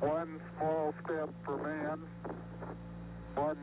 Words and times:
one 0.00 0.40
small 0.56 0.94
step 1.04 1.28
for 1.44 1.58
man, 1.58 1.98
one 3.34 3.56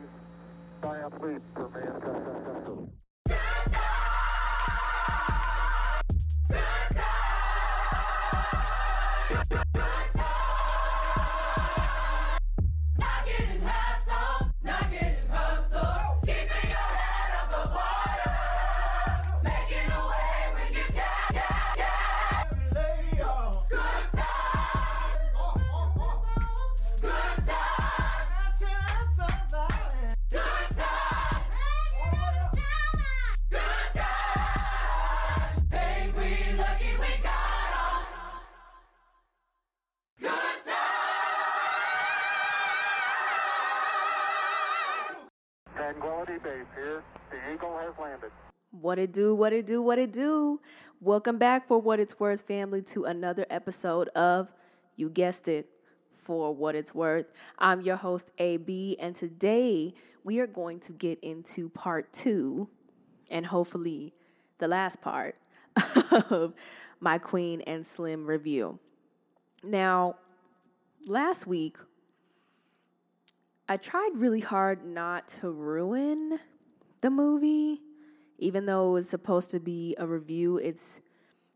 it 49.05 49.13
do, 49.13 49.35
what 49.35 49.53
it 49.53 49.67
do, 49.67 49.83
what 49.83 49.99
it 49.99 50.11
do. 50.11 50.59
Welcome 50.99 51.37
back 51.37 51.67
for 51.67 51.77
What 51.79 51.99
It's 51.99 52.19
Worth 52.19 52.41
family 52.41 52.81
to 52.85 53.03
another 53.05 53.45
episode 53.51 54.07
of 54.15 54.51
You 54.95 55.11
Guessed 55.11 55.47
It 55.47 55.67
for 56.11 56.55
What 56.55 56.73
It's 56.73 56.95
Worth. 56.95 57.27
I'm 57.59 57.81
your 57.81 57.97
host 57.97 58.31
AB 58.39 58.97
and 58.99 59.13
today 59.13 59.93
we 60.23 60.39
are 60.39 60.47
going 60.47 60.79
to 60.79 60.91
get 60.91 61.19
into 61.21 61.69
part 61.69 62.13
2 62.13 62.67
and 63.29 63.45
hopefully 63.45 64.13
the 64.57 64.67
last 64.67 65.03
part 65.03 65.35
of 66.31 66.55
my 66.99 67.19
Queen 67.19 67.61
and 67.61 67.85
Slim 67.85 68.25
review. 68.25 68.79
Now, 69.63 70.15
last 71.07 71.45
week 71.45 71.77
I 73.69 73.77
tried 73.77 74.13
really 74.15 74.41
hard 74.41 74.83
not 74.83 75.27
to 75.41 75.51
ruin 75.51 76.39
the 77.01 77.11
movie, 77.11 77.81
even 78.37 78.65
though 78.65 78.89
it 78.89 78.93
was 78.93 79.09
supposed 79.09 79.51
to 79.51 79.59
be 79.59 79.95
a 79.97 80.05
review. 80.05 80.57
It's 80.57 81.01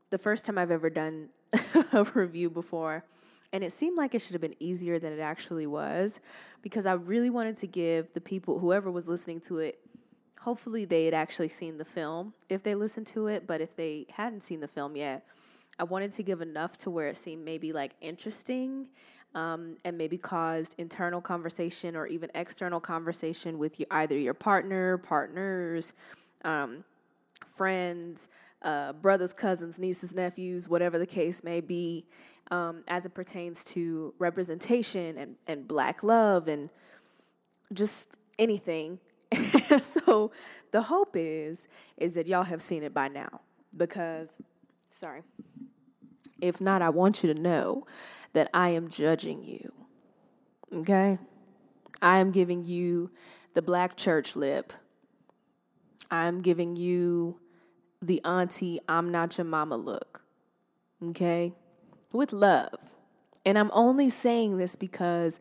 the 0.10 0.18
first 0.18 0.46
time 0.46 0.58
I've 0.58 0.72
ever 0.72 0.90
done 0.90 1.30
a 1.94 2.04
review 2.14 2.50
before, 2.50 3.06
and 3.52 3.64
it 3.64 3.72
seemed 3.72 3.98
like 3.98 4.14
it 4.14 4.22
should 4.22 4.34
have 4.34 4.42
been 4.42 4.56
easier 4.60 5.00
than 5.00 5.14
it 5.14 5.20
actually 5.20 5.68
was 5.68 6.20
because 6.62 6.86
I 6.86 6.94
really 6.94 7.30
wanted 7.30 7.58
to 7.58 7.68
give 7.68 8.14
the 8.14 8.22
people, 8.22 8.60
whoever 8.60 8.92
was 8.92 9.08
listening 9.08 9.40
to 9.42 9.60
it, 9.60 9.80
hopefully 10.42 10.86
they 10.86 11.06
had 11.06 11.14
actually 11.14 11.50
seen 11.50 11.78
the 11.78 11.86
film 11.86 12.34
if 12.48 12.64
they 12.64 12.76
listened 12.76 13.08
to 13.08 13.28
it, 13.28 13.48
but 13.48 13.62
if 13.62 13.76
they 13.76 14.06
hadn't 14.12 14.42
seen 14.42 14.60
the 14.60 14.68
film 14.68 14.96
yet, 14.96 15.26
I 15.80 15.84
wanted 15.84 16.12
to 16.14 16.24
give 16.24 16.42
enough 16.42 16.78
to 16.80 16.90
where 16.90 17.08
it 17.08 17.18
seemed 17.18 17.46
maybe 17.46 17.72
like 17.72 17.96
interesting 18.02 18.90
um, 19.36 19.78
and 19.86 19.98
maybe 19.98 20.18
caused 20.18 20.76
internal 20.78 21.22
conversation 21.22 21.96
or 21.96 22.08
even 22.08 22.30
external 22.36 22.80
conversation 22.80 23.58
with 23.58 23.80
you, 23.80 23.86
either 23.92 24.18
your 24.18 24.34
partner, 24.34 24.98
partners, 24.98 25.94
um, 26.44 26.84
friends, 27.48 28.30
uh, 28.62 28.94
brothers, 28.94 29.34
cousins, 29.34 29.80
nieces, 29.80 30.14
nephews, 30.16 30.68
whatever 30.68 30.98
the 30.98 31.06
case 31.06 31.44
may 31.44 31.62
be, 31.62 32.06
um, 32.52 32.84
as 32.88 33.06
it 33.06 33.14
pertains 33.14 33.64
to 33.64 34.14
representation 34.20 35.18
and, 35.18 35.36
and 35.48 35.68
black 35.68 36.04
love 36.04 36.48
and 36.48 36.70
just 37.74 38.18
anything. 38.38 39.00
so 39.34 40.32
the 40.72 40.84
hope 40.84 41.16
is 41.16 41.68
is 41.98 42.16
that 42.16 42.28
y'all 42.28 42.44
have 42.44 42.62
seen 42.62 42.84
it 42.84 42.94
by 42.94 43.08
now 43.08 43.42
because 43.76 44.38
sorry. 44.92 45.22
If 46.42 46.62
not, 46.62 46.82
I 46.82 46.90
want 46.90 47.22
you 47.22 47.34
to 47.34 47.40
know 47.40 47.86
that 48.34 48.50
I 48.54 48.70
am 48.70 48.88
judging 48.88 49.44
you. 49.44 49.72
Okay? 50.74 51.18
I 52.02 52.20
am 52.20 52.32
giving 52.32 52.64
you 52.64 53.12
the 53.54 53.62
black 53.62 53.98
church 53.98 54.36
lip. 54.36 54.72
I'm 56.12 56.42
giving 56.42 56.76
you 56.76 57.40
the 58.02 58.24
auntie, 58.24 58.80
I'm 58.88 59.12
not 59.12 59.38
your 59.38 59.46
mama 59.46 59.78
look. 59.78 60.24
Okay? 61.10 61.54
With 62.12 62.34
love. 62.34 62.96
And 63.46 63.58
I'm 63.58 63.72
only 63.74 64.10
saying 64.10 64.58
this 64.58 64.76
because 64.76 65.40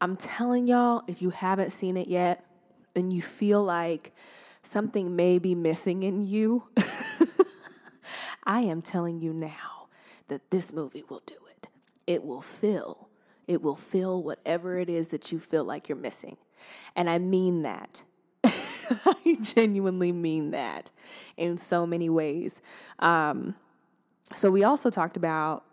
I'm 0.00 0.16
telling 0.16 0.66
y'all, 0.68 1.02
if 1.06 1.22
you 1.22 1.30
haven't 1.30 1.70
seen 1.70 1.96
it 1.96 2.08
yet 2.08 2.44
and 2.96 3.12
you 3.12 3.22
feel 3.22 3.62
like 3.62 4.12
something 4.62 5.14
may 5.14 5.38
be 5.38 5.54
missing 5.54 6.02
in 6.02 6.26
you, 6.26 6.64
I 8.44 8.60
am 8.60 8.82
telling 8.82 9.20
you 9.20 9.32
now 9.32 9.88
that 10.28 10.50
this 10.50 10.72
movie 10.72 11.04
will 11.08 11.22
do 11.26 11.36
it. 11.56 11.68
It 12.06 12.24
will 12.24 12.40
fill. 12.40 13.08
It 13.46 13.62
will 13.62 13.76
fill 13.76 14.22
whatever 14.22 14.78
it 14.78 14.88
is 14.88 15.08
that 15.08 15.32
you 15.32 15.38
feel 15.38 15.64
like 15.64 15.88
you're 15.88 15.96
missing. 15.96 16.36
And 16.96 17.10
I 17.10 17.18
mean 17.18 17.62
that. 17.62 18.02
I 19.06 19.36
genuinely 19.40 20.12
mean 20.12 20.50
that 20.52 20.90
in 21.36 21.56
so 21.56 21.86
many 21.86 22.08
ways. 22.08 22.60
Um, 22.98 23.54
so 24.34 24.50
we 24.50 24.64
also 24.64 24.90
talked 24.90 25.16
about 25.16 25.64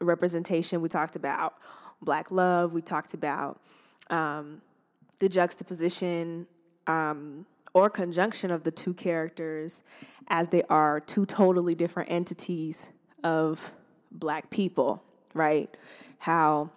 representation. 0.00 0.80
We 0.80 0.88
talked 0.88 1.16
about 1.16 1.54
black 2.02 2.30
love. 2.30 2.74
We 2.74 2.82
talked 2.82 3.14
about 3.14 3.60
um, 4.10 4.60
the 5.18 5.28
juxtaposition 5.28 6.46
um, 6.86 7.46
or 7.72 7.90
conjunction 7.90 8.50
of 8.50 8.64
the 8.64 8.70
two 8.70 8.94
characters 8.94 9.82
as 10.28 10.48
they 10.48 10.62
are 10.64 11.00
two 11.00 11.26
totally 11.26 11.74
different 11.74 12.10
entities 12.10 12.88
of 13.22 13.72
black 14.10 14.50
people, 14.50 15.02
right? 15.34 15.68
How 16.18 16.70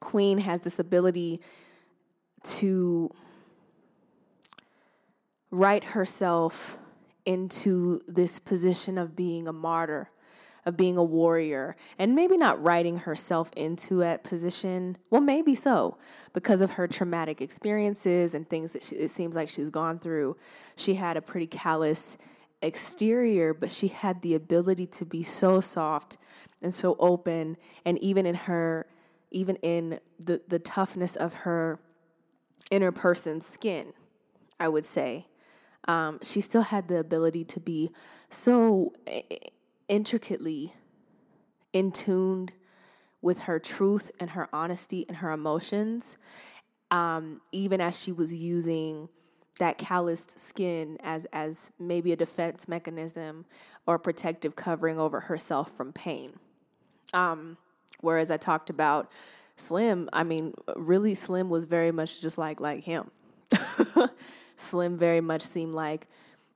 Queen 0.00 0.38
has 0.38 0.60
this 0.60 0.78
ability 0.78 1.40
to 2.44 3.10
write 5.54 5.84
herself 5.84 6.78
into 7.24 8.00
this 8.08 8.40
position 8.40 8.98
of 8.98 9.14
being 9.14 9.46
a 9.46 9.52
martyr, 9.52 10.10
of 10.66 10.76
being 10.76 10.96
a 10.96 11.04
warrior, 11.04 11.76
and 11.96 12.16
maybe 12.16 12.36
not 12.36 12.60
writing 12.60 12.98
herself 12.98 13.52
into 13.56 13.98
that 13.98 14.24
position. 14.24 14.96
Well, 15.10 15.20
maybe 15.20 15.54
so, 15.54 15.96
because 16.32 16.60
of 16.60 16.72
her 16.72 16.88
traumatic 16.88 17.40
experiences 17.40 18.34
and 18.34 18.50
things 18.50 18.72
that 18.72 18.82
she, 18.82 18.96
it 18.96 19.10
seems 19.10 19.36
like 19.36 19.48
she's 19.48 19.70
gone 19.70 20.00
through. 20.00 20.36
She 20.74 20.94
had 20.94 21.16
a 21.16 21.22
pretty 21.22 21.46
callous 21.46 22.18
exterior, 22.60 23.54
but 23.54 23.70
she 23.70 23.86
had 23.86 24.22
the 24.22 24.34
ability 24.34 24.88
to 24.88 25.04
be 25.04 25.22
so 25.22 25.60
soft 25.60 26.16
and 26.62 26.74
so 26.74 26.96
open, 26.98 27.58
and 27.84 27.96
even 27.98 28.26
in 28.26 28.34
her, 28.34 28.86
even 29.30 29.54
in 29.62 30.00
the 30.18 30.42
the 30.48 30.58
toughness 30.58 31.14
of 31.14 31.32
her 31.44 31.78
inner 32.72 32.90
person's 32.90 33.46
skin, 33.46 33.92
I 34.58 34.66
would 34.66 34.84
say 34.84 35.28
um, 35.86 36.18
she 36.22 36.40
still 36.40 36.62
had 36.62 36.88
the 36.88 36.98
ability 36.98 37.44
to 37.44 37.60
be 37.60 37.90
so 38.30 38.92
eh, 39.06 39.22
intricately 39.88 40.72
in 41.72 41.92
tuned 41.92 42.52
with 43.20 43.42
her 43.42 43.58
truth 43.58 44.10
and 44.20 44.30
her 44.30 44.48
honesty 44.52 45.04
and 45.08 45.18
her 45.18 45.30
emotions, 45.30 46.16
um, 46.90 47.40
even 47.52 47.80
as 47.80 48.00
she 48.00 48.12
was 48.12 48.34
using 48.34 49.08
that 49.60 49.78
calloused 49.78 50.38
skin 50.38 50.98
as 51.02 51.26
as 51.32 51.70
maybe 51.78 52.12
a 52.12 52.16
defense 52.16 52.66
mechanism 52.66 53.44
or 53.86 53.98
protective 53.98 54.56
covering 54.56 54.98
over 54.98 55.20
herself 55.20 55.70
from 55.70 55.92
pain. 55.92 56.38
Um, 57.12 57.56
whereas 58.00 58.30
I 58.30 58.36
talked 58.36 58.68
about 58.68 59.10
Slim, 59.56 60.08
I 60.12 60.24
mean, 60.24 60.52
really, 60.74 61.14
Slim 61.14 61.48
was 61.48 61.64
very 61.64 61.92
much 61.92 62.20
just 62.20 62.36
like 62.36 62.60
like 62.60 62.84
him. 62.84 63.10
Slim 64.56 64.98
very 64.98 65.20
much 65.20 65.42
seemed 65.42 65.74
like 65.74 66.06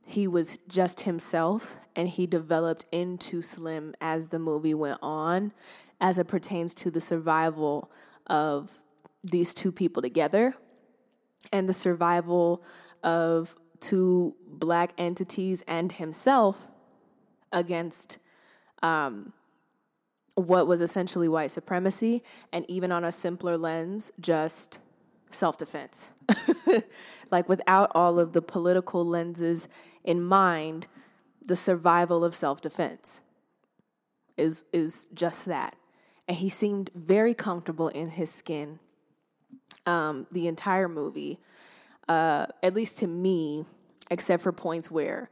he 0.07 0.27
was 0.27 0.59
just 0.69 1.03
himself 1.03 1.77
and 1.95 2.09
he 2.09 2.27
developed 2.27 2.87
into 2.91 3.43
Slim 3.43 3.95
as 4.01 4.29
the 4.29 4.39
movie 4.39 4.75
went 4.75 4.99
on, 5.03 5.53
as 6.01 6.19
it 6.19 6.29
pertains 6.29 6.75
to 6.75 6.91
the 6.91 7.01
survival 7.01 7.91
of 8.27 8.83
these 9.23 9.53
two 9.53 9.73
people 9.73 10.01
together 10.01 10.55
and 11.53 11.69
the 11.69 11.73
survival 11.73 12.63
of 13.03 13.57
two 13.81 14.35
black 14.47 14.93
entities 14.99 15.63
and 15.67 15.93
himself 15.93 16.71
against 17.53 18.19
um, 18.83 19.33
what 20.35 20.67
was 20.67 20.81
essentially 20.81 21.29
white 21.29 21.51
supremacy, 21.51 22.23
and 22.53 22.65
even 22.69 22.93
on 22.93 23.05
a 23.05 23.13
simpler 23.13 23.57
lens, 23.57 24.13
just 24.21 24.79
self 25.31 25.57
defense. 25.57 26.11
like 27.31 27.49
without 27.49 27.91
all 27.95 28.19
of 28.19 28.33
the 28.33 28.43
political 28.43 29.05
lenses 29.05 29.69
in 30.05 30.23
mind, 30.23 30.87
the 31.47 31.57
survival 31.57 32.25
of 32.25 32.35
self 32.35 32.61
defense 32.61 33.23
is 34.37 34.65
is 34.73 35.09
just 35.15 35.47
that. 35.47 35.77
and 36.27 36.37
he 36.37 36.49
seemed 36.49 36.91
very 36.95 37.35
comfortable 37.35 37.89
in 37.89 38.11
his 38.11 38.31
skin 38.31 38.79
um, 39.87 40.27
the 40.31 40.47
entire 40.47 40.89
movie, 40.89 41.39
uh, 42.09 42.47
at 42.63 42.75
least 42.75 42.99
to 42.99 43.07
me, 43.07 43.65
except 44.11 44.43
for 44.43 44.53
points 44.53 44.91
where 44.91 45.31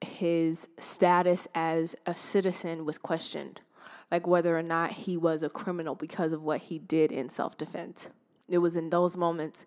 his 0.00 0.68
status 0.78 1.48
as 1.54 1.96
a 2.06 2.14
citizen 2.14 2.84
was 2.84 2.98
questioned, 2.98 3.60
like 4.10 4.26
whether 4.26 4.56
or 4.56 4.62
not 4.62 4.92
he 4.92 5.16
was 5.16 5.42
a 5.42 5.50
criminal 5.50 5.94
because 5.96 6.32
of 6.32 6.42
what 6.42 6.62
he 6.62 6.78
did 6.78 7.10
in 7.10 7.28
self 7.28 7.58
defense. 7.58 8.08
It 8.48 8.58
was 8.58 8.76
in 8.76 8.90
those 8.90 9.16
moments 9.16 9.64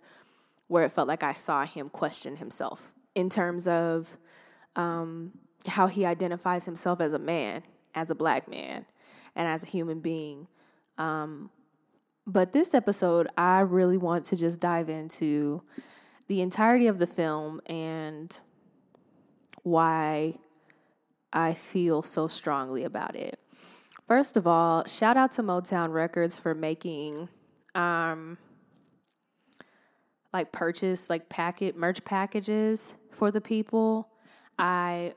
where 0.71 0.85
it 0.85 0.91
felt 0.94 1.06
like 1.06 1.21
I 1.21 1.33
saw 1.33 1.65
him 1.65 1.89
question 1.89 2.38
himself 2.38 2.94
in 3.13 3.27
terms 3.27 3.68
of 3.68 4.18
um, 4.77 5.33
how 5.68 5.88
he 5.88 6.06
identifies 6.06 6.63
himself 6.63 7.01
as 7.01 7.12
a 7.12 7.19
man, 7.19 7.63
as 7.94 8.09
a 8.09 8.15
black 8.15 8.47
man, 8.50 8.85
and 9.35 9.50
as 9.50 9.63
a 9.63 9.65
human 9.65 10.00
being. 10.00 10.47
Um, 10.97 11.50
but 12.25 12.53
this 12.53 12.73
episode, 12.73 13.27
I 13.38 13.59
really 13.59 13.97
want 13.97 14.23
to 14.25 14.38
just 14.38 14.62
dive 14.62 14.88
into 14.88 15.62
the 16.27 16.39
entirety 16.39 16.88
of 16.88 17.00
the 17.00 17.07
film 17.07 17.59
and 17.65 18.39
why 19.63 20.35
I 21.33 21.53
feel 21.53 22.01
so 22.01 22.27
strongly 22.27 22.85
about 22.85 23.18
it. 23.18 23.41
First 24.07 24.38
of 24.38 24.47
all, 24.47 24.85
shout 24.85 25.18
out 25.18 25.33
to 25.33 25.44
Motown 25.44 25.91
Records 25.91 26.39
for 26.39 26.56
making 26.56 27.27
um 27.75 28.38
like 30.33 30.51
purchase 30.51 31.10
like 31.10 31.30
packet 31.30 31.75
merch 31.75 32.04
packages 32.06 32.94
for 33.12 33.31
the 33.31 33.42
people. 33.42 34.10
I 34.57 35.13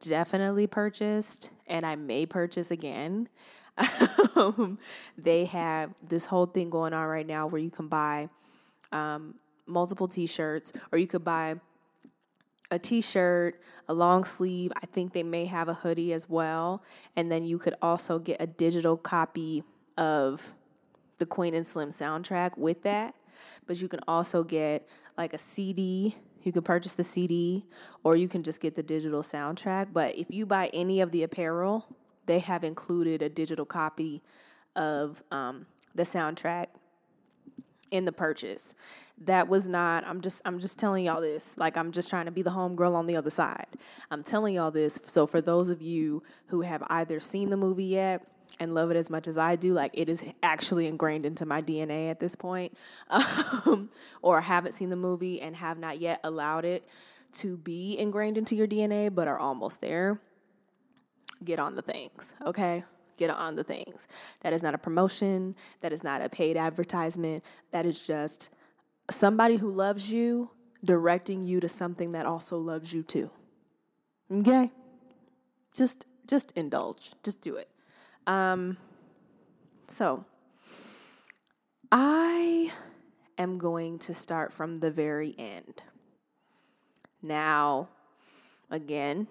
definitely 0.00 0.66
purchased 0.66 1.50
and 1.66 1.86
I 1.86 1.96
may 1.96 2.26
purchase 2.26 2.70
again. 2.70 3.28
Um, 4.36 4.78
they 5.16 5.46
have 5.46 5.94
this 6.08 6.26
whole 6.26 6.46
thing 6.46 6.70
going 6.70 6.92
on 6.92 7.06
right 7.06 7.26
now 7.26 7.46
where 7.46 7.60
you 7.60 7.70
can 7.70 7.88
buy 7.88 8.28
um, 8.92 9.34
multiple 9.66 10.06
t-shirts 10.06 10.72
or 10.92 10.98
you 10.98 11.06
could 11.06 11.24
buy 11.24 11.56
a 12.70 12.78
t-shirt, 12.78 13.60
a 13.88 13.94
long 13.94 14.24
sleeve. 14.24 14.72
I 14.76 14.86
think 14.86 15.12
they 15.12 15.22
may 15.22 15.46
have 15.46 15.68
a 15.68 15.74
hoodie 15.74 16.12
as 16.12 16.28
well, 16.28 16.82
and 17.16 17.32
then 17.32 17.44
you 17.44 17.58
could 17.58 17.74
also 17.80 18.18
get 18.18 18.40
a 18.40 18.46
digital 18.46 18.96
copy 18.96 19.64
of 19.96 20.54
the 21.18 21.26
Queen 21.26 21.54
and 21.54 21.66
Slim 21.66 21.88
soundtrack 21.88 22.56
with 22.58 22.82
that. 22.82 23.14
But 23.66 23.80
you 23.80 23.88
can 23.88 24.00
also 24.08 24.44
get 24.44 24.88
like 25.16 25.32
a 25.32 25.38
CD. 25.38 26.16
You 26.42 26.52
can 26.52 26.62
purchase 26.62 26.94
the 26.94 27.04
CD 27.04 27.66
or 28.04 28.16
you 28.16 28.28
can 28.28 28.42
just 28.42 28.60
get 28.60 28.74
the 28.74 28.82
digital 28.82 29.22
soundtrack. 29.22 29.92
But 29.92 30.16
if 30.16 30.30
you 30.30 30.46
buy 30.46 30.70
any 30.72 31.00
of 31.00 31.10
the 31.10 31.22
apparel, 31.22 31.86
they 32.26 32.38
have 32.38 32.64
included 32.64 33.22
a 33.22 33.28
digital 33.28 33.64
copy 33.64 34.22
of 34.76 35.22
um, 35.32 35.66
the 35.94 36.04
soundtrack 36.04 36.66
in 37.90 38.04
the 38.04 38.12
purchase 38.12 38.74
that 39.20 39.48
was 39.48 39.66
not 39.66 40.04
i'm 40.06 40.20
just 40.20 40.40
i'm 40.44 40.58
just 40.58 40.78
telling 40.78 41.04
y'all 41.04 41.20
this 41.20 41.56
like 41.56 41.76
i'm 41.76 41.90
just 41.90 42.08
trying 42.08 42.26
to 42.26 42.30
be 42.30 42.42
the 42.42 42.50
homegirl 42.50 42.94
on 42.94 43.06
the 43.06 43.16
other 43.16 43.30
side 43.30 43.66
i'm 44.10 44.22
telling 44.22 44.54
y'all 44.54 44.70
this 44.70 45.00
so 45.06 45.26
for 45.26 45.40
those 45.40 45.68
of 45.68 45.82
you 45.82 46.22
who 46.48 46.60
have 46.60 46.82
either 46.88 47.18
seen 47.18 47.50
the 47.50 47.56
movie 47.56 47.84
yet 47.84 48.26
and 48.60 48.74
love 48.74 48.90
it 48.90 48.96
as 48.96 49.10
much 49.10 49.26
as 49.26 49.38
i 49.38 49.56
do 49.56 49.72
like 49.72 49.90
it 49.94 50.08
is 50.08 50.22
actually 50.42 50.86
ingrained 50.86 51.24
into 51.24 51.44
my 51.46 51.60
dna 51.62 52.10
at 52.10 52.20
this 52.20 52.34
point 52.34 52.76
um, 53.10 53.88
or 54.22 54.40
haven't 54.40 54.72
seen 54.72 54.90
the 54.90 54.96
movie 54.96 55.40
and 55.40 55.56
have 55.56 55.78
not 55.78 55.98
yet 55.98 56.20
allowed 56.24 56.64
it 56.64 56.84
to 57.32 57.56
be 57.56 57.98
ingrained 57.98 58.38
into 58.38 58.54
your 58.54 58.66
dna 58.66 59.14
but 59.14 59.28
are 59.28 59.38
almost 59.38 59.80
there 59.80 60.20
get 61.44 61.58
on 61.58 61.74
the 61.74 61.82
things 61.82 62.32
okay 62.44 62.84
get 63.16 63.30
on 63.30 63.54
the 63.54 63.64
things 63.64 64.06
that 64.40 64.52
is 64.52 64.62
not 64.62 64.74
a 64.74 64.78
promotion 64.78 65.54
that 65.80 65.92
is 65.92 66.04
not 66.04 66.22
a 66.22 66.28
paid 66.28 66.56
advertisement 66.56 67.44
that 67.72 67.84
is 67.84 68.00
just 68.02 68.50
somebody 69.10 69.56
who 69.56 69.70
loves 69.70 70.10
you 70.10 70.50
directing 70.84 71.42
you 71.42 71.60
to 71.60 71.68
something 71.68 72.10
that 72.10 72.26
also 72.26 72.56
loves 72.56 72.92
you 72.92 73.02
too. 73.02 73.30
Okay? 74.30 74.70
Just 75.74 76.04
just 76.26 76.52
indulge. 76.52 77.12
Just 77.24 77.40
do 77.40 77.56
it. 77.56 77.68
Um 78.28 78.76
so 79.88 80.24
I 81.90 82.70
am 83.38 83.58
going 83.58 83.98
to 84.00 84.14
start 84.14 84.52
from 84.52 84.78
the 84.78 84.90
very 84.90 85.34
end. 85.38 85.82
Now, 87.22 87.88
again, 88.70 89.26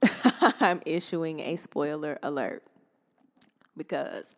I'm 0.60 0.80
issuing 0.86 1.40
a 1.40 1.56
spoiler 1.56 2.18
alert 2.22 2.62
because 3.76 4.34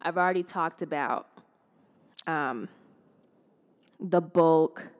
I've 0.00 0.16
already 0.16 0.42
talked 0.42 0.80
about 0.80 1.28
um, 2.26 2.68
the 4.00 4.20
bulk 4.20 4.90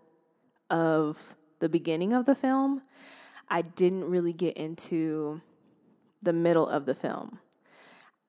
of 0.69 1.35
the 1.59 1.69
beginning 1.69 2.13
of 2.13 2.27
the 2.27 2.35
film. 2.35 2.83
I 3.49 3.63
didn't 3.63 4.05
really 4.05 4.33
get 4.33 4.57
into 4.57 5.41
the 6.23 6.33
middle 6.33 6.69
of 6.69 6.87
the 6.87 6.95
film. 6.95 7.39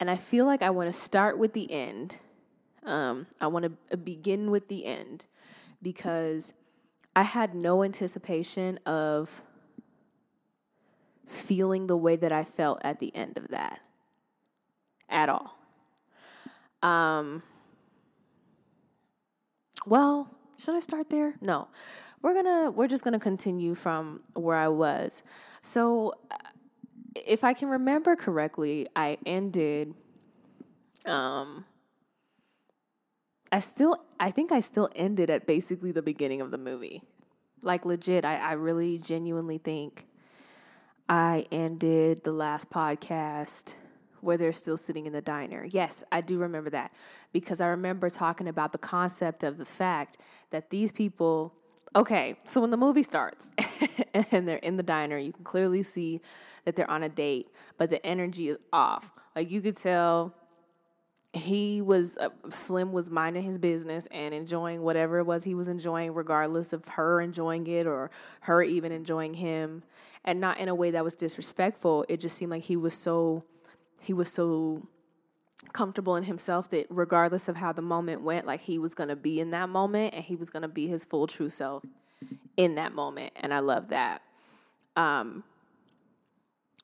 And 0.02 0.10
I 0.10 0.16
feel 0.16 0.48
like 0.48 0.64
I 0.64 0.72
want 0.72 0.92
to 0.92 0.98
start 0.98 1.38
with 1.38 1.54
the 1.54 1.72
end. 1.72 2.18
Um, 2.84 3.28
I 3.40 3.46
want 3.46 3.72
to 3.90 3.98
begin 3.98 4.50
with 4.50 4.68
the 4.68 4.86
end 4.86 5.26
because 5.80 6.54
I 7.16 7.22
had 7.22 7.54
no 7.54 7.84
anticipation 7.84 8.80
of 8.80 9.44
feeling 11.28 11.86
the 11.86 11.96
way 11.96 12.16
that 12.16 12.32
I 12.32 12.44
felt 12.44 12.82
at 12.84 12.98
the 12.98 13.16
end 13.16 13.38
of 13.38 13.50
that 13.50 13.80
at 15.08 15.30
all. 15.30 15.56
Um, 16.82 17.44
well, 19.86 20.36
should 20.58 20.76
I 20.76 20.80
start 20.80 21.12
there? 21.12 21.36
No. 21.42 21.68
We're 22.24 22.34
going 22.34 22.46
to 22.46 22.72
we're 22.72 22.88
just 22.88 23.04
going 23.04 23.14
to 23.14 23.20
continue 23.20 23.76
from 23.76 24.22
where 24.34 24.58
I 24.58 24.68
was. 24.68 25.22
So 25.62 26.16
uh, 26.32 26.38
if 27.16 27.44
I 27.44 27.54
can 27.54 27.70
remember 27.70 28.16
correctly, 28.16 28.88
I 28.96 29.18
ended 29.26 29.94
um 31.06 31.66
I 33.52 33.60
still 33.60 33.98
I 34.20 34.32
think 34.32 34.52
I 34.52 34.60
still 34.60 34.90
ended 34.96 35.30
at 35.30 35.46
basically 35.46 35.92
the 35.92 36.02
beginning 36.02 36.42
of 36.42 36.52
the 36.52 36.58
movie. 36.58 37.02
Like 37.64 37.86
legit, 37.86 38.26
I, 38.26 38.38
I 38.38 38.52
really 38.54 38.98
genuinely 38.98 39.58
think 39.58 40.08
I 41.08 41.46
ended 41.52 42.24
the 42.24 42.32
last 42.32 42.70
podcast 42.70 43.74
where 44.22 44.38
they're 44.38 44.52
still 44.52 44.78
sitting 44.78 45.06
in 45.06 45.14
the 45.14 45.22
diner. 45.22 45.68
Yes, 45.70 46.04
I 46.12 46.22
do 46.22 46.38
remember 46.38 46.70
that 46.70 46.94
because 47.34 47.60
I 47.60 47.68
remember 47.68 48.10
talking 48.10 48.48
about 48.48 48.72
the 48.72 48.78
concept 48.78 49.44
of 49.44 49.58
the 49.58 49.66
fact 49.66 50.18
that 50.52 50.70
these 50.70 50.92
people. 50.92 51.54
Okay, 51.94 52.38
so 52.46 52.62
when 52.62 52.70
the 52.70 52.78
movie 52.78 53.04
starts 53.04 53.52
and 54.32 54.48
they're 54.48 54.58
in 54.58 54.78
the 54.78 54.84
diner, 54.84 55.18
you 55.18 55.34
can 55.34 55.44
clearly 55.44 55.84
see 55.84 56.22
that 56.66 56.76
they're 56.76 56.90
on 56.90 57.04
a 57.04 57.10
date, 57.10 57.48
but 57.78 57.90
the 57.90 58.06
energy 58.06 58.50
is 58.50 58.58
off. 58.72 59.12
Like 59.36 59.52
you 59.52 59.62
could 59.62 59.78
tell 59.78 60.36
he 61.34 61.82
was 61.82 62.18
uh, 62.18 62.30
Slim 62.50 62.92
was 62.92 63.10
minding 63.10 63.44
his 63.44 63.58
business 63.58 64.08
and 64.12 64.34
enjoying 64.34 64.82
whatever 64.82 65.20
it 65.20 65.24
was 65.24 65.44
he 65.44 65.56
was 65.56 65.68
enjoying, 65.68 66.14
regardless 66.14 66.74
of 66.74 66.88
her 66.90 67.22
enjoying 67.22 67.66
it 67.68 67.88
or 67.88 68.12
her 68.42 68.62
even 68.62 68.92
enjoying 68.92 69.36
him, 69.36 69.84
and 70.26 70.42
not 70.42 70.60
in 70.60 70.68
a 70.68 70.76
way 70.76 70.92
that 70.92 71.04
was 71.04 71.16
disrespectful. 71.16 72.06
It 72.10 72.20
just 72.20 72.38
seemed 72.38 72.52
like 72.52 72.64
he 72.64 72.76
was 72.76 72.94
so 72.94 73.46
he 74.02 74.14
was 74.14 74.32
so 74.32 74.88
comfortable 75.74 76.18
in 76.18 76.24
himself 76.24 76.70
that 76.72 76.88
regardless 76.90 77.48
of 77.48 77.56
how 77.56 77.72
the 77.72 77.82
moment 77.82 78.24
went, 78.24 78.46
like 78.46 78.62
he 78.62 78.78
was 78.78 78.94
gonna 78.94 79.16
be 79.16 79.40
in 79.40 79.52
that 79.52 79.70
moment 79.70 80.14
and 80.14 80.24
he 80.24 80.36
was 80.36 80.50
gonna 80.50 80.68
be 80.68 80.88
his 80.88 81.06
full 81.06 81.28
true 81.28 81.50
self 81.50 81.84
in 82.58 82.76
that 82.76 82.94
moment. 82.94 83.32
And 83.42 83.54
I 83.54 83.60
love 83.60 83.88
that. 83.90 84.22
Um, 84.98 85.46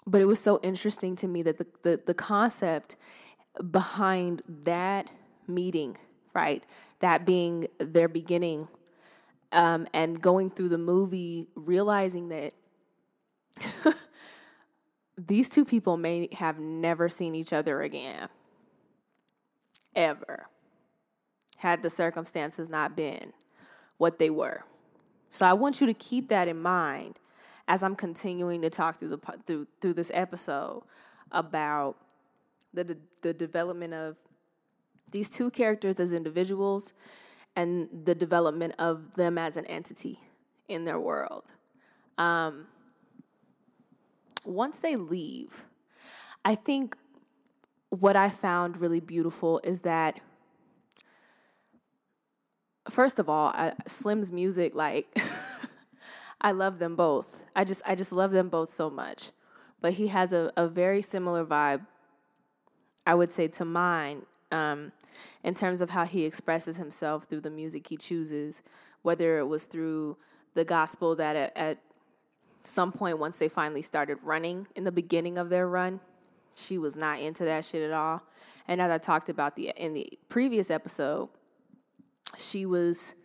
but 0.07 0.21
it 0.21 0.25
was 0.25 0.39
so 0.39 0.59
interesting 0.63 1.17
to 1.17 1.27
me 1.27 1.43
that 1.43 1.57
the, 1.57 1.67
the, 1.83 2.01
the 2.07 2.13
concept 2.13 2.95
behind 3.69 4.41
that 4.47 5.11
meeting, 5.47 5.97
right? 6.33 6.63
That 6.99 7.25
being 7.25 7.67
their 7.77 8.07
beginning, 8.07 8.69
um, 9.51 9.85
and 9.93 10.21
going 10.21 10.49
through 10.49 10.69
the 10.69 10.77
movie, 10.77 11.49
realizing 11.55 12.29
that 12.29 12.53
these 15.17 15.49
two 15.49 15.65
people 15.65 15.97
may 15.97 16.29
have 16.33 16.57
never 16.57 17.09
seen 17.09 17.35
each 17.35 17.51
other 17.51 17.81
again. 17.81 18.29
Ever. 19.93 20.47
Had 21.57 21.81
the 21.81 21.89
circumstances 21.89 22.69
not 22.69 22.95
been 22.95 23.33
what 23.97 24.19
they 24.19 24.29
were. 24.29 24.63
So 25.29 25.45
I 25.45 25.53
want 25.53 25.81
you 25.81 25.87
to 25.87 25.93
keep 25.93 26.29
that 26.29 26.47
in 26.47 26.61
mind 26.61 27.19
as 27.67 27.83
I'm 27.83 27.95
continuing 27.95 28.61
to 28.61 28.69
talk 28.69 28.97
through 28.97 29.09
the 29.09 29.17
through 29.45 29.67
through 29.81 29.93
this 29.93 30.11
episode 30.13 30.83
about 31.31 31.97
the 32.73 32.97
the 33.21 33.33
development 33.33 33.93
of 33.93 34.17
these 35.11 35.29
two 35.29 35.49
characters 35.51 35.99
as 35.99 36.11
individuals 36.11 36.93
and 37.55 37.89
the 38.05 38.15
development 38.15 38.75
of 38.77 39.15
them 39.15 39.37
as 39.37 39.57
an 39.57 39.65
entity 39.65 40.19
in 40.67 40.85
their 40.85 40.99
world. 40.99 41.51
Um, 42.17 42.67
once 44.45 44.79
they 44.79 44.95
leave, 44.95 45.63
I 46.45 46.55
think 46.55 46.95
what 47.89 48.15
I 48.15 48.29
found 48.29 48.77
really 48.77 48.99
beautiful 48.99 49.59
is 49.63 49.81
that 49.81 50.19
first 52.89 53.19
of 53.19 53.29
all, 53.29 53.51
I, 53.53 53.73
Slim's 53.85 54.31
music 54.31 54.75
like 54.75 55.07
I 56.39 56.51
love 56.51 56.79
them 56.79 56.95
both. 56.95 57.45
I 57.55 57.63
just 57.63 57.81
I 57.85 57.95
just 57.95 58.11
love 58.11 58.31
them 58.31 58.49
both 58.49 58.69
so 58.69 58.89
much. 58.89 59.31
But 59.81 59.93
he 59.93 60.07
has 60.07 60.33
a, 60.33 60.51
a 60.57 60.67
very 60.67 61.01
similar 61.01 61.45
vibe, 61.45 61.85
I 63.05 63.13
would 63.15 63.31
say, 63.31 63.47
to 63.47 63.65
mine, 63.65 64.23
um, 64.51 64.91
in 65.43 65.53
terms 65.53 65.81
of 65.81 65.91
how 65.91 66.05
he 66.05 66.25
expresses 66.25 66.77
himself 66.77 67.25
through 67.25 67.41
the 67.41 67.51
music 67.51 67.87
he 67.87 67.97
chooses, 67.97 68.63
whether 69.03 69.37
it 69.37 69.47
was 69.47 69.65
through 69.65 70.17
the 70.55 70.65
gospel 70.65 71.15
that 71.15 71.35
at, 71.35 71.55
at 71.55 71.77
some 72.63 72.91
point 72.91 73.19
once 73.19 73.37
they 73.37 73.49
finally 73.49 73.81
started 73.81 74.17
running 74.23 74.67
in 74.75 74.83
the 74.83 74.91
beginning 74.91 75.37
of 75.37 75.49
their 75.49 75.67
run, 75.67 75.99
she 76.55 76.77
was 76.77 76.97
not 76.97 77.19
into 77.19 77.45
that 77.45 77.63
shit 77.63 77.83
at 77.83 77.93
all. 77.93 78.23
And 78.67 78.81
as 78.81 78.89
I 78.89 78.97
talked 78.97 79.29
about 79.29 79.55
the 79.55 79.71
in 79.77 79.93
the 79.93 80.11
previous 80.27 80.71
episode, 80.71 81.29
she 82.37 82.65
was 82.65 83.15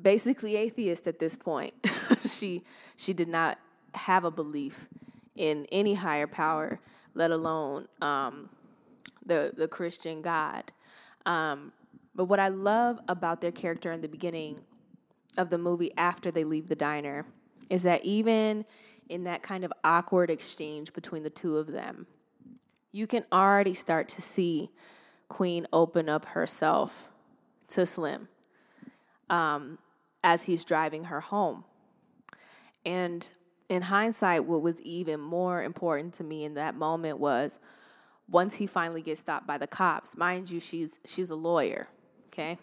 basically 0.00 0.56
atheist 0.56 1.06
at 1.06 1.18
this 1.18 1.34
point. 1.34 1.72
she 2.38 2.62
she 2.96 3.12
did 3.12 3.28
not 3.28 3.58
have 3.94 4.24
a 4.24 4.30
belief 4.30 4.88
in 5.36 5.66
any 5.70 5.94
higher 5.94 6.26
power, 6.26 6.80
let 7.14 7.30
alone 7.30 7.86
um, 8.00 8.50
the 9.24 9.52
the 9.56 9.68
Christian 9.68 10.22
God. 10.22 10.64
Um, 11.26 11.72
but 12.14 12.24
what 12.24 12.40
I 12.40 12.48
love 12.48 12.98
about 13.08 13.40
their 13.40 13.52
character 13.52 13.92
in 13.92 14.00
the 14.00 14.08
beginning 14.08 14.62
of 15.36 15.50
the 15.50 15.58
movie, 15.58 15.92
after 15.96 16.30
they 16.30 16.44
leave 16.44 16.68
the 16.68 16.74
diner, 16.74 17.26
is 17.70 17.84
that 17.84 18.04
even 18.04 18.64
in 19.08 19.24
that 19.24 19.42
kind 19.42 19.64
of 19.64 19.72
awkward 19.84 20.30
exchange 20.30 20.92
between 20.92 21.22
the 21.22 21.30
two 21.30 21.56
of 21.56 21.68
them, 21.68 22.06
you 22.92 23.06
can 23.06 23.24
already 23.32 23.74
start 23.74 24.08
to 24.08 24.22
see 24.22 24.70
Queen 25.28 25.66
open 25.72 26.08
up 26.08 26.24
herself 26.24 27.10
to 27.68 27.84
Slim 27.86 28.28
um, 29.30 29.78
as 30.24 30.44
he's 30.44 30.64
driving 30.64 31.04
her 31.04 31.20
home. 31.20 31.64
And 32.88 33.28
in 33.68 33.82
hindsight, 33.82 34.46
what 34.46 34.62
was 34.62 34.80
even 34.80 35.20
more 35.20 35.62
important 35.62 36.14
to 36.14 36.24
me 36.24 36.42
in 36.42 36.54
that 36.54 36.74
moment 36.74 37.18
was 37.18 37.58
once 38.26 38.54
he 38.54 38.66
finally 38.66 39.02
gets 39.02 39.20
stopped 39.20 39.46
by 39.46 39.58
the 39.58 39.66
cops. 39.66 40.16
Mind 40.16 40.48
you, 40.48 40.58
she's 40.58 40.98
she's 41.04 41.28
a 41.28 41.34
lawyer, 41.34 41.88
okay? 42.28 42.56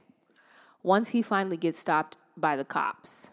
Once 0.82 1.10
he 1.10 1.22
finally 1.22 1.58
gets 1.58 1.78
stopped 1.78 2.18
by 2.36 2.56
the 2.56 2.66
cops, 2.66 3.30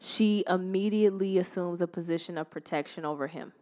she 0.00 0.44
immediately 0.48 1.36
assumes 1.36 1.82
a 1.82 1.86
position 1.86 2.38
of 2.38 2.48
protection 2.48 3.04
over 3.04 3.26
him, 3.26 3.52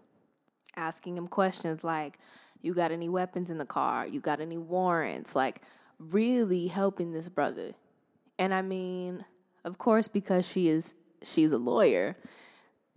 asking 0.76 1.16
him 1.16 1.26
questions 1.26 1.82
like, 1.82 2.16
"You 2.62 2.74
got 2.74 2.92
any 2.92 3.08
weapons 3.08 3.50
in 3.50 3.58
the 3.58 3.66
car? 3.66 4.06
You 4.06 4.20
got 4.20 4.38
any 4.38 4.56
warrants?" 4.56 5.34
Like 5.34 5.62
really 5.98 6.68
helping 6.68 7.10
this 7.10 7.28
brother. 7.28 7.72
And 8.38 8.54
I 8.54 8.62
mean, 8.62 9.24
of 9.64 9.78
course 9.78 10.06
because 10.06 10.48
she 10.48 10.68
is 10.68 10.94
she's 11.22 11.52
a 11.52 11.58
lawyer, 11.58 12.14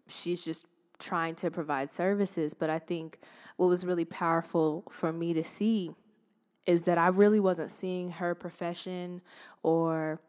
she's 0.07 0.43
just 0.43 0.65
trying 0.99 1.35
to 1.35 1.49
provide 1.49 1.89
services, 1.89 2.53
but 2.53 2.69
I 2.69 2.79
think 2.79 3.17
what 3.57 3.67
was 3.67 3.85
really 3.85 4.05
powerful 4.05 4.83
for 4.89 5.11
me 5.13 5.33
to 5.33 5.43
see 5.43 5.91
is 6.65 6.83
that 6.83 6.97
I 6.97 7.07
really 7.07 7.39
wasn't 7.39 7.71
seeing 7.71 8.11
her 8.11 8.35
profession 8.35 9.21
or 9.63 10.21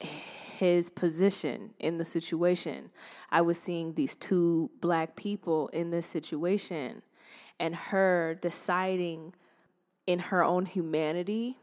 his 0.00 0.90
position 0.90 1.70
in 1.78 1.98
the 1.98 2.04
situation. 2.04 2.90
I 3.30 3.40
was 3.42 3.58
seeing 3.58 3.94
these 3.94 4.16
two 4.16 4.70
black 4.80 5.16
people 5.16 5.68
in 5.68 5.90
this 5.90 6.06
situation 6.06 7.02
and 7.58 7.74
her 7.74 8.38
deciding 8.40 9.34
in 10.06 10.18
her 10.18 10.42
own 10.42 10.66
humanity 10.66 11.58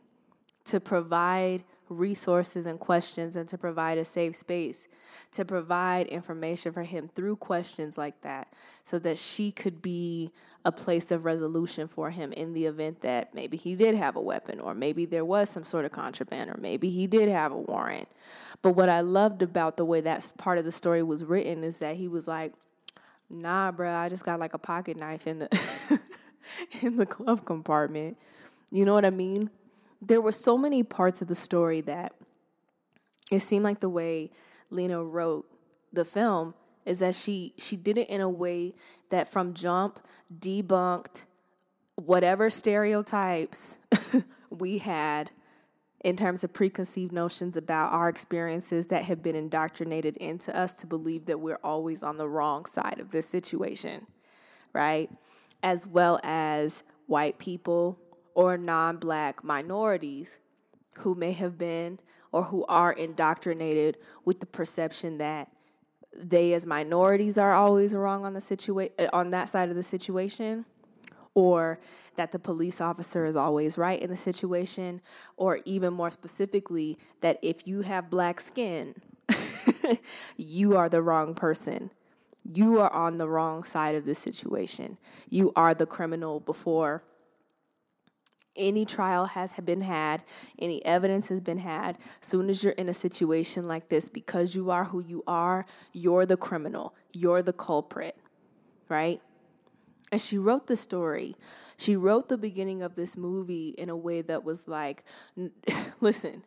to 0.65 0.79
provide 0.79 1.63
resources 1.89 2.65
and 2.65 2.79
questions 2.79 3.35
and 3.35 3.47
to 3.49 3.57
provide 3.57 3.97
a 3.97 4.05
safe 4.05 4.35
space 4.35 4.87
to 5.31 5.45
provide 5.45 6.07
information 6.07 6.71
for 6.71 6.83
him 6.83 7.07
through 7.07 7.35
questions 7.35 7.97
like 7.97 8.21
that 8.21 8.47
so 8.83 8.99
that 8.99 9.17
she 9.17 9.51
could 9.51 9.81
be 9.81 10.31
a 10.65 10.71
place 10.71 11.11
of 11.11 11.25
resolution 11.25 11.87
for 11.87 12.09
him 12.11 12.33
in 12.33 12.53
the 12.53 12.65
event 12.65 13.01
that 13.01 13.33
maybe 13.33 13.57
he 13.57 13.75
did 13.75 13.95
have 13.95 14.15
a 14.15 14.21
weapon 14.21 14.59
or 14.59 14.73
maybe 14.73 15.05
there 15.05 15.25
was 15.25 15.49
some 15.49 15.63
sort 15.63 15.85
of 15.85 15.91
contraband 15.91 16.49
or 16.49 16.57
maybe 16.59 16.89
he 16.89 17.07
did 17.07 17.29
have 17.29 17.51
a 17.51 17.57
warrant. 17.57 18.07
But 18.61 18.71
what 18.71 18.89
I 18.89 19.01
loved 19.01 19.41
about 19.41 19.77
the 19.77 19.85
way 19.85 20.01
that 20.01 20.31
part 20.37 20.57
of 20.57 20.65
the 20.65 20.71
story 20.71 21.03
was 21.03 21.23
written 21.23 21.63
is 21.63 21.77
that 21.77 21.95
he 21.95 22.07
was 22.07 22.27
like, 22.27 22.53
"Nah, 23.29 23.71
bro, 23.71 23.93
I 23.93 24.09
just 24.09 24.25
got 24.25 24.39
like 24.39 24.53
a 24.53 24.59
pocket 24.59 24.97
knife 24.97 25.27
in 25.27 25.39
the 25.39 25.99
in 26.81 26.97
the 26.97 27.05
glove 27.05 27.45
compartment." 27.45 28.17
You 28.71 28.83
know 28.83 28.93
what 28.93 29.05
I 29.05 29.11
mean? 29.11 29.49
there 30.01 30.21
were 30.21 30.31
so 30.31 30.57
many 30.57 30.83
parts 30.83 31.21
of 31.21 31.27
the 31.27 31.35
story 31.35 31.81
that 31.81 32.13
it 33.31 33.39
seemed 33.39 33.63
like 33.63 33.79
the 33.79 33.89
way 33.89 34.31
Lena 34.69 35.03
wrote 35.03 35.45
the 35.91 36.05
film 36.05 36.53
is 36.85 36.99
that 36.99 37.15
she 37.15 37.53
she 37.57 37.75
did 37.75 37.97
it 37.97 38.09
in 38.09 38.21
a 38.21 38.29
way 38.29 38.73
that 39.09 39.27
from 39.27 39.53
jump 39.53 39.99
debunked 40.33 41.23
whatever 41.95 42.49
stereotypes 42.49 43.77
we 44.49 44.77
had 44.77 45.31
in 46.03 46.15
terms 46.15 46.43
of 46.43 46.53
preconceived 46.53 47.11
notions 47.11 47.57
about 47.57 47.91
our 47.91 48.07
experiences 48.07 48.85
that 48.87 49.03
have 49.03 49.23
been 49.23 49.35
indoctrinated 49.35 50.15
into 50.17 50.55
us 50.55 50.73
to 50.73 50.87
believe 50.87 51.25
that 51.25 51.39
we're 51.39 51.59
always 51.63 52.03
on 52.03 52.17
the 52.17 52.29
wrong 52.29 52.65
side 52.65 52.99
of 52.99 53.11
this 53.11 53.27
situation, 53.27 54.05
right? 54.73 55.09
As 55.63 55.87
well 55.87 56.19
as 56.23 56.83
white 57.07 57.39
people 57.39 57.99
or 58.35 58.57
non 58.57 58.97
black 58.97 59.43
minorities 59.43 60.39
who 60.99 61.15
may 61.15 61.31
have 61.31 61.57
been 61.57 61.99
or 62.31 62.43
who 62.43 62.65
are 62.65 62.91
indoctrinated 62.91 63.97
with 64.25 64.39
the 64.39 64.45
perception 64.45 65.17
that 65.17 65.51
they 66.15 66.53
as 66.53 66.65
minorities 66.65 67.37
are 67.37 67.53
always 67.53 67.93
wrong 67.93 68.25
on 68.25 68.33
the 68.33 68.39
situa- 68.39 68.91
eh, 68.97 69.07
on 69.13 69.29
that 69.29 69.49
side 69.49 69.69
of 69.69 69.75
the 69.75 69.83
situation 69.83 70.65
or 71.35 71.79
that 72.15 72.31
the 72.31 72.39
police 72.39 72.81
officer 72.81 73.25
is 73.25 73.35
always 73.35 73.77
right 73.77 74.01
in 74.01 74.09
the 74.09 74.15
situation 74.15 75.01
or 75.35 75.59
even 75.65 75.93
more 75.93 76.09
specifically 76.09 76.97
that 77.21 77.37
if 77.43 77.67
you 77.67 77.81
have 77.81 78.09
black 78.09 78.39
skin 78.39 78.95
you 80.37 80.75
are 80.75 80.89
the 80.89 81.01
wrong 81.01 81.35
person. 81.35 81.91
You 82.43 82.79
are 82.79 82.91
on 82.93 83.17
the 83.17 83.27
wrong 83.27 83.63
side 83.63 83.95
of 83.95 84.05
the 84.05 84.15
situation. 84.15 84.97
You 85.29 85.51
are 85.55 85.73
the 85.73 85.85
criminal 85.85 86.39
before 86.39 87.03
any 88.57 88.85
trial 88.85 89.25
has 89.25 89.53
been 89.53 89.81
had, 89.81 90.23
any 90.59 90.83
evidence 90.85 91.27
has 91.29 91.39
been 91.39 91.59
had, 91.59 91.97
soon 92.21 92.49
as 92.49 92.63
you're 92.63 92.73
in 92.73 92.89
a 92.89 92.93
situation 92.93 93.67
like 93.67 93.89
this, 93.89 94.09
because 94.09 94.55
you 94.55 94.69
are 94.71 94.85
who 94.85 94.99
you 94.99 95.23
are, 95.27 95.65
you're 95.93 96.25
the 96.25 96.37
criminal, 96.37 96.95
you're 97.11 97.41
the 97.41 97.53
culprit, 97.53 98.17
right? 98.89 99.19
And 100.11 100.21
she 100.21 100.37
wrote 100.37 100.67
the 100.67 100.75
story. 100.75 101.35
She 101.77 101.95
wrote 101.95 102.29
the 102.29 102.37
beginning 102.37 102.81
of 102.81 102.95
this 102.95 103.17
movie 103.17 103.69
in 103.77 103.89
a 103.89 103.97
way 103.97 104.21
that 104.21 104.43
was 104.43 104.67
like, 104.67 105.03
listen, 105.99 106.43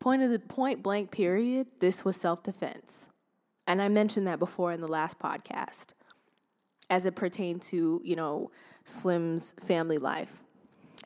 point 0.00 0.22
of 0.22 0.30
the 0.30 0.38
point 0.38 0.82
blank 0.82 1.10
period, 1.10 1.66
this 1.80 2.04
was 2.04 2.16
self 2.16 2.42
defense. 2.42 3.08
And 3.66 3.82
I 3.82 3.88
mentioned 3.88 4.26
that 4.28 4.38
before 4.38 4.72
in 4.72 4.80
the 4.80 4.88
last 4.88 5.18
podcast 5.18 5.88
as 6.88 7.04
it 7.04 7.16
pertained 7.16 7.62
to, 7.62 8.00
you 8.04 8.16
know, 8.16 8.50
Slim's 8.84 9.52
family 9.64 9.98
life 9.98 10.42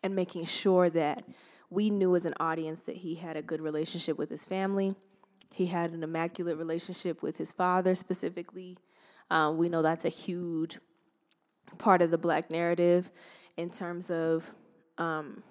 and 0.02 0.14
making 0.14 0.44
sure 0.46 0.90
that 0.90 1.24
we 1.68 1.90
knew 1.90 2.16
as 2.16 2.24
an 2.24 2.34
audience 2.40 2.80
that 2.82 2.96
he 2.98 3.16
had 3.16 3.36
a 3.36 3.42
good 3.42 3.60
relationship 3.60 4.18
with 4.18 4.30
his 4.30 4.44
family. 4.44 4.94
He 5.54 5.66
had 5.66 5.92
an 5.92 6.02
immaculate 6.02 6.56
relationship 6.56 7.22
with 7.22 7.38
his 7.38 7.52
father 7.52 7.94
specifically. 7.94 8.78
Um, 9.30 9.56
we 9.56 9.68
know 9.68 9.82
that's 9.82 10.04
a 10.04 10.10
huge 10.10 10.78
part 11.78 12.02
of 12.02 12.10
the 12.10 12.18
black 12.18 12.50
narrative 12.50 13.10
in 13.56 13.70
terms 13.70 14.10
of 14.10 14.54
um, 14.98 15.42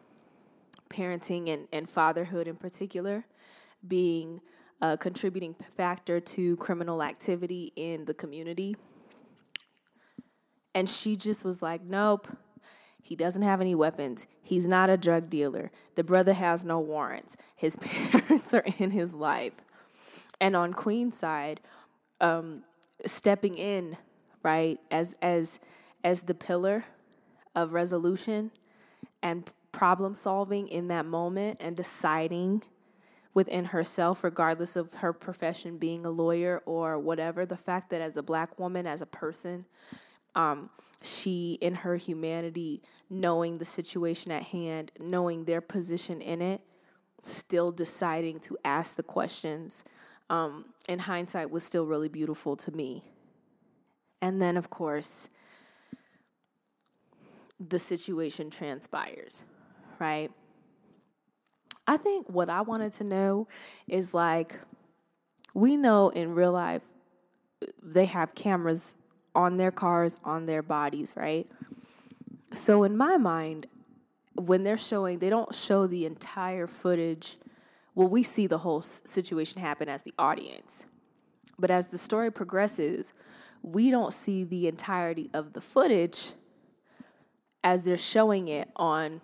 parenting 0.89 1.49
and, 1.49 1.67
and 1.71 1.89
fatherhood 1.89 2.47
in 2.47 2.55
particular 2.55 3.25
being 3.87 4.41
a 4.81 4.97
contributing 4.97 5.53
factor 5.53 6.19
to 6.19 6.55
criminal 6.57 7.03
activity 7.03 7.71
in 7.75 8.05
the 8.05 8.13
community. 8.13 8.75
And 10.75 10.87
she 10.87 11.15
just 11.15 11.43
was 11.43 11.61
like, 11.61 11.81
nope, 11.81 12.27
he 13.03 13.15
doesn't 13.15 13.41
have 13.41 13.61
any 13.61 13.75
weapons. 13.75 14.27
He's 14.43 14.67
not 14.67 14.89
a 14.89 14.97
drug 14.97 15.29
dealer. 15.29 15.71
The 15.95 16.03
brother 16.03 16.33
has 16.33 16.63
no 16.63 16.79
warrants. 16.79 17.35
His 17.55 17.75
parents 17.81 18.53
are 18.53 18.63
in 18.77 18.91
his 18.91 19.13
life. 19.13 19.61
And 20.39 20.55
on 20.55 20.73
Queen's 20.73 21.17
side, 21.17 21.59
um, 22.21 22.63
stepping 23.05 23.55
in, 23.55 23.97
right, 24.43 24.79
as 24.91 25.15
as 25.21 25.59
as 26.03 26.21
the 26.21 26.33
pillar 26.33 26.85
of 27.55 27.73
resolution 27.73 28.51
and 29.21 29.51
problem 29.71 30.15
solving 30.15 30.67
in 30.67 30.87
that 30.87 31.05
moment 31.05 31.57
and 31.59 31.75
deciding 31.75 32.63
within 33.33 33.65
herself, 33.65 34.23
regardless 34.23 34.75
of 34.75 34.95
her 34.95 35.13
profession 35.13 35.77
being 35.77 36.05
a 36.05 36.09
lawyer 36.09 36.61
or 36.65 36.97
whatever, 36.97 37.45
the 37.45 37.57
fact 37.57 37.89
that 37.89 38.01
as 38.01 38.17
a 38.17 38.23
black 38.23 38.59
woman, 38.59 38.87
as 38.87 39.01
a 39.01 39.05
person, 39.05 39.65
Um, 40.35 40.69
she, 41.01 41.57
in 41.61 41.75
her 41.75 41.97
humanity, 41.97 42.81
knowing 43.09 43.57
the 43.57 43.65
situation 43.65 44.31
at 44.31 44.43
hand, 44.43 44.91
knowing 44.99 45.45
their 45.45 45.61
position 45.61 46.21
in 46.21 46.41
it, 46.41 46.61
still 47.21 47.71
deciding 47.71 48.39
to 48.39 48.57
ask 48.63 48.95
the 48.95 49.03
questions, 49.03 49.83
um, 50.29 50.65
in 50.87 50.99
hindsight, 50.99 51.49
was 51.49 51.63
still 51.63 51.85
really 51.85 52.09
beautiful 52.09 52.55
to 52.57 52.71
me. 52.71 53.03
And 54.21 54.41
then, 54.41 54.57
of 54.57 54.69
course, 54.69 55.29
the 57.59 57.79
situation 57.79 58.49
transpires, 58.49 59.43
right? 59.99 60.31
I 61.87 61.97
think 61.97 62.29
what 62.29 62.49
I 62.49 62.61
wanted 62.61 62.93
to 62.93 63.03
know 63.03 63.47
is 63.87 64.13
like, 64.13 64.59
we 65.55 65.75
know 65.75 66.09
in 66.09 66.35
real 66.35 66.51
life 66.51 66.83
they 67.81 68.05
have 68.05 68.35
cameras 68.35 68.95
on 69.39 69.55
their 69.55 69.71
cars, 69.71 70.17
on 70.25 70.45
their 70.47 70.61
bodies, 70.61 71.13
right? 71.15 71.47
So 72.51 72.83
in 72.83 72.97
my 72.97 73.15
mind, 73.15 73.67
when 74.35 74.63
they're 74.63 74.77
showing, 74.77 75.19
they 75.19 75.29
don't 75.29 75.55
show 75.55 75.87
the 75.87 76.05
entire 76.05 76.67
footage. 76.67 77.37
Well, 77.95 78.09
we 78.09 78.21
see 78.21 78.47
the 78.47 78.59
whole 78.59 78.81
situation 78.81 79.61
happen 79.61 79.87
as 79.87 80.03
the 80.03 80.13
audience. 80.19 80.85
But 81.57 81.71
as 81.71 81.87
the 81.87 81.97
story 81.97 82.31
progresses, 82.31 83.13
we 83.61 83.89
don't 83.89 84.11
see 84.11 84.43
the 84.43 84.67
entirety 84.67 85.29
of 85.33 85.53
the 85.53 85.61
footage 85.61 86.33
as 87.63 87.83
they're 87.83 87.97
showing 87.97 88.49
it 88.49 88.69
on 88.75 89.21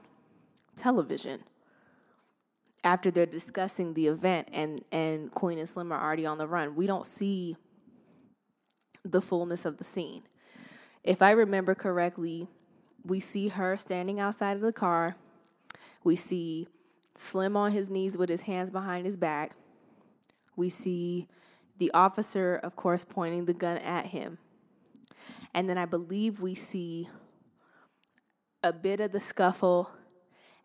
television 0.78 1.44
after 2.86 3.12
they're 3.12 3.26
discussing 3.26 3.96
the 3.96 4.08
event 4.08 4.48
and 4.54 4.82
and 4.92 5.32
Queen 5.32 5.58
and 5.58 5.68
Slim 5.68 5.92
are 5.92 6.02
already 6.02 6.26
on 6.26 6.38
the 6.38 6.48
run. 6.48 6.76
We 6.76 6.86
don't 6.86 7.06
see 7.06 7.56
the 9.06 9.22
fullness 9.22 9.64
of 9.64 9.78
the 9.78 9.84
scene. 9.84 10.24
If 11.04 11.22
I 11.22 11.32
remember 11.32 11.76
correctly, 11.76 12.48
we 13.04 13.20
see 13.20 13.50
her 13.50 13.78
standing 13.78 14.20
outside 14.20 14.58
of 14.58 14.62
the 14.62 14.74
car. 14.74 15.16
We 16.04 16.16
see 16.16 16.68
Slim 17.14 17.56
on 17.56 17.72
his 17.72 17.90
knees 17.90 18.18
with 18.18 18.30
his 18.30 18.42
hands 18.42 18.72
behind 18.72 19.06
his 19.06 19.16
back. 19.16 19.52
We 20.56 20.70
see 20.70 21.28
the 21.78 21.92
officer, 21.94 22.56
of 22.56 22.76
course, 22.76 23.06
pointing 23.06 23.46
the 23.46 23.54
gun 23.54 23.78
at 23.78 24.08
him. 24.08 24.40
And 25.54 25.70
then 25.70 25.78
I 25.78 25.86
believe 25.86 26.42
we 26.42 26.56
see 26.56 27.08
a 28.64 28.74
bit 28.74 29.00
of 29.00 29.12
the 29.12 29.20
scuffle 29.20 29.92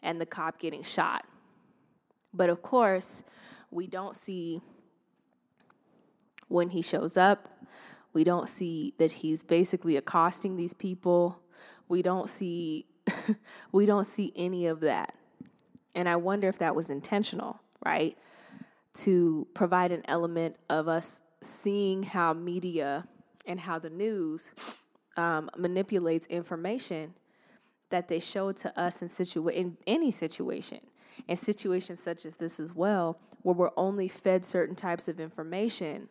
and 0.02 0.20
the 0.20 0.26
cop 0.26 0.58
getting 0.58 0.82
shot. 0.82 1.24
But 2.32 2.48
of 2.48 2.62
course, 2.62 3.22
we 3.70 3.86
don't 3.86 4.16
see 4.16 4.60
when 6.48 6.70
he 6.70 6.82
shows 6.82 7.16
up. 7.16 7.48
We 8.12 8.24
don't 8.24 8.48
see 8.48 8.94
that 8.98 9.12
he's 9.12 9.42
basically 9.42 9.96
accosting 9.96 10.56
these 10.56 10.74
people. 10.74 11.42
We 11.88 12.02
don't 12.02 12.28
see 12.28 12.86
we 13.72 13.86
don't 13.86 14.06
see 14.06 14.32
any 14.36 14.66
of 14.66 14.80
that. 14.80 15.14
And 15.94 16.08
I 16.08 16.16
wonder 16.16 16.48
if 16.48 16.58
that 16.58 16.74
was 16.74 16.90
intentional, 16.90 17.60
right? 17.84 18.16
To 18.94 19.46
provide 19.54 19.92
an 19.92 20.02
element 20.06 20.56
of 20.68 20.88
us 20.88 21.22
seeing 21.40 22.02
how 22.04 22.32
media 22.32 23.06
and 23.46 23.60
how 23.60 23.78
the 23.78 23.90
news 23.90 24.50
um, 25.16 25.50
manipulates 25.56 26.26
information 26.26 27.14
that 27.90 28.08
they 28.08 28.20
show 28.20 28.52
to 28.52 28.80
us 28.80 29.02
in 29.02 29.08
situa- 29.08 29.52
in 29.52 29.76
any 29.86 30.10
situation 30.10 30.80
in 31.26 31.36
situations 31.36 32.00
such 32.00 32.24
as 32.24 32.36
this 32.36 32.60
as 32.60 32.74
well 32.74 33.18
where 33.42 33.54
we're 33.54 33.70
only 33.76 34.08
fed 34.08 34.44
certain 34.44 34.76
types 34.76 35.08
of 35.08 35.18
information 35.18 36.08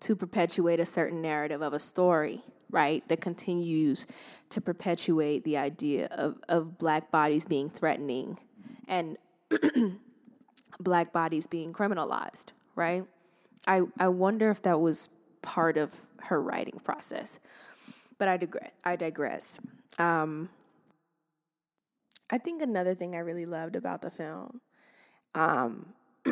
to 0.00 0.16
perpetuate 0.16 0.80
a 0.80 0.84
certain 0.84 1.22
narrative 1.22 1.62
of 1.62 1.72
a 1.72 1.80
story 1.80 2.42
right 2.70 3.06
that 3.08 3.20
continues 3.20 4.06
to 4.48 4.60
perpetuate 4.60 5.44
the 5.44 5.56
idea 5.56 6.06
of, 6.10 6.36
of 6.48 6.78
black 6.78 7.10
bodies 7.10 7.44
being 7.44 7.68
threatening 7.68 8.38
and 8.88 9.16
black 10.80 11.12
bodies 11.12 11.46
being 11.46 11.72
criminalized 11.72 12.46
right? 12.74 13.04
I, 13.66 13.82
I 13.98 14.08
wonder 14.08 14.50
if 14.50 14.62
that 14.62 14.80
was 14.80 15.10
part 15.42 15.76
of 15.76 15.94
her 16.24 16.42
writing 16.42 16.80
process 16.82 17.38
but 18.18 18.28
i 18.28 18.36
digress 18.36 18.72
i 18.84 18.96
digress. 18.96 19.58
Um, 19.98 20.50
I 22.30 22.38
think 22.38 22.60
another 22.60 22.94
thing 22.94 23.14
I 23.14 23.20
really 23.20 23.46
loved 23.46 23.76
about 23.76 24.02
the 24.02 24.10
film 24.10 24.60
um, 25.34 25.94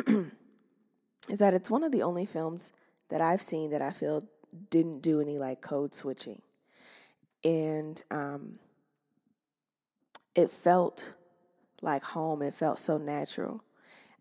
is 1.29 1.39
that 1.39 1.53
it's 1.53 1.69
one 1.69 1.83
of 1.83 1.91
the 1.91 2.03
only 2.03 2.25
films 2.25 2.71
that 3.09 3.21
I've 3.21 3.41
seen 3.41 3.71
that 3.71 3.81
I 3.81 3.91
feel 3.91 4.23
didn't 4.69 5.01
do 5.01 5.21
any 5.21 5.37
like 5.37 5.61
code 5.61 5.93
switching. 5.93 6.41
And 7.43 8.01
um, 8.09 8.59
it 10.35 10.49
felt 10.49 11.13
like 11.81 12.03
home. 12.03 12.41
It 12.41 12.53
felt 12.53 12.79
so 12.79 12.97
natural. 12.97 13.63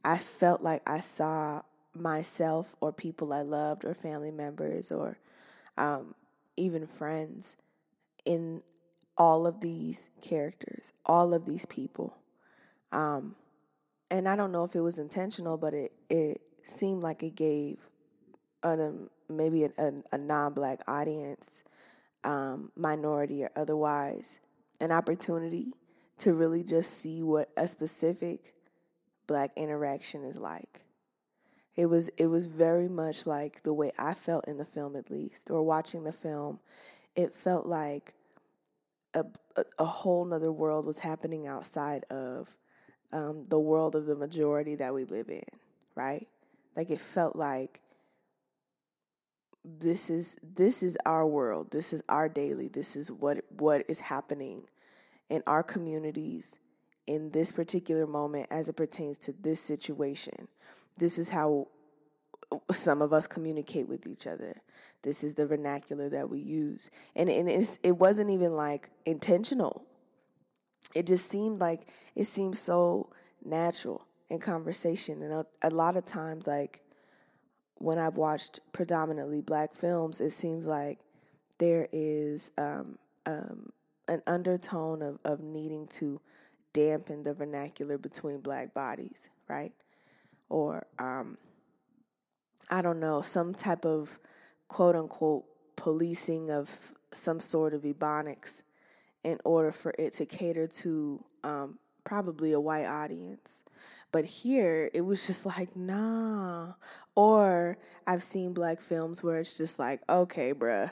I 0.04 0.18
felt 0.18 0.60
like 0.60 0.82
I 0.86 1.00
saw 1.00 1.62
myself 1.94 2.74
or 2.80 2.92
people 2.92 3.32
I 3.32 3.42
loved 3.42 3.84
or 3.84 3.94
family 3.94 4.30
members 4.30 4.92
or 4.92 5.18
um, 5.78 6.14
even 6.56 6.86
friends 6.86 7.56
in 8.24 8.62
all 9.16 9.46
of 9.46 9.60
these 9.60 10.10
characters, 10.20 10.92
all 11.06 11.32
of 11.32 11.46
these 11.46 11.66
people. 11.66 12.18
Um, 12.92 13.36
and 14.10 14.28
I 14.28 14.36
don't 14.36 14.52
know 14.52 14.64
if 14.64 14.74
it 14.74 14.80
was 14.80 14.98
intentional, 14.98 15.56
but 15.56 15.72
it, 15.72 15.92
it 16.10 16.38
seemed 16.64 17.02
like 17.02 17.22
it 17.22 17.34
gave 17.34 17.88
an, 18.64 19.10
maybe 19.28 19.64
a, 19.64 19.70
a, 19.78 19.92
a 20.12 20.18
non 20.18 20.54
black 20.54 20.80
audience, 20.88 21.62
um, 22.24 22.72
minority 22.76 23.44
or 23.44 23.50
otherwise, 23.54 24.40
an 24.80 24.90
opportunity 24.90 25.72
to 26.18 26.34
really 26.34 26.62
just 26.62 26.90
see 26.90 27.22
what 27.22 27.50
a 27.56 27.66
specific 27.66 28.54
black 29.26 29.50
interaction 29.56 30.24
is 30.24 30.38
like. 30.38 30.82
It 31.76 31.86
was 31.86 32.08
it 32.16 32.26
was 32.26 32.46
very 32.46 32.88
much 32.88 33.26
like 33.26 33.62
the 33.64 33.72
way 33.72 33.90
I 33.98 34.14
felt 34.14 34.46
in 34.46 34.58
the 34.58 34.64
film 34.64 34.94
at 34.94 35.10
least 35.10 35.50
or 35.50 35.62
watching 35.64 36.04
the 36.04 36.12
film. 36.12 36.60
It 37.16 37.34
felt 37.34 37.66
like 37.66 38.14
a, 39.14 39.24
a, 39.78 39.84
whole 39.84 40.24
nother 40.24 40.50
world 40.50 40.84
was 40.84 40.98
happening 40.98 41.46
outside 41.46 42.02
of 42.10 42.56
um, 43.12 43.44
the 43.44 43.58
world 43.58 43.94
of 43.94 44.06
the 44.06 44.16
majority 44.16 44.74
that 44.74 44.92
we 44.92 45.04
live 45.04 45.28
in, 45.28 45.44
right? 45.94 46.26
Like 46.76 46.90
it 46.90 46.98
felt 46.98 47.36
like 47.36 47.80
this 49.64 50.10
is 50.10 50.36
this 50.42 50.82
is 50.82 50.98
our 51.06 51.26
world. 51.26 51.70
This 51.70 51.92
is 51.92 52.02
our 52.08 52.28
daily. 52.28 52.68
This 52.68 52.96
is 52.96 53.10
what 53.10 53.38
what 53.50 53.84
is 53.88 54.00
happening 54.00 54.64
in 55.30 55.42
our 55.46 55.62
communities 55.62 56.58
in 57.06 57.30
this 57.30 57.52
particular 57.52 58.06
moment 58.06 58.46
as 58.50 58.68
it 58.68 58.76
pertains 58.76 59.16
to 59.18 59.32
this 59.32 59.60
situation. 59.60 60.48
This 60.98 61.18
is 61.18 61.30
how 61.30 61.68
some 62.70 63.02
of 63.02 63.12
us 63.12 63.26
communicate 63.26 63.88
with 63.88 64.06
each 64.06 64.26
other. 64.26 64.54
This 65.02 65.24
is 65.24 65.34
the 65.34 65.46
vernacular 65.46 66.08
that 66.10 66.30
we 66.30 66.38
use. 66.38 66.90
And, 67.14 67.28
and 67.28 67.48
it 67.48 67.96
wasn't 67.98 68.30
even 68.30 68.52
like 68.52 68.90
intentional. 69.04 69.84
It 70.94 71.06
just 71.06 71.26
seemed 71.26 71.60
like 71.60 71.88
it 72.14 72.24
seemed 72.24 72.56
so 72.56 73.10
natural 73.44 74.06
in 74.30 74.38
conversation. 74.38 75.22
And 75.22 75.32
a, 75.32 75.46
a 75.62 75.70
lot 75.70 75.96
of 75.96 76.04
times, 76.04 76.46
like 76.46 76.80
when 77.84 77.98
I've 77.98 78.16
watched 78.16 78.60
predominantly 78.72 79.42
black 79.42 79.74
films, 79.74 80.18
it 80.18 80.30
seems 80.30 80.66
like 80.66 81.00
there 81.58 81.86
is 81.92 82.50
um, 82.56 82.98
um, 83.26 83.72
an 84.08 84.22
undertone 84.26 85.02
of, 85.02 85.18
of 85.22 85.40
needing 85.40 85.86
to 85.98 86.18
dampen 86.72 87.24
the 87.24 87.34
vernacular 87.34 87.98
between 87.98 88.40
black 88.40 88.72
bodies, 88.72 89.28
right? 89.48 89.72
Or 90.48 90.86
um, 90.98 91.36
I 92.70 92.80
don't 92.80 93.00
know, 93.00 93.20
some 93.20 93.52
type 93.52 93.84
of 93.84 94.18
quote 94.66 94.96
unquote 94.96 95.44
policing 95.76 96.50
of 96.50 96.94
some 97.12 97.38
sort 97.38 97.74
of 97.74 97.82
ebonics 97.82 98.62
in 99.22 99.38
order 99.44 99.72
for 99.72 99.94
it 99.98 100.14
to 100.14 100.24
cater 100.24 100.66
to 100.66 101.20
um, 101.44 101.78
probably 102.04 102.52
a 102.52 102.60
white 102.60 102.86
audience. 102.86 103.64
But 104.12 104.26
here 104.26 104.90
it 104.94 105.00
was 105.00 105.26
just 105.26 105.44
like, 105.46 105.74
nah. 105.74 106.74
Or 107.14 107.78
I've 108.06 108.22
seen 108.22 108.52
black 108.52 108.80
films 108.80 109.22
where 109.22 109.40
it's 109.40 109.56
just 109.56 109.78
like, 109.78 110.00
okay, 110.08 110.52
bruh. 110.52 110.90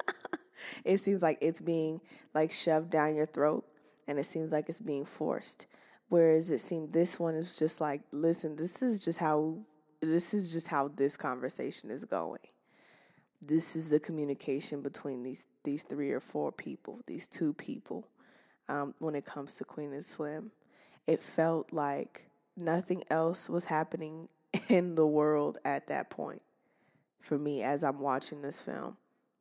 it 0.84 0.98
seems 0.98 1.22
like 1.22 1.38
it's 1.40 1.60
being 1.60 2.00
like 2.34 2.52
shoved 2.52 2.90
down 2.90 3.16
your 3.16 3.26
throat 3.26 3.64
and 4.06 4.18
it 4.18 4.26
seems 4.26 4.52
like 4.52 4.68
it's 4.68 4.80
being 4.80 5.04
forced. 5.04 5.66
Whereas 6.08 6.50
it 6.50 6.60
seemed 6.60 6.92
this 6.92 7.18
one 7.18 7.34
is 7.34 7.58
just 7.58 7.80
like, 7.80 8.02
listen, 8.12 8.56
this 8.56 8.82
is 8.82 9.02
just 9.02 9.18
how 9.18 9.58
this 10.00 10.34
is 10.34 10.52
just 10.52 10.68
how 10.68 10.88
this 10.88 11.16
conversation 11.16 11.90
is 11.90 12.04
going. 12.04 12.40
This 13.40 13.74
is 13.74 13.88
the 13.88 14.00
communication 14.00 14.82
between 14.82 15.22
these 15.22 15.46
these 15.64 15.82
three 15.82 16.10
or 16.10 16.20
four 16.20 16.52
people, 16.52 17.00
these 17.06 17.26
two 17.26 17.54
people. 17.54 18.06
Um, 18.68 18.94
when 18.98 19.14
it 19.14 19.24
comes 19.26 19.56
to 19.56 19.64
Queen 19.64 19.92
and 19.92 20.04
Slim, 20.04 20.50
it 21.06 21.20
felt 21.20 21.72
like 21.72 22.26
nothing 22.56 23.02
else 23.10 23.48
was 23.48 23.66
happening 23.66 24.28
in 24.68 24.94
the 24.94 25.06
world 25.06 25.58
at 25.64 25.86
that 25.88 26.10
point 26.10 26.42
for 27.20 27.38
me 27.38 27.62
as 27.62 27.82
I'm 27.84 28.00
watching 28.00 28.42
this 28.42 28.60
film. 28.60 28.96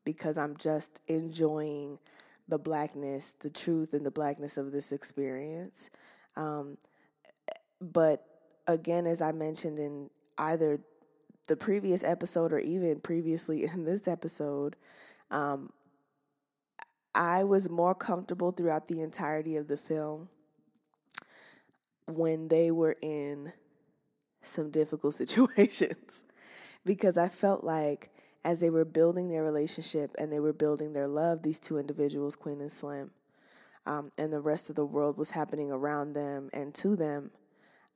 because 0.06 0.38
I'm 0.38 0.58
just 0.58 1.02
enjoying 1.08 2.00
the 2.48 2.58
blackness, 2.58 3.34
the 3.40 3.50
truth 3.50 3.94
and 3.94 4.06
the 4.06 4.12
blackness 4.12 4.58
of 4.58 4.72
this 4.72 4.92
experience. 4.92 5.90
Um, 6.36 6.78
but 7.82 8.26
again, 8.68 9.06
as 9.06 9.22
I 9.22 9.32
mentioned 9.32 9.80
in 9.80 10.10
either 10.38 10.80
the 11.48 11.56
previous 11.56 12.04
episode 12.04 12.52
or 12.52 12.60
even 12.60 13.00
previously 13.00 13.64
in 13.74 13.86
this 13.86 14.08
episode, 14.08 14.76
um, 15.32 15.72
I 17.16 17.44
was 17.44 17.70
more 17.70 17.94
comfortable 17.94 18.52
throughout 18.52 18.88
the 18.88 19.02
entirety 19.02 19.56
of 19.56 19.68
the 19.68 19.78
film 19.78 20.30
when 22.08 22.48
they 22.48 22.72
were 22.72 22.96
in 23.02 23.54
some 24.42 24.72
difficult 24.72 25.14
situations 25.14 26.24
because 26.86 27.18
I 27.18 27.30
felt 27.30 27.64
like 27.64 28.10
as 28.44 28.60
they 28.60 28.70
were 28.70 28.86
building 28.86 29.30
their 29.30 29.44
relationship 29.44 30.12
and 30.18 30.32
they 30.32 30.40
were 30.40 30.54
building 30.54 30.94
their 30.94 31.08
love, 31.08 31.44
these 31.44 31.60
two 31.60 31.78
individuals, 31.78 32.36
Queen 32.36 32.60
and 32.60 32.72
Slim, 32.72 33.12
um, 33.86 34.12
and 34.18 34.34
the 34.34 34.42
rest 34.42 34.70
of 34.70 34.76
the 34.76 34.86
world 34.86 35.18
was 35.18 35.32
happening 35.32 35.72
around 35.72 36.14
them 36.14 36.50
and 36.54 36.74
to 36.76 36.96
them. 36.96 37.32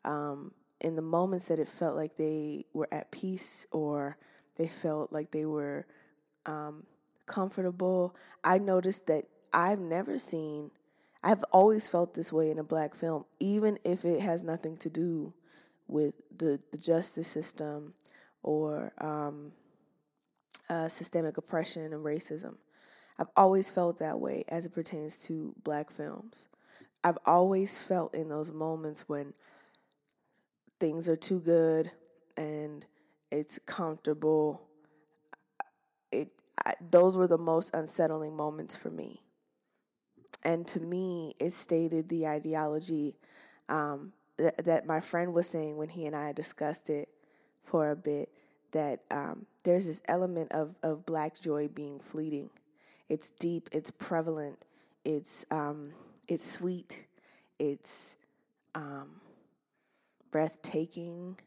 Um, 0.06 0.52
in 0.80 0.96
the 0.96 1.02
moments 1.02 1.48
that 1.48 1.60
it 1.60 1.68
felt 1.68 1.96
like 1.96 2.16
they 2.16 2.66
were 2.72 2.88
at 2.92 3.12
peace 3.12 3.66
or 3.72 4.18
they 4.58 4.68
felt 4.68 5.12
like 5.12 5.32
they 5.32 5.46
were 5.46 5.88
um, 6.46 6.84
comfortable, 7.28 8.16
I 8.44 8.58
noticed 8.58 9.08
that 9.08 9.26
I've 9.54 9.80
never 9.80 10.18
seen, 10.18 10.72
I've 11.24 11.44
always 11.52 11.88
felt 11.88 12.16
this 12.16 12.34
way 12.34 12.50
in 12.50 12.60
a 12.60 12.64
black 12.64 12.96
film, 12.96 13.26
even 13.40 13.78
if 13.84 14.06
it 14.06 14.22
has 14.22 14.44
nothing 14.44 14.78
to 14.78 14.90
do 14.90 15.34
with 15.88 16.16
the, 16.36 16.60
the 16.72 16.78
justice 16.78 17.28
system 17.28 17.94
or 18.44 18.92
um, 19.00 19.52
uh, 20.70 20.88
systemic 20.88 21.38
oppression 21.38 21.82
and 21.94 22.06
racism. 22.06 22.56
I've 23.20 23.30
always 23.36 23.70
felt 23.70 24.00
that 24.00 24.20
way 24.20 24.44
as 24.48 24.66
it 24.66 24.74
pertains 24.74 25.24
to 25.26 25.56
black 25.64 25.90
films. 25.90 26.48
I've 27.04 27.18
always 27.26 27.82
felt 27.82 28.14
in 28.14 28.30
those 28.30 28.52
moments 28.52 29.06
when 29.08 29.34
things 30.80 31.08
are 31.08 31.16
too 31.16 31.40
good 31.40 31.92
and 32.36 32.86
it's 33.32 33.60
comfortable. 33.66 34.68
It 36.12 36.30
those 36.82 37.18
were 37.18 37.28
the 37.28 37.38
most 37.38 37.72
unsettling 37.74 38.36
moments 38.36 38.76
for 38.76 38.90
me. 38.90 39.22
And 40.44 40.66
to 40.68 40.80
me, 40.80 41.34
it 41.40 41.52
stated 41.52 42.10
the 42.10 42.28
ideology 42.28 43.16
um, 43.70 44.14
th- 44.38 44.56
that 44.66 44.86
my 44.86 45.00
friend 45.00 45.34
was 45.34 45.48
saying 45.50 45.78
when 45.78 45.90
he 45.90 46.06
and 46.06 46.16
I 46.16 46.32
discussed 46.32 46.90
it 46.90 47.10
for 47.64 47.92
a 47.92 47.96
bit 47.96 48.30
that 48.72 49.00
um, 49.12 49.46
there's 49.64 49.88
this 49.88 50.02
element 50.08 50.52
of, 50.52 50.76
of 50.84 51.06
black 51.06 51.40
joy 51.40 51.68
being 51.68 52.00
fleeting. 52.00 52.50
It's 53.10 53.32
deep, 53.32 53.70
it's 53.72 53.92
prevalent, 53.92 54.60
it's, 55.06 55.46
um, 55.52 55.94
it's 56.28 56.50
sweet, 56.50 57.06
it's 57.60 58.16
um, 58.76 59.22
breathtaking, 60.32 61.38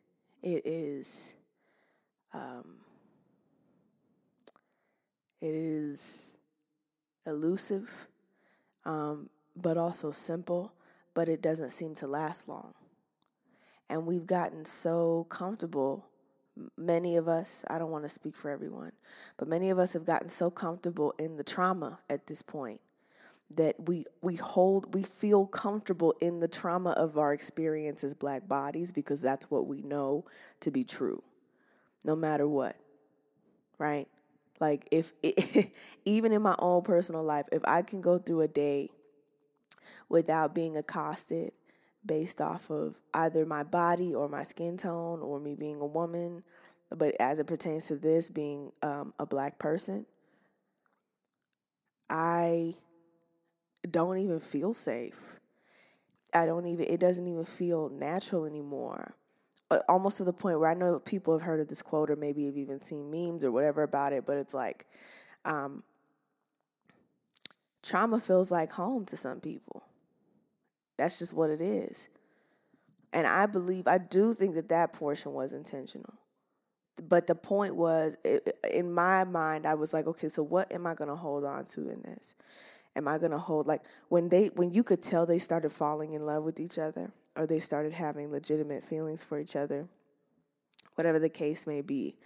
it 0.43 0.63
is. 0.65 1.35
Um, 2.33 2.80
it 5.41 5.55
is 5.55 6.37
elusive, 7.27 8.07
um, 8.85 9.31
but 9.57 9.77
also 9.77 10.11
simple, 10.11 10.73
but 11.15 11.29
it 11.29 11.43
doesn't 11.43 11.71
seem 11.71 11.95
to 11.97 12.07
last 12.07 12.49
long. 12.49 12.75
And 13.89 14.07
we've 14.07 14.27
gotten 14.27 14.65
so 14.65 15.27
comfortable 15.29 16.11
many 16.77 17.17
of 17.17 17.29
us, 17.29 17.65
I 17.69 17.79
don't 17.79 17.91
want 17.91 18.05
to 18.05 18.09
speak 18.09 18.37
for 18.37 18.51
everyone, 18.51 18.93
but 19.37 19.49
many 19.49 19.71
of 19.71 19.79
us 19.79 19.93
have 19.93 20.05
gotten 20.05 20.29
so 20.29 20.51
comfortable 20.51 21.15
in 21.19 21.37
the 21.37 21.45
trauma 21.45 22.01
at 22.09 22.27
this 22.27 22.43
point 22.43 22.81
that 23.57 23.75
we 23.89 24.05
we 24.23 24.37
hold 24.37 24.95
we 24.95 25.03
feel 25.03 25.45
comfortable 25.45 26.15
in 26.21 26.39
the 26.39 26.47
trauma 26.47 26.91
of 26.91 27.19
our 27.19 27.33
experience 27.33 28.05
as 28.05 28.15
black 28.15 28.47
bodies 28.47 28.93
because 28.93 29.21
that's 29.21 29.51
what 29.51 29.67
we 29.67 29.83
know 29.83 30.25
to 30.61 30.71
be 30.71 30.85
true 30.85 31.21
no 32.05 32.15
matter 32.15 32.47
what 32.47 32.77
right 33.77 34.07
like 34.61 34.87
if 34.91 35.13
it, 35.23 35.73
even 36.05 36.33
in 36.33 36.43
my 36.43 36.55
own 36.59 36.83
personal 36.83 37.23
life 37.23 37.47
if 37.53 37.63
i 37.65 37.83
can 37.83 38.01
go 38.01 38.19
through 38.19 38.41
a 38.43 38.49
day 38.49 38.89
without 40.09 40.55
being 40.55 40.77
accosted 40.77 41.53
based 42.05 42.41
off 42.41 42.71
of 42.71 43.01
either 43.15 43.47
my 43.47 43.63
body 43.63 44.15
or 44.15 44.29
my 44.29 44.43
skin 44.43 44.77
tone 44.77 45.21
or 45.21 45.39
me 45.41 45.55
being 45.55 45.81
a 45.81 45.87
woman, 45.87 46.43
but 46.91 47.15
as 47.21 47.39
it 47.39 47.47
pertains 47.47 47.87
to 47.87 47.97
this 47.97 48.31
being 48.31 48.73
um, 48.83 49.15
a 49.19 49.27
black 49.27 49.59
person, 49.59 50.07
I 52.09 52.75
don't 53.89 54.19
even 54.19 54.41
feel 54.41 54.73
safe. 54.73 55.39
I 56.35 56.47
don't 56.47 56.67
even, 56.67 56.87
it 56.87 57.01
doesn't 57.01 57.27
even 57.27 57.45
feel 57.45 57.89
natural 57.89 58.45
anymore. 58.45 59.15
Uh, 59.71 59.79
almost 59.89 60.17
to 60.17 60.25
the 60.25 60.33
point 60.33 60.59
where 60.59 60.69
I 60.69 60.75
know 60.75 60.99
people 60.99 61.33
have 61.33 61.43
heard 61.43 61.61
of 61.61 61.69
this 61.69 61.81
quote 61.81 62.11
or 62.11 62.17
maybe 62.17 62.47
have 62.47 62.57
even 62.57 62.81
seen 62.81 63.11
memes 63.11 63.45
or 63.45 63.53
whatever 63.53 63.85
about 63.85 64.13
it, 64.13 64.27
but 64.27 64.37
it's 64.37 64.53
like, 64.53 64.85
um, 65.45 65.85
trauma 67.83 68.19
feels 68.19 68.51
like 68.51 68.73
home 68.73 69.05
to 69.07 69.17
some 69.17 69.41
people. 69.41 69.85
That's 70.97 71.21
just 71.21 71.33
what 71.33 71.51
it 71.51 71.61
is. 71.61 72.09
And 73.13 73.27
I 73.27 73.47
believe, 73.47 73.87
I 73.87 73.99
do 73.99 74.35
think 74.35 74.55
that 74.57 74.69
that 74.71 74.93
portion 74.93 75.33
was 75.33 75.53
intentional. 75.53 76.15
But 77.09 77.29
the 77.29 77.35
point 77.37 77.77
was, 77.77 78.19
in 78.73 78.93
my 78.93 79.25
mind, 79.25 79.67
I 79.67 79.75
was 79.75 79.93
like, 79.93 80.07
okay, 80.07 80.29
so 80.29 80.43
what 80.43 80.71
am 80.73 80.87
I 80.87 80.95
going 80.95 81.09
to 81.09 81.17
hold 81.17 81.45
on 81.45 81.65
to 81.67 81.89
in 81.89 82.03
this? 82.03 82.35
Am 82.97 83.07
I 83.07 83.19
going 83.19 83.31
to 83.31 83.39
hold, 83.39 83.67
like, 83.67 83.83
when 84.09 84.29
they, 84.29 84.49
when 84.49 84.73
you 84.73 84.83
could 84.83 85.01
tell 85.01 85.27
they 85.27 85.39
started 85.39 85.71
falling 85.71 86.13
in 86.13 86.27
love 86.27 86.45
with 86.45 86.59
each 86.59 86.77
other 86.77 87.13
or 87.37 87.47
they 87.47 87.61
started 87.61 87.93
having 87.93 88.31
legitimate 88.31 88.85
feelings 88.85 89.23
for 89.23 89.39
each 89.39 89.57
other, 89.57 89.89
whatever 90.95 91.19
the 91.19 91.29
case 91.29 91.67
may 91.67 91.81
be, 91.81 92.17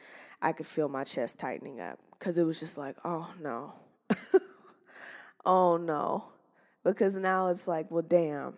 I 0.41 0.53
could 0.53 0.67
feel 0.67 0.89
my 0.89 1.05
chest 1.05 1.39
tightening 1.39 1.81
up 1.81 1.99
because 2.13 2.39
it 2.39 2.45
was 2.45 2.61
just 2.61 2.77
like, 2.77 2.97
oh 3.05 3.33
no. 3.41 3.75
oh 5.47 5.77
no. 5.77 6.33
Because 6.83 7.17
now 7.17 7.49
it's 7.49 7.67
like, 7.67 7.91
well, 7.91 8.03
damn. 8.03 8.55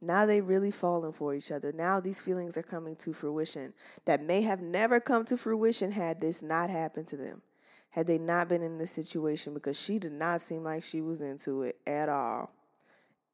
Now 0.00 0.26
they 0.26 0.40
really 0.40 0.70
falling 0.70 1.12
for 1.12 1.34
each 1.34 1.50
other. 1.50 1.72
Now 1.72 2.00
these 2.00 2.20
feelings 2.20 2.56
are 2.56 2.62
coming 2.62 2.96
to 2.96 3.12
fruition 3.12 3.72
that 4.04 4.22
may 4.22 4.42
have 4.42 4.60
never 4.60 5.00
come 5.00 5.24
to 5.26 5.36
fruition 5.36 5.92
had 5.92 6.20
this 6.20 6.42
not 6.42 6.70
happened 6.70 7.06
to 7.08 7.16
them. 7.16 7.42
Had 7.90 8.06
they 8.06 8.18
not 8.18 8.48
been 8.48 8.62
in 8.62 8.78
this 8.78 8.90
situation 8.90 9.54
because 9.54 9.78
she 9.78 9.98
did 9.98 10.12
not 10.12 10.40
seem 10.40 10.64
like 10.64 10.82
she 10.82 11.00
was 11.00 11.20
into 11.20 11.62
it 11.62 11.76
at 11.86 12.08
all. 12.08 12.52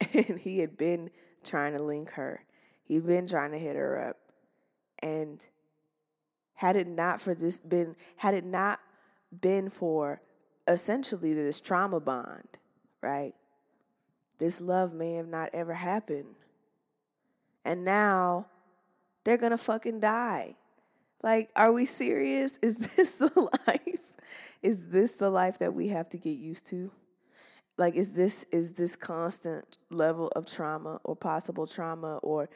And 0.15 0.39
he 0.39 0.61
had 0.61 0.77
been 0.77 1.11
trying 1.45 1.73
to 1.75 1.83
link 1.83 2.13
her. 2.13 2.45
He'd 2.85 3.07
been 3.07 3.27
trying 3.27 3.53
to 3.53 3.59
hit 3.59 3.77
her 3.77 4.11
up. 4.11 4.17
And 5.03 5.45
had 6.55 6.77
it 6.77 6.89
not 6.89 7.21
for 7.21 7.35
this 7.35 7.59
been 7.59 7.95
had 8.17 8.35
it 8.35 8.45
not 8.45 8.81
been 9.41 9.71
for 9.71 10.21
essentially 10.67 11.35
this 11.35 11.61
trauma 11.61 12.01
bond, 12.01 12.59
right? 13.01 13.33
This 14.39 14.61
love 14.61 14.93
may 14.93 15.15
have 15.15 15.29
not 15.29 15.51
ever 15.53 15.75
happened 15.75 16.35
and 17.69 17.85
now 17.85 18.47
they're 19.25 19.37
gonna 19.37 19.59
fucking 19.59 20.01
die. 20.01 20.57
Like, 21.23 21.51
are 21.55 21.71
we 21.71 21.85
serious? 21.85 22.59
Is 22.63 22.79
this 22.97 23.17
the 23.17 23.51
life? 23.67 24.13
Is 24.63 24.89
this 24.89 25.13
the 25.13 25.29
life 25.29 25.59
that 25.59 25.75
we 25.75 25.89
have 25.89 26.09
to 26.11 26.17
get 26.17 26.39
used 26.39 26.67
to? 26.69 26.91
Like, 27.79 27.95
is 27.95 28.13
this 28.15 28.45
is 28.53 28.75
this 28.75 28.97
constant 28.97 29.79
level 29.91 30.29
of 30.37 30.47
trauma 30.47 31.01
or 31.05 31.17
possible 31.17 31.67
trauma 31.67 32.19
or 32.19 32.51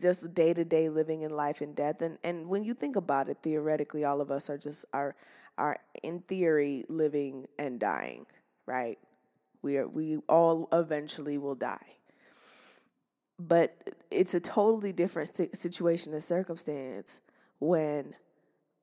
just 0.00 0.34
day 0.34 0.54
to 0.54 0.64
day 0.64 0.90
living 0.90 1.22
in 1.22 1.30
life 1.30 1.62
and 1.62 1.74
death? 1.74 2.02
And 2.02 2.18
and 2.22 2.48
when 2.48 2.64
you 2.64 2.74
think 2.74 2.96
about 2.96 3.28
it, 3.30 3.38
theoretically, 3.42 4.04
all 4.04 4.20
of 4.20 4.30
us 4.30 4.50
are 4.50 4.58
just 4.58 4.84
are 4.92 5.16
are 5.58 5.78
in 6.02 6.20
theory 6.20 6.84
living 6.88 7.46
and 7.58 7.80
dying, 7.80 8.26
right? 8.66 8.98
We 9.62 9.78
are 9.78 9.88
we 9.88 10.18
all 10.28 10.68
eventually 10.72 11.38
will 11.38 11.56
die 11.56 11.96
but 13.38 13.76
it's 14.10 14.34
a 14.34 14.40
totally 14.40 14.92
different 14.92 15.34
situation 15.54 16.12
and 16.12 16.22
circumstance 16.22 17.20
when 17.60 18.14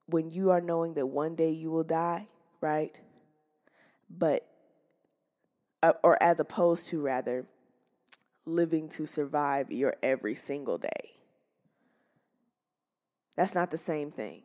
when 0.08 0.30
you 0.30 0.50
are 0.52 0.62
knowing 0.62 0.94
that 0.94 1.08
one 1.08 1.36
day 1.36 1.52
you 1.52 1.72
will 1.72 1.84
die 1.84 2.28
right 2.62 3.00
but 4.10 4.46
uh, 5.84 5.94
or 6.04 6.22
as 6.22 6.40
opposed 6.40 6.88
to 6.88 7.00
rather 7.00 7.46
living 8.46 8.90
to 8.90 9.06
survive 9.06 9.72
your 9.72 9.96
every 10.02 10.34
single 10.34 10.80
day 10.80 10.90
that's 13.38 13.54
not 13.54 13.70
the 13.70 13.78
same 13.78 14.10
thing 14.10 14.42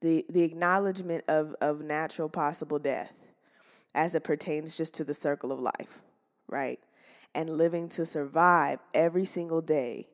the 0.00 0.24
the 0.28 0.42
acknowledgement 0.42 1.22
of 1.28 1.54
of 1.60 1.80
natural 1.80 2.28
possible 2.28 2.80
death 2.80 3.28
as 3.94 4.16
it 4.16 4.24
pertains 4.24 4.76
just 4.76 4.94
to 4.94 5.04
the 5.04 5.14
circle 5.14 5.52
of 5.52 5.60
life 5.60 6.02
right 6.48 6.80
and 7.34 7.50
living 7.50 7.88
to 7.90 8.04
survive 8.04 8.78
every 8.94 9.24
single 9.24 9.60
day, 9.60 10.06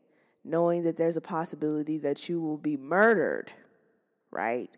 knowing 0.45 0.83
that 0.83 0.97
there's 0.97 1.17
a 1.17 1.23
possibility 1.23 1.99
that 1.99 2.29
you 2.29 2.43
will 2.43 2.59
be 2.59 2.77
murdered, 2.77 3.53
right, 4.31 4.77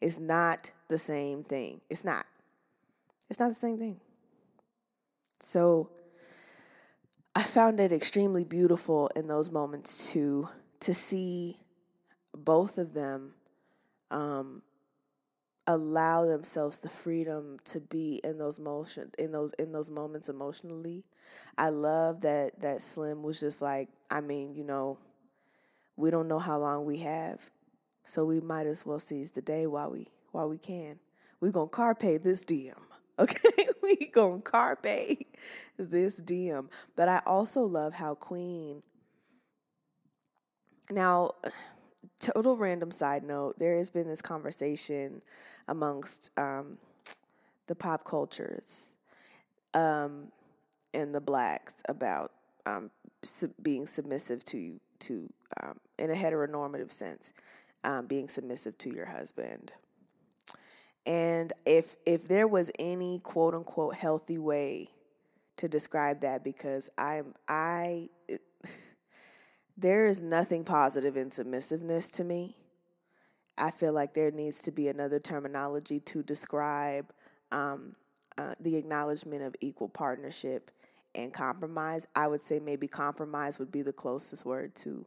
is 0.00 0.18
not 0.18 0.70
the 0.88 0.98
same 0.98 1.42
thing. 1.42 1.80
It's 1.90 2.04
not. 2.04 2.26
It's 3.28 3.38
not 3.38 3.48
the 3.48 3.54
same 3.54 3.78
thing. 3.78 4.00
So 5.40 5.90
I 7.34 7.42
found 7.42 7.80
it 7.80 7.92
extremely 7.92 8.44
beautiful 8.44 9.08
in 9.16 9.26
those 9.28 9.50
moments 9.50 10.10
to 10.12 10.48
to 10.80 10.94
see 10.94 11.58
both 12.34 12.78
of 12.78 12.94
them 12.94 13.34
um, 14.10 14.62
allow 15.66 16.24
themselves 16.26 16.78
the 16.80 16.88
freedom 16.88 17.58
to 17.64 17.80
be 17.80 18.20
in 18.24 18.38
those 18.38 18.58
motion 18.58 19.10
in 19.18 19.32
those 19.32 19.52
in 19.54 19.72
those 19.72 19.90
moments 19.90 20.28
emotionally. 20.28 21.04
I 21.56 21.70
love 21.70 22.22
that 22.22 22.60
that 22.60 22.82
Slim 22.82 23.22
was 23.22 23.38
just 23.40 23.62
like, 23.62 23.88
I 24.10 24.20
mean, 24.20 24.54
you 24.54 24.64
know, 24.64 24.98
we 25.96 26.10
don't 26.10 26.28
know 26.28 26.38
how 26.38 26.58
long 26.58 26.84
we 26.84 26.98
have, 26.98 27.50
so 28.02 28.24
we 28.24 28.40
might 28.40 28.66
as 28.66 28.86
well 28.86 28.98
seize 28.98 29.32
the 29.32 29.42
day 29.42 29.66
while 29.66 29.90
we 29.90 30.06
while 30.32 30.48
we 30.48 30.58
can. 30.58 30.98
We're 31.40 31.52
gonna 31.52 31.68
carpe 31.70 32.00
this 32.22 32.44
DM. 32.44 32.74
Okay, 33.20 33.66
we 34.00 34.06
gonna 34.06 34.40
carpe 34.40 35.26
this 35.78 36.16
diem. 36.16 36.68
But 36.96 37.08
I 37.08 37.22
also 37.26 37.62
love 37.62 37.94
how 37.94 38.14
Queen 38.14 38.82
now 40.90 41.32
total 42.20 42.56
random 42.56 42.90
side 42.90 43.22
note 43.22 43.58
there 43.58 43.76
has 43.76 43.90
been 43.90 44.06
this 44.06 44.22
conversation 44.22 45.22
amongst 45.68 46.30
um, 46.38 46.78
the 47.66 47.74
pop 47.74 48.04
cultures 48.04 48.94
um, 49.74 50.28
and 50.92 51.14
the 51.14 51.20
blacks 51.20 51.82
about 51.88 52.32
um, 52.66 52.90
sub- 53.22 53.52
being 53.62 53.86
submissive 53.86 54.44
to 54.44 54.80
to 54.98 55.32
um, 55.62 55.78
in 55.98 56.10
a 56.10 56.14
heteronormative 56.14 56.90
sense 56.90 57.32
um, 57.84 58.06
being 58.06 58.28
submissive 58.28 58.76
to 58.76 58.92
your 58.92 59.06
husband 59.06 59.72
and 61.10 61.52
if 61.66 61.96
if 62.06 62.28
there 62.28 62.46
was 62.46 62.70
any 62.78 63.18
quote 63.18 63.54
unquote 63.54 63.96
healthy 63.96 64.38
way 64.38 64.86
to 65.56 65.68
describe 65.68 66.20
that 66.20 66.44
because 66.44 66.88
i'm 66.96 67.34
i 67.48 68.06
there 69.80 70.06
is 70.06 70.20
nothing 70.20 70.64
positive 70.64 71.16
in 71.16 71.30
submissiveness 71.30 72.10
to 72.12 72.24
me. 72.24 72.56
I 73.56 73.70
feel 73.70 73.92
like 73.92 74.14
there 74.14 74.30
needs 74.30 74.60
to 74.62 74.70
be 74.70 74.88
another 74.88 75.18
terminology 75.18 76.00
to 76.00 76.22
describe 76.22 77.12
um, 77.50 77.96
uh, 78.38 78.54
the 78.60 78.76
acknowledgement 78.76 79.42
of 79.42 79.54
equal 79.60 79.88
partnership 79.88 80.70
and 81.14 81.32
compromise. 81.32 82.06
I 82.14 82.28
would 82.28 82.40
say 82.40 82.58
maybe 82.58 82.88
compromise 82.88 83.58
would 83.58 83.72
be 83.72 83.82
the 83.82 83.92
closest 83.92 84.44
word 84.44 84.74
to 84.76 85.06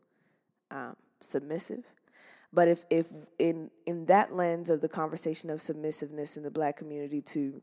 um, 0.71 0.95
submissive. 1.19 1.83
But 2.53 2.67
if, 2.67 2.85
if 2.91 3.07
in 3.39 3.71
in 3.87 4.05
that 4.05 4.35
lens 4.35 4.69
of 4.69 4.81
the 4.81 4.89
conversation 4.89 5.49
of 5.49 5.59
submissiveness 5.59 6.37
in 6.37 6.43
the 6.43 6.51
black 6.51 6.77
community 6.77 7.21
to 7.21 7.61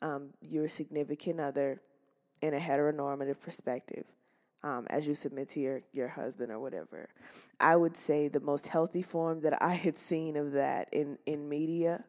um, 0.00 0.30
your 0.40 0.68
significant 0.68 1.38
other 1.38 1.82
in 2.40 2.54
a 2.54 2.58
heteronormative 2.58 3.40
perspective, 3.42 4.14
um, 4.62 4.86
as 4.88 5.06
you 5.06 5.14
submit 5.14 5.48
to 5.48 5.60
your, 5.60 5.82
your 5.92 6.08
husband 6.08 6.50
or 6.50 6.60
whatever. 6.60 7.08
I 7.60 7.76
would 7.76 7.96
say 7.96 8.28
the 8.28 8.40
most 8.40 8.68
healthy 8.68 9.02
form 9.02 9.42
that 9.42 9.60
I 9.62 9.74
had 9.74 9.96
seen 9.96 10.36
of 10.36 10.52
that 10.52 10.88
in, 10.92 11.18
in 11.26 11.48
media 11.48 12.04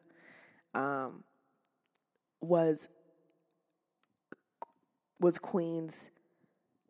um, 0.74 1.24
was 2.40 2.88
was 5.20 5.38
Queen's 5.38 6.10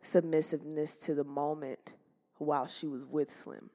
submissiveness 0.02 0.98
to 0.98 1.14
the 1.14 1.24
moment 1.24 1.94
while 2.38 2.66
she 2.66 2.86
was 2.86 3.04
with 3.04 3.30
Slim. 3.30 3.70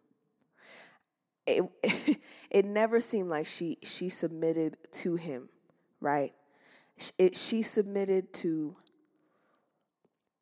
It 1.50 2.20
it 2.50 2.66
never 2.66 3.00
seemed 3.00 3.30
like 3.30 3.46
she 3.46 3.78
she 3.82 4.10
submitted 4.10 4.78
to 4.94 5.16
him, 5.16 5.50
right? 6.00 6.34
It 7.18 7.36
she 7.36 7.62
submitted 7.62 8.34
to 8.36 8.76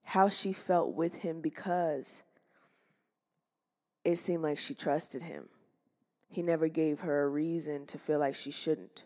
how 0.06 0.30
she 0.30 0.54
felt 0.54 0.94
with 0.94 1.22
him 1.22 1.42
because 1.42 2.24
it 4.04 4.16
seemed 4.18 4.44
like 4.44 4.58
she 4.58 4.74
trusted 4.74 5.24
him. 5.24 5.50
He 6.30 6.42
never 6.42 6.68
gave 6.68 7.02
her 7.02 7.24
a 7.24 7.30
reason 7.30 7.86
to 7.88 7.98
feel 7.98 8.20
like 8.20 8.36
she 8.36 8.52
shouldn't. 8.52 9.04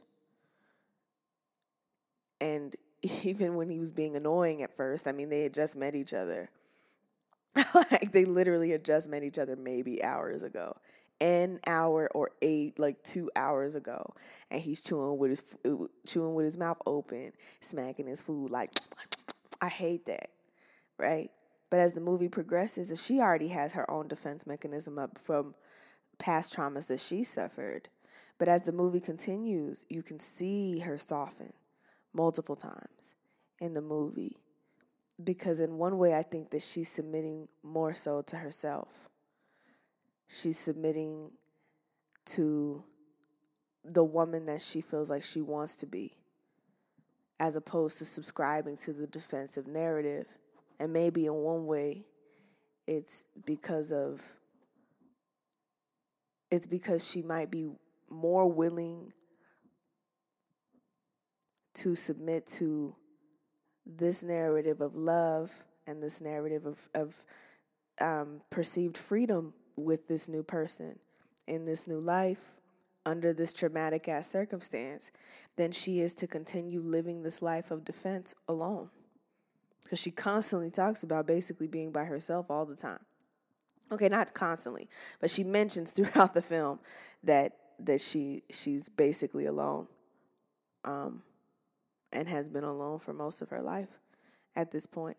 And 2.39 2.75
even 3.23 3.55
when 3.55 3.69
he 3.69 3.79
was 3.79 3.91
being 3.91 4.15
annoying 4.15 4.61
at 4.61 4.73
first, 4.75 5.07
I 5.07 5.11
mean, 5.11 5.29
they 5.29 5.41
had 5.43 5.53
just 5.53 5.75
met 5.75 5.95
each 5.95 6.13
other. 6.13 6.49
like 7.75 8.11
they 8.11 8.25
literally 8.25 8.69
had 8.69 8.85
just 8.85 9.09
met 9.09 9.23
each 9.23 9.37
other 9.37 9.55
maybe 9.55 10.03
hours 10.03 10.41
ago. 10.41 10.73
An 11.21 11.59
hour 11.67 12.09
or 12.13 12.31
eight, 12.41 12.79
like 12.79 13.03
two 13.03 13.29
hours 13.35 13.75
ago, 13.75 14.15
and 14.49 14.59
he's 14.59 14.81
chewing 14.81 15.19
with 15.19 15.29
his 15.29 15.43
chewing 16.05 16.33
with 16.33 16.45
his 16.45 16.57
mouth 16.57 16.81
open, 16.85 17.31
smacking 17.61 18.07
his 18.07 18.23
food. 18.23 18.49
Like, 18.49 18.71
I 19.61 19.69
hate 19.69 20.07
that 20.07 20.31
right? 21.01 21.31
But 21.69 21.79
as 21.79 21.93
the 21.93 22.01
movie 22.01 22.29
progresses, 22.29 22.91
if 22.91 22.99
she 22.99 23.19
already 23.19 23.49
has 23.49 23.73
her 23.73 23.89
own 23.89 24.07
defense 24.07 24.45
mechanism 24.45 24.99
up 24.99 25.17
from 25.17 25.55
past 26.19 26.55
traumas 26.55 26.87
that 26.87 26.99
she 26.99 27.23
suffered, 27.23 27.89
but 28.37 28.47
as 28.47 28.65
the 28.65 28.71
movie 28.71 28.99
continues, 28.99 29.85
you 29.89 30.03
can 30.03 30.19
see 30.19 30.79
her 30.79 30.97
soften 30.97 31.53
multiple 32.13 32.55
times 32.55 33.15
in 33.59 33.73
the 33.73 33.81
movie. 33.81 34.37
Because 35.23 35.59
in 35.59 35.77
one 35.77 35.97
way, 35.97 36.15
I 36.15 36.23
think 36.23 36.49
that 36.51 36.61
she's 36.61 36.89
submitting 36.89 37.47
more 37.63 37.93
so 37.93 38.21
to 38.23 38.37
herself. 38.37 39.10
She's 40.33 40.57
submitting 40.57 41.31
to 42.27 42.83
the 43.83 44.03
woman 44.03 44.45
that 44.45 44.61
she 44.61 44.81
feels 44.81 45.09
like 45.09 45.23
she 45.23 45.41
wants 45.41 45.75
to 45.77 45.85
be, 45.85 46.13
as 47.39 47.55
opposed 47.55 47.97
to 47.97 48.05
subscribing 48.05 48.77
to 48.77 48.93
the 48.93 49.07
defensive 49.07 49.67
narrative. 49.67 50.25
And 50.79 50.93
maybe 50.93 51.25
in 51.25 51.33
one 51.33 51.65
way, 51.65 52.05
it's 52.87 53.25
because 53.45 53.91
of, 53.91 54.23
it's 56.49 56.67
because 56.67 57.09
she 57.09 57.21
might 57.21 57.51
be 57.51 57.71
more 58.09 58.49
willing 58.49 59.11
to 61.73 61.95
submit 61.95 62.45
to 62.45 62.95
this 63.85 64.23
narrative 64.23 64.81
of 64.81 64.95
love 64.95 65.63
and 65.87 66.01
this 66.01 66.21
narrative 66.21 66.65
of, 66.65 66.89
of 66.93 67.25
um, 67.99 68.41
perceived 68.49 68.97
freedom 68.97 69.53
with 69.75 70.07
this 70.07 70.29
new 70.29 70.43
person 70.43 70.99
in 71.47 71.65
this 71.65 71.87
new 71.87 71.99
life 71.99 72.51
under 73.05 73.33
this 73.33 73.53
traumatic 73.53 74.07
ass 74.07 74.29
circumstance 74.29 75.11
than 75.57 75.71
she 75.71 75.99
is 75.99 76.13
to 76.15 76.27
continue 76.27 76.81
living 76.81 77.23
this 77.23 77.41
life 77.41 77.71
of 77.71 77.83
defense 77.83 78.35
alone 78.47 78.89
because 79.91 79.99
she 79.99 80.09
constantly 80.09 80.71
talks 80.71 81.03
about 81.03 81.27
basically 81.27 81.67
being 81.67 81.91
by 81.91 82.05
herself 82.05 82.49
all 82.49 82.65
the 82.65 82.77
time. 82.77 83.01
Okay, 83.91 84.07
not 84.07 84.33
constantly, 84.33 84.87
but 85.19 85.29
she 85.29 85.43
mentions 85.43 85.91
throughout 85.91 86.33
the 86.33 86.41
film 86.41 86.79
that 87.23 87.57
that 87.77 87.99
she 87.99 88.41
she's 88.49 88.87
basically 88.87 89.45
alone, 89.45 89.87
um, 90.85 91.23
and 92.13 92.29
has 92.29 92.47
been 92.47 92.63
alone 92.63 92.99
for 92.99 93.11
most 93.11 93.41
of 93.41 93.49
her 93.49 93.61
life 93.61 93.99
at 94.55 94.71
this 94.71 94.85
point. 94.85 95.17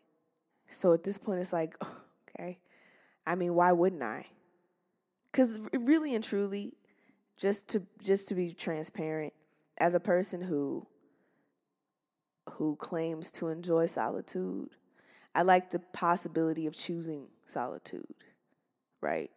So 0.69 0.95
at 0.95 1.05
this 1.05 1.19
point, 1.19 1.41
it's 1.41 1.53
like, 1.53 1.75
okay, 2.31 2.59
I 3.27 3.35
mean, 3.35 3.55
why 3.55 3.73
wouldn't 3.73 4.03
I? 4.03 4.25
Because 5.33 5.61
really 5.73 6.15
and 6.15 6.23
truly, 6.23 6.75
just 7.39 7.69
to 7.69 7.83
just 8.01 8.29
to 8.29 8.35
be 8.35 8.53
transparent, 8.53 9.33
as 9.79 9.95
a 9.95 10.01
person 10.01 10.43
who 10.43 10.87
who 12.53 12.77
claims 12.77 13.31
to 13.33 13.49
enjoy 13.49 13.87
solitude. 13.87 14.71
I 15.35 15.43
like 15.43 15.71
the 15.71 15.79
possibility 15.79 16.67
of 16.67 16.77
choosing 16.77 17.29
solitude, 17.45 18.15
right? 19.01 19.31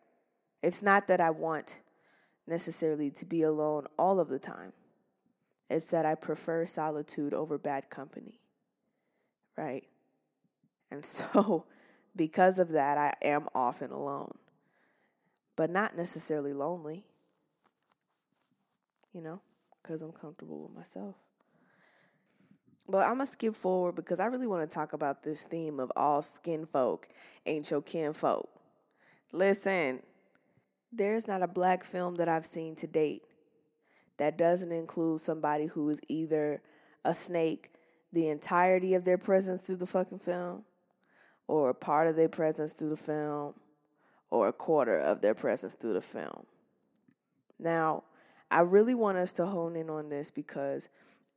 It's 0.62 0.84
not 0.84 1.08
that 1.08 1.22
I 1.22 1.30
want 1.30 1.80
necessarily 2.48 3.12
to 3.12 3.26
be 3.26 3.44
alone 3.44 3.86
all 3.98 4.20
of 4.20 4.28
the 4.28 4.40
time. 4.40 4.74
It's 5.70 5.88
that 5.88 6.06
I 6.06 6.16
prefer 6.16 6.66
solitude 6.66 7.34
over 7.34 7.58
bad 7.58 7.90
company, 7.90 8.42
right? 9.58 9.84
And 10.92 11.04
so, 11.06 11.66
because 12.16 12.60
of 12.60 12.70
that, 12.70 12.98
I 12.98 13.14
am 13.26 13.48
often 13.56 13.92
alone, 13.92 14.32
but 15.56 15.70
not 15.70 15.96
necessarily 15.96 16.54
lonely, 16.54 17.04
you 19.14 19.22
know, 19.22 19.42
because 19.82 20.02
I'm 20.02 20.12
comfortable 20.12 20.64
with 20.64 20.76
myself. 20.76 21.16
But 22.88 23.08
I'm 23.08 23.16
gonna 23.16 23.26
skip 23.26 23.56
forward 23.56 23.96
because 23.96 24.20
I 24.20 24.28
really 24.28 24.48
want 24.48 24.70
to 24.70 24.74
talk 24.74 24.94
about 24.94 25.24
this 25.24 25.44
theme 25.44 25.80
of 25.80 25.92
all 25.96 26.22
skin 26.22 26.66
folk 26.66 27.08
ain't 27.46 27.72
your 27.72 27.82
kin 27.82 28.14
folk. 28.14 28.50
Listen, 29.32 30.02
there's 30.92 31.28
not 31.28 31.42
a 31.42 31.48
black 31.48 31.84
film 31.84 32.16
that 32.16 32.30
I've 32.30 32.46
seen 32.46 32.76
to 32.78 32.88
date 32.88 33.24
that 34.18 34.38
doesn't 34.38 34.72
include 34.72 35.20
somebody 35.20 35.66
who 35.66 35.90
is 35.90 36.00
either 36.08 36.62
a 37.04 37.14
snake 37.14 37.72
the 38.14 38.30
entirety 38.30 38.94
of 38.94 39.04
their 39.04 39.18
presence 39.18 39.62
through 39.62 39.76
the 39.76 39.86
fucking 39.86 40.20
film, 40.20 40.64
or 41.48 41.70
a 41.70 41.76
part 41.76 42.08
of 42.08 42.16
their 42.16 42.30
presence 42.30 42.72
through 42.72 42.90
the 42.90 42.96
film, 42.96 43.54
or 44.30 44.48
a 44.48 44.54
quarter 44.54 44.98
of 44.98 45.22
their 45.22 45.34
presence 45.34 45.74
through 45.74 45.94
the 45.94 46.02
film. 46.02 46.46
Now, 47.60 48.04
I 48.52 48.62
really 48.62 48.96
want 48.96 49.18
us 49.18 49.34
to 49.34 49.46
hone 49.46 49.76
in 49.76 49.90
on 49.90 50.10
this 50.10 50.32
because 50.32 50.90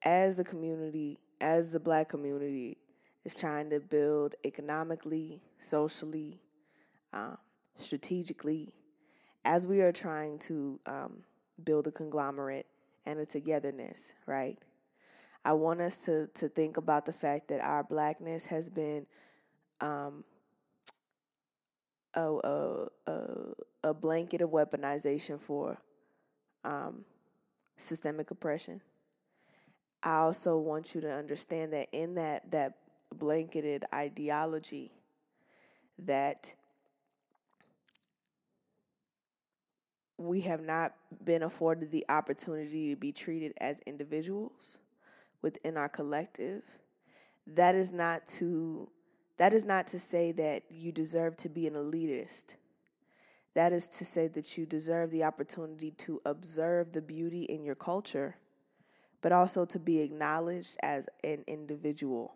as 0.05 0.37
the 0.37 0.45
community, 0.45 1.19
as 1.41 1.71
the 1.73 1.81
black 1.81 2.09
community 2.09 2.77
is 3.25 3.37
trying 3.37 3.71
to 3.71 3.81
build 3.81 4.35
economically, 4.45 5.43
socially, 5.59 6.41
um, 7.13 7.37
strategically, 7.79 8.69
as 9.45 9.67
we 9.67 9.81
are 9.81 9.93
trying 9.93 10.39
to 10.39 10.81
um, 10.87 11.23
build 11.63 11.87
a 11.87 11.91
conglomerate 11.91 12.67
and 13.07 13.19
a 13.19 13.27
togetherness, 13.27 14.13
right? 14.27 14.59
I 15.45 15.53
want 15.53 15.81
us 15.81 16.05
to, 16.05 16.27
to 16.35 16.49
think 16.49 16.77
about 16.77 17.07
the 17.07 17.13
fact 17.13 17.49
that 17.49 17.61
our 17.61 17.83
blackness 17.83 18.47
has 18.47 18.69
been 18.69 19.07
um, 19.81 20.25
a, 22.15 22.21
a, 22.21 22.87
a, 23.07 23.53
a 23.85 23.95
blanket 23.95 24.41
of 24.41 24.51
weaponization 24.51 25.41
for 25.41 25.79
um, 26.65 27.05
systemic 27.77 28.31
oppression. 28.31 28.81
I 30.03 30.19
also 30.19 30.59
want 30.59 30.95
you 30.95 31.01
to 31.03 31.13
understand 31.13 31.73
that 31.73 31.89
in 31.93 32.15
that 32.15 32.51
that 32.53 32.75
blanketed 33.15 33.85
ideology 33.93 34.93
that 35.99 36.55
we 40.19 40.43
have 40.43 40.61
not 40.61 40.95
been 41.25 41.43
afforded 41.43 41.91
the 41.91 42.05
opportunity 42.09 42.91
to 42.91 42.97
be 42.97 43.13
treated 43.13 43.53
as 43.61 43.81
individuals 43.87 44.79
within 45.43 45.77
our 45.77 45.89
collective 45.89 46.77
that 47.55 47.75
is 47.75 47.93
not 47.93 48.27
to 48.27 48.91
that 49.39 49.53
is 49.53 49.65
not 49.65 49.87
to 49.89 49.99
say 49.99 50.33
that 50.33 50.63
you 50.71 50.93
deserve 50.93 51.37
to 51.37 51.49
be 51.49 51.67
an 51.67 51.75
elitist 51.75 52.55
that 53.55 53.73
is 53.73 53.89
to 53.89 54.05
say 54.05 54.29
that 54.29 54.57
you 54.57 54.67
deserve 54.67 55.11
the 55.11 55.25
opportunity 55.25 55.91
to 55.91 56.21
observe 56.25 56.93
the 56.93 57.03
beauty 57.03 57.43
in 57.43 57.65
your 57.65 57.75
culture 57.75 58.37
but 59.21 59.33
also 59.33 59.65
to 59.65 59.79
be 59.79 60.01
acknowledged 60.01 60.77
as 60.83 61.09
an 61.25 61.43
individual 61.47 62.35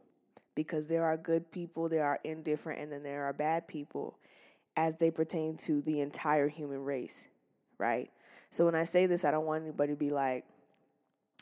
because 0.54 0.88
there 0.88 1.04
are 1.04 1.16
good 1.16 1.50
people 1.52 1.88
there 1.88 2.04
are 2.04 2.18
indifferent 2.24 2.80
and 2.80 2.90
then 2.90 3.02
there 3.02 3.24
are 3.24 3.32
bad 3.32 3.68
people 3.68 4.18
as 4.76 4.96
they 4.96 5.10
pertain 5.10 5.56
to 5.56 5.82
the 5.82 6.00
entire 6.00 6.48
human 6.48 6.82
race 6.82 7.28
right? 7.82 8.10
So 8.50 8.64
when 8.64 8.74
I 8.74 8.84
say 8.84 9.06
this, 9.06 9.24
I 9.24 9.30
don't 9.30 9.44
want 9.44 9.64
anybody 9.64 9.92
to 9.92 9.98
be 9.98 10.10
like, 10.10 10.44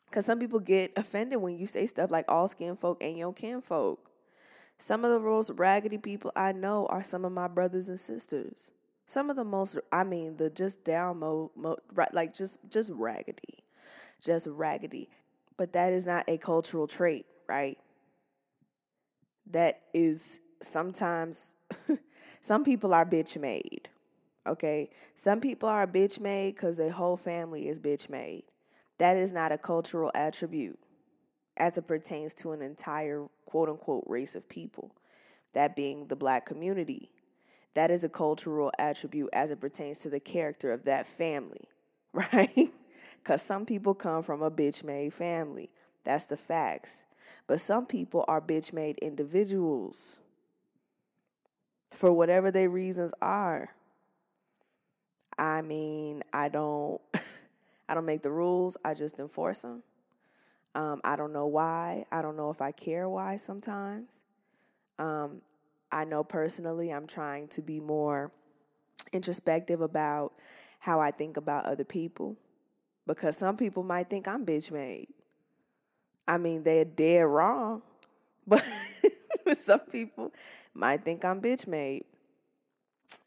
because 0.06 0.24
some 0.24 0.40
people 0.40 0.58
get 0.58 0.92
offended 0.96 1.40
when 1.40 1.58
you 1.58 1.66
say 1.66 1.86
stuff 1.86 2.10
like 2.10 2.24
all 2.28 2.48
skin 2.48 2.74
folk 2.74 2.98
ain't 3.02 3.18
your 3.18 3.32
kin 3.32 3.60
folk. 3.60 4.10
Some 4.80 5.04
of 5.04 5.10
the 5.10 5.20
most 5.20 5.50
raggedy 5.56 5.98
people 5.98 6.32
I 6.34 6.52
know 6.52 6.86
are 6.86 7.02
some 7.02 7.26
of 7.26 7.32
my 7.32 7.48
brothers 7.48 7.90
and 7.90 8.00
sisters. 8.00 8.72
Some 9.04 9.28
of 9.28 9.36
the 9.36 9.44
most, 9.44 9.78
I 9.92 10.04
mean, 10.04 10.38
the 10.38 10.48
just 10.48 10.84
down 10.84 11.18
mo, 11.18 11.52
mo 11.54 11.76
right, 11.92 12.12
like 12.14 12.32
just 12.32 12.56
just 12.70 12.90
raggedy, 12.94 13.58
just 14.24 14.46
raggedy. 14.46 15.10
But 15.58 15.74
that 15.74 15.92
is 15.92 16.06
not 16.06 16.24
a 16.28 16.38
cultural 16.38 16.86
trait, 16.86 17.26
right? 17.46 17.76
That 19.50 19.82
is 19.92 20.40
sometimes, 20.62 21.52
some 22.40 22.64
people 22.64 22.94
are 22.94 23.04
bitch 23.04 23.38
made. 23.38 23.90
Okay, 24.46 24.88
some 25.14 25.42
people 25.42 25.68
are 25.68 25.86
bitch 25.86 26.18
made 26.18 26.54
because 26.54 26.78
their 26.78 26.92
whole 26.92 27.18
family 27.18 27.68
is 27.68 27.78
bitch 27.78 28.08
made. 28.08 28.44
That 28.96 29.18
is 29.18 29.30
not 29.30 29.52
a 29.52 29.58
cultural 29.58 30.10
attribute 30.14 30.78
as 31.60 31.78
it 31.78 31.86
pertains 31.86 32.34
to 32.34 32.52
an 32.52 32.62
entire 32.62 33.26
quote 33.44 33.68
unquote 33.68 34.04
race 34.06 34.34
of 34.34 34.48
people, 34.48 34.90
that 35.52 35.76
being 35.76 36.06
the 36.08 36.16
black 36.16 36.46
community. 36.46 37.10
That 37.74 37.90
is 37.92 38.02
a 38.02 38.08
cultural 38.08 38.72
attribute 38.78 39.30
as 39.32 39.52
it 39.52 39.60
pertains 39.60 40.00
to 40.00 40.10
the 40.10 40.18
character 40.18 40.72
of 40.72 40.84
that 40.84 41.06
family, 41.06 41.68
right? 42.12 42.72
Because 43.22 43.42
some 43.42 43.66
people 43.66 43.94
come 43.94 44.22
from 44.22 44.42
a 44.42 44.50
bitch 44.50 44.82
made 44.82 45.12
family. 45.12 45.70
That's 46.02 46.26
the 46.26 46.36
facts. 46.36 47.04
But 47.46 47.60
some 47.60 47.86
people 47.86 48.24
are 48.26 48.40
bitch 48.40 48.72
made 48.72 48.98
individuals 48.98 50.18
for 51.90 52.12
whatever 52.12 52.50
their 52.50 52.70
reasons 52.70 53.12
are. 53.20 53.74
I 55.38 55.62
mean, 55.62 56.22
I 56.32 56.48
don't 56.48 57.00
I 57.88 57.94
don't 57.94 58.06
make 58.06 58.22
the 58.22 58.30
rules, 58.30 58.76
I 58.84 58.94
just 58.94 59.20
enforce 59.20 59.58
them. 59.58 59.82
Um, 60.74 61.00
I 61.04 61.16
don't 61.16 61.32
know 61.32 61.46
why. 61.46 62.04
I 62.12 62.22
don't 62.22 62.36
know 62.36 62.50
if 62.50 62.62
I 62.62 62.72
care 62.72 63.08
why 63.08 63.36
sometimes. 63.36 64.20
Um, 64.98 65.42
I 65.90 66.04
know 66.04 66.22
personally 66.22 66.92
I'm 66.92 67.06
trying 67.06 67.48
to 67.48 67.62
be 67.62 67.80
more 67.80 68.32
introspective 69.12 69.80
about 69.80 70.32
how 70.78 71.00
I 71.00 71.10
think 71.10 71.36
about 71.36 71.64
other 71.64 71.84
people 71.84 72.36
because 73.06 73.36
some 73.36 73.56
people 73.56 73.82
might 73.82 74.08
think 74.08 74.28
I'm 74.28 74.46
bitch 74.46 74.70
made. 74.70 75.08
I 76.28 76.38
mean, 76.38 76.62
they're 76.62 76.84
dead 76.84 77.22
wrong, 77.22 77.82
but 78.46 78.62
some 79.54 79.80
people 79.80 80.32
might 80.74 81.02
think 81.02 81.24
I'm 81.24 81.40
bitch 81.40 81.66
made. 81.66 82.04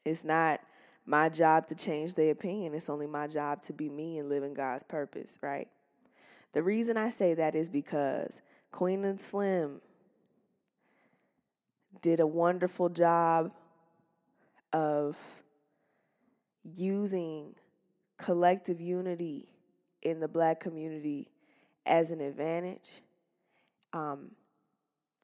It's 0.05 0.23
not 0.23 0.61
my 1.05 1.27
job 1.29 1.67
to 1.67 1.75
change 1.75 2.13
their 2.13 2.31
opinion. 2.31 2.73
It's 2.73 2.89
only 2.89 3.07
my 3.07 3.27
job 3.27 3.61
to 3.63 3.73
be 3.73 3.89
me 3.89 4.19
and 4.19 4.29
live 4.29 4.43
in 4.43 4.53
God's 4.53 4.83
purpose, 4.83 5.37
right? 5.41 5.67
The 6.53 6.61
reason 6.61 6.97
I 6.97 7.09
say 7.09 7.33
that 7.33 7.55
is 7.55 7.67
because 7.67 8.41
Queen 8.71 9.03
and 9.03 9.19
Slim 9.19 9.81
did 12.01 12.19
a 12.19 12.27
wonderful 12.27 12.89
job 12.89 13.51
of 14.71 15.19
using 16.63 17.55
collective 18.17 18.79
unity 18.79 19.49
in 20.01 20.19
the 20.19 20.27
black 20.27 20.59
community 20.59 21.27
as 21.85 22.11
an 22.11 22.21
advantage 22.21 23.01
um, 23.91 24.31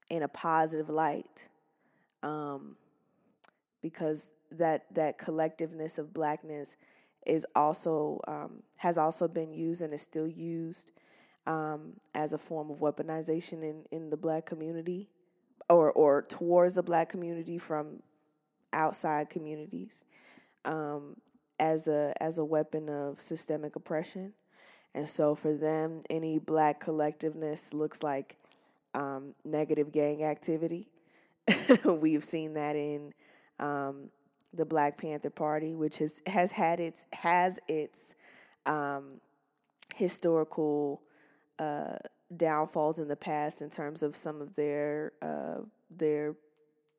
in 0.10 0.24
a 0.24 0.28
positive 0.28 0.90
light 0.90 1.48
um, 2.24 2.76
because 3.82 4.30
that 4.52 4.86
that 4.96 5.20
collectiveness 5.20 6.00
of 6.00 6.14
blackness 6.14 6.76
is 7.26 7.46
also 7.56 8.20
um, 8.28 8.64
has 8.78 8.98
also 8.98 9.28
been 9.28 9.54
used 9.54 9.82
and 9.82 9.94
is 9.94 10.02
still 10.02 10.28
used 10.28 10.92
um, 11.50 11.94
as 12.14 12.32
a 12.32 12.38
form 12.38 12.70
of 12.70 12.78
weaponization 12.78 13.64
in, 13.64 13.84
in 13.92 14.12
the 14.12 14.18
black 14.18 14.46
community 14.46 15.10
or 15.68 15.92
or 15.92 16.22
towards 16.22 16.76
the 16.76 16.84
black 16.84 17.10
community 17.10 17.58
from 17.58 18.02
outside 18.72 19.30
communities 19.30 20.06
um, 20.64 21.18
as 21.60 21.88
a 21.88 22.14
as 22.22 22.38
a 22.38 22.46
weapon 22.46 22.88
of 22.88 23.20
systemic 23.20 23.76
oppression. 23.76 24.34
And 24.94 25.08
so 25.08 25.36
for 25.36 25.56
them, 25.56 26.02
any 26.10 26.40
black 26.40 26.80
collectiveness 26.80 27.74
looks 27.74 28.04
like 28.04 28.38
um, 28.94 29.34
negative 29.44 29.92
gang 29.92 30.24
activity. 30.24 30.88
We've 31.86 32.24
seen 32.24 32.54
that 32.54 32.76
in 32.76 33.14
um, 33.60 34.10
the 34.54 34.66
Black 34.66 35.00
Panther 35.00 35.30
Party, 35.32 35.76
which 35.76 35.98
has 35.98 36.22
has 36.28 36.52
had 36.52 36.80
its 36.80 37.08
has 37.14 37.60
its 37.68 38.14
um, 38.66 39.22
historical 39.96 41.02
uh, 41.60 41.98
downfalls 42.36 43.00
in 43.00 43.08
the 43.08 43.16
past 43.16 43.62
in 43.62 43.70
terms 43.70 44.02
of 44.02 44.16
some 44.16 44.42
of 44.42 44.56
their 44.56 45.12
uh, 45.22 45.60
their 45.90 46.36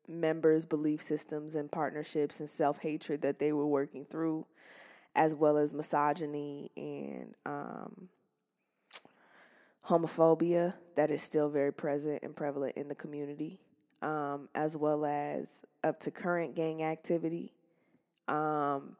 members' 0.07 0.65
belief 0.65 0.99
systems 0.99 1.55
and 1.55 1.71
partnerships 1.71 2.39
and 2.39 2.49
self 2.49 2.81
hatred 2.81 3.21
that 3.21 3.39
they 3.39 3.51
were 3.51 3.67
working 3.67 4.05
through, 4.05 4.45
as 5.15 5.35
well 5.35 5.57
as 5.57 5.73
misogyny 5.73 6.69
and 6.77 7.33
um, 7.45 8.09
homophobia 9.87 10.75
that 10.95 11.11
is 11.11 11.21
still 11.21 11.49
very 11.49 11.73
present 11.73 12.21
and 12.23 12.35
prevalent 12.35 12.75
in 12.77 12.87
the 12.87 12.95
community 12.95 13.59
um, 14.01 14.49
as 14.55 14.75
well 14.77 15.05
as 15.05 15.61
up 15.83 15.99
to 15.99 16.11
current 16.11 16.55
gang 16.55 16.83
activity. 16.83 17.51
Um, 18.27 18.95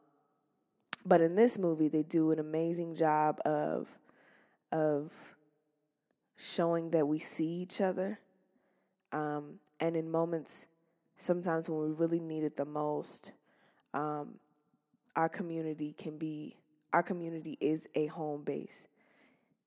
but 1.04 1.20
in 1.20 1.34
this 1.34 1.58
movie, 1.58 1.88
they 1.88 2.02
do 2.02 2.30
an 2.30 2.38
amazing 2.38 2.94
job 2.94 3.38
of 3.44 3.98
of 4.70 5.31
showing 6.42 6.90
that 6.90 7.06
we 7.06 7.20
see 7.20 7.46
each 7.46 7.80
other, 7.80 8.18
um, 9.12 9.60
and 9.78 9.96
in 9.96 10.10
moments, 10.10 10.66
sometimes 11.16 11.68
when 11.68 11.80
we 11.82 11.94
really 11.94 12.18
need 12.18 12.42
it 12.42 12.56
the 12.56 12.64
most, 12.64 13.30
um, 13.94 14.34
our 15.14 15.28
community 15.28 15.94
can 15.96 16.18
be 16.18 16.56
our 16.92 17.02
community 17.02 17.56
is 17.60 17.86
a 17.94 18.06
home 18.08 18.42
base. 18.42 18.88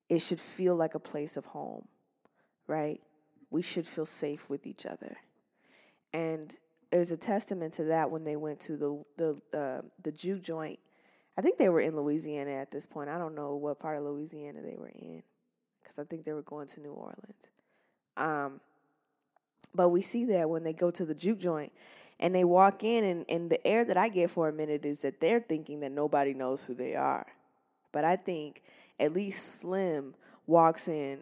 It 0.08 0.20
should 0.20 0.40
feel 0.40 0.76
like 0.76 0.94
a 0.94 1.00
place 1.00 1.36
of 1.36 1.46
home, 1.46 1.88
right? 2.68 3.00
We 3.50 3.62
should 3.62 3.86
feel 3.86 4.06
safe 4.06 4.48
with 4.48 4.64
each 4.64 4.86
other. 4.86 5.16
And 6.12 6.54
there's 6.92 7.10
a 7.10 7.16
testament 7.16 7.72
to 7.74 7.84
that 7.84 8.10
when 8.12 8.22
they 8.22 8.36
went 8.36 8.60
to 8.60 8.76
the 8.76 9.02
the 9.16 9.58
uh, 9.58 9.82
the 10.02 10.12
juke 10.12 10.42
joint. 10.42 10.78
I 11.38 11.42
think 11.42 11.58
they 11.58 11.68
were 11.68 11.80
in 11.80 11.96
Louisiana 11.96 12.52
at 12.52 12.70
this 12.70 12.86
point. 12.86 13.08
I 13.08 13.18
don't 13.18 13.34
know 13.34 13.56
what 13.56 13.78
part 13.78 13.96
of 13.96 14.04
Louisiana 14.04 14.60
they 14.62 14.76
were 14.78 14.88
in 14.88 15.22
because 15.96 16.06
I 16.06 16.08
think 16.08 16.24
they 16.24 16.32
were 16.32 16.42
going 16.42 16.66
to 16.68 16.80
New 16.80 16.92
Orleans. 16.92 17.46
Um, 18.16 18.60
but 19.74 19.90
we 19.90 20.02
see 20.02 20.24
that 20.26 20.48
when 20.48 20.62
they 20.62 20.72
go 20.72 20.90
to 20.90 21.04
the 21.04 21.14
juke 21.14 21.38
joint 21.38 21.72
and 22.18 22.34
they 22.34 22.44
walk 22.44 22.82
in, 22.82 23.04
and, 23.04 23.24
and 23.28 23.50
the 23.50 23.64
air 23.66 23.84
that 23.84 23.96
I 23.96 24.08
get 24.08 24.30
for 24.30 24.48
a 24.48 24.52
minute 24.52 24.84
is 24.84 25.00
that 25.00 25.20
they're 25.20 25.40
thinking 25.40 25.80
that 25.80 25.92
nobody 25.92 26.32
knows 26.32 26.64
who 26.64 26.74
they 26.74 26.94
are. 26.94 27.26
But 27.92 28.04
I 28.04 28.16
think 28.16 28.62
at 28.98 29.12
least 29.12 29.60
Slim 29.60 30.14
walks 30.46 30.88
in 30.88 31.20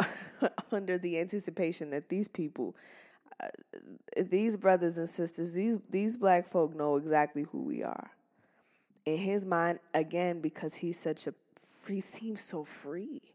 under 0.72 0.98
the 0.98 1.18
anticipation 1.18 1.90
that 1.90 2.08
these 2.08 2.28
people, 2.28 2.74
uh, 3.42 3.48
these 4.22 4.56
brothers 4.56 4.98
and 4.98 5.08
sisters, 5.08 5.52
these 5.52 5.78
these 5.88 6.16
black 6.16 6.46
folk 6.46 6.76
know 6.76 6.96
exactly 6.96 7.44
who 7.50 7.64
we 7.64 7.82
are. 7.82 8.10
In 9.06 9.18
his 9.18 9.46
mind, 9.46 9.80
again, 9.94 10.40
because 10.40 10.74
he's 10.74 10.98
such 10.98 11.26
a, 11.26 11.34
he 11.86 12.00
seems 12.00 12.40
so 12.40 12.64
free. 12.64 13.33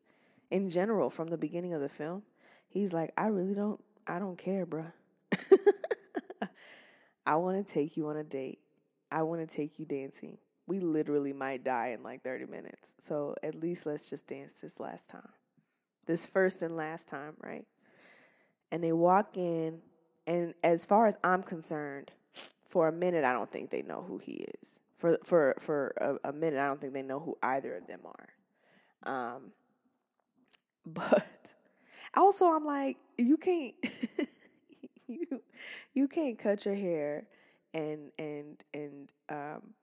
In 0.52 0.70
general, 0.70 1.10
from 1.10 1.30
the 1.30 1.38
beginning 1.38 1.74
of 1.74 1.82
the 1.82 1.89
film, 1.89 2.24
he's 2.68 2.93
like, 2.93 3.12
I 3.18 3.28
really 3.28 3.54
don't, 3.54 3.80
I 4.08 4.20
don't 4.20 4.38
care, 4.38 4.66
bruh. 4.66 4.91
I 7.26 7.36
want 7.36 7.66
to 7.66 7.74
take 7.74 7.95
you 7.95 8.08
on 8.08 8.18
a 8.18 8.24
date. 8.24 8.60
I 9.12 9.24
want 9.24 9.47
to 9.47 9.56
take 9.56 9.80
you 9.80 9.86
dancing. 9.86 10.38
We 10.68 10.80
literally 10.80 11.34
might 11.34 11.64
die 11.64 11.89
in 11.89 12.04
like 12.04 12.24
30 12.24 12.45
minutes. 12.45 12.93
So 13.00 13.36
at 13.43 13.56
least 13.56 13.86
let's 13.86 14.10
just 14.10 14.28
dance 14.28 14.54
this 14.62 14.80
last 14.80 15.10
time. 15.10 15.30
This 16.08 16.26
first 16.26 16.62
and 16.62 16.76
last 16.76 17.08
time, 17.08 17.36
right? 17.43 17.66
And 18.72 18.84
they 18.84 18.93
walk 18.93 19.36
in, 19.36 19.82
and 20.26 20.54
as 20.64 20.86
far 20.86 21.08
as 21.08 21.18
I'm 21.24 21.43
concerned, 21.43 22.12
for 22.70 22.88
a 22.88 22.91
minute, 22.91 23.26
I 23.26 23.34
don't 23.34 23.50
think 23.50 23.72
they 23.72 23.82
know 23.82 24.04
who 24.04 24.20
he 24.20 24.45
is. 24.62 24.80
For 24.95 25.18
for 25.24 25.56
for 25.60 25.93
a, 26.00 26.30
a 26.30 26.34
minute, 26.34 26.60
I 26.60 26.68
don't 26.68 26.80
think 26.80 26.93
they 26.93 27.02
know 27.02 27.20
who 27.20 27.38
either 27.41 27.76
of 27.76 27.88
them 27.88 28.02
are. 28.06 29.36
Um, 29.36 29.52
but 30.86 31.54
also, 32.16 32.46
I'm 32.46 32.66
like, 32.66 32.98
you 33.18 33.38
can't. 33.38 33.76
you 35.08 35.42
you 35.94 36.08
can't 36.08 36.38
cut 36.38 36.66
your 36.66 36.76
hair 36.76 37.26
and 37.74 38.12
and 38.18 38.64
and 38.74 39.12
um 39.30 39.74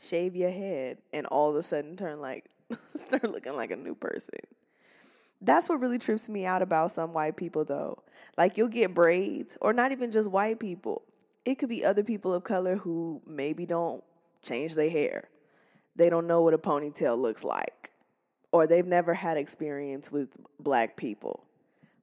shave 0.00 0.36
your 0.36 0.50
head 0.50 0.98
and 1.12 1.26
all 1.26 1.50
of 1.50 1.56
a 1.56 1.62
sudden 1.62 1.96
turn 1.96 2.20
like 2.20 2.44
start 2.94 3.24
looking 3.24 3.54
like 3.56 3.70
a 3.70 3.76
new 3.76 3.94
person. 3.94 4.38
That's 5.40 5.68
what 5.68 5.80
really 5.80 5.98
trips 5.98 6.28
me 6.28 6.46
out 6.46 6.62
about 6.62 6.90
some 6.90 7.12
white 7.12 7.36
people 7.36 7.64
though. 7.64 8.02
Like 8.36 8.56
you'll 8.56 8.68
get 8.68 8.94
braids 8.94 9.56
or 9.60 9.72
not 9.72 9.92
even 9.92 10.10
just 10.10 10.30
white 10.30 10.58
people. 10.58 11.02
It 11.44 11.56
could 11.56 11.68
be 11.68 11.84
other 11.84 12.02
people 12.02 12.32
of 12.32 12.44
color 12.44 12.76
who 12.76 13.20
maybe 13.26 13.66
don't 13.66 14.02
change 14.42 14.74
their 14.74 14.90
hair. 14.90 15.28
They 15.96 16.10
don't 16.10 16.26
know 16.26 16.40
what 16.40 16.54
a 16.54 16.58
ponytail 16.58 17.18
looks 17.18 17.44
like 17.44 17.90
or 18.54 18.68
they've 18.68 18.86
never 18.86 19.14
had 19.14 19.36
experience 19.36 20.12
with 20.12 20.28
black 20.60 20.96
people. 20.96 21.44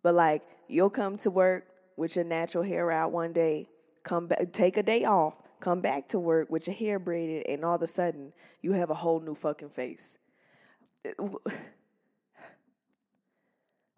But 0.04 0.16
like 0.16 0.42
you'll 0.68 0.90
come 0.90 1.16
to 1.20 1.32
work 1.32 1.66
with 1.96 2.18
your 2.18 2.26
natural 2.26 2.66
hair 2.66 2.92
out 2.92 3.14
one 3.14 3.32
day, 3.32 3.68
come 4.04 4.28
back, 4.28 4.52
take 4.52 4.76
a 4.76 4.84
day 4.84 5.06
off, 5.06 5.42
come 5.62 5.80
back 5.80 6.10
to 6.10 6.20
work 6.20 6.50
with 6.50 6.68
your 6.68 6.76
hair 6.76 7.00
braided, 7.00 7.46
and 7.48 7.64
all 7.64 7.76
of 7.76 7.82
a 7.82 7.88
sudden 7.88 8.34
you 8.62 8.74
have 8.74 8.90
a 8.90 8.96
whole 8.96 9.22
new 9.22 9.34
fucking 9.34 9.70
face. 9.70 10.18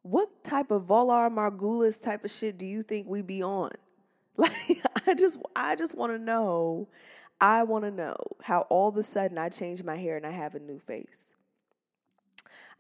What 0.04 0.43
type 0.43 0.70
of 0.70 0.84
Valar 0.84 1.32
Morghulis 1.32 2.04
type 2.04 2.24
of 2.24 2.30
shit 2.30 2.60
do 2.60 2.68
you 2.68 2.84
think 2.84 3.08
we 3.08 3.24
be 3.24 3.41
on? 3.41 3.72
Like 4.38 4.51
I 5.08 5.16
just 5.16 5.39
I 5.56 5.76
just 5.76 5.97
want 5.97 6.12
to 6.14 6.20
know. 6.20 6.88
I 7.41 7.64
want 7.64 7.86
to 7.86 7.91
know 7.91 8.16
how 8.43 8.62
all 8.70 8.89
of 8.89 8.97
a 8.97 9.04
sudden 9.04 9.39
I 9.39 9.49
change 9.49 9.84
my 9.84 9.95
hair 9.95 10.18
and 10.18 10.26
I 10.26 10.32
have 10.32 10.56
a 10.56 10.60
new 10.60 10.80
face. 10.80 11.32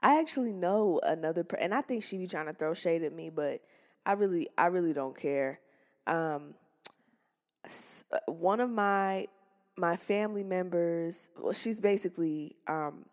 I 0.03 0.19
actually 0.19 0.51
know 0.51 0.99
another, 1.01 1.45
and 1.61 1.73
I 1.73 1.79
think 1.79 2.03
she 2.03 2.17
be 2.17 2.27
trying 2.27 2.47
to 2.47 2.53
throw 2.53 2.73
shade 2.73 3.03
at 3.03 3.13
me, 3.13 3.29
but 3.29 3.59
I 4.05 4.11
really, 4.13 4.49
I 4.57 4.67
really 4.67 4.91
don't 4.91 5.17
care. 5.17 5.61
Um, 6.05 6.55
uh, 8.11 8.17
one 8.27 8.59
of 8.59 8.69
my 8.69 9.27
my 9.77 9.95
family 9.95 10.43
members, 10.43 11.29
well, 11.39 11.53
she's 11.53 11.79
basically 11.79 12.57
um, 12.67 13.05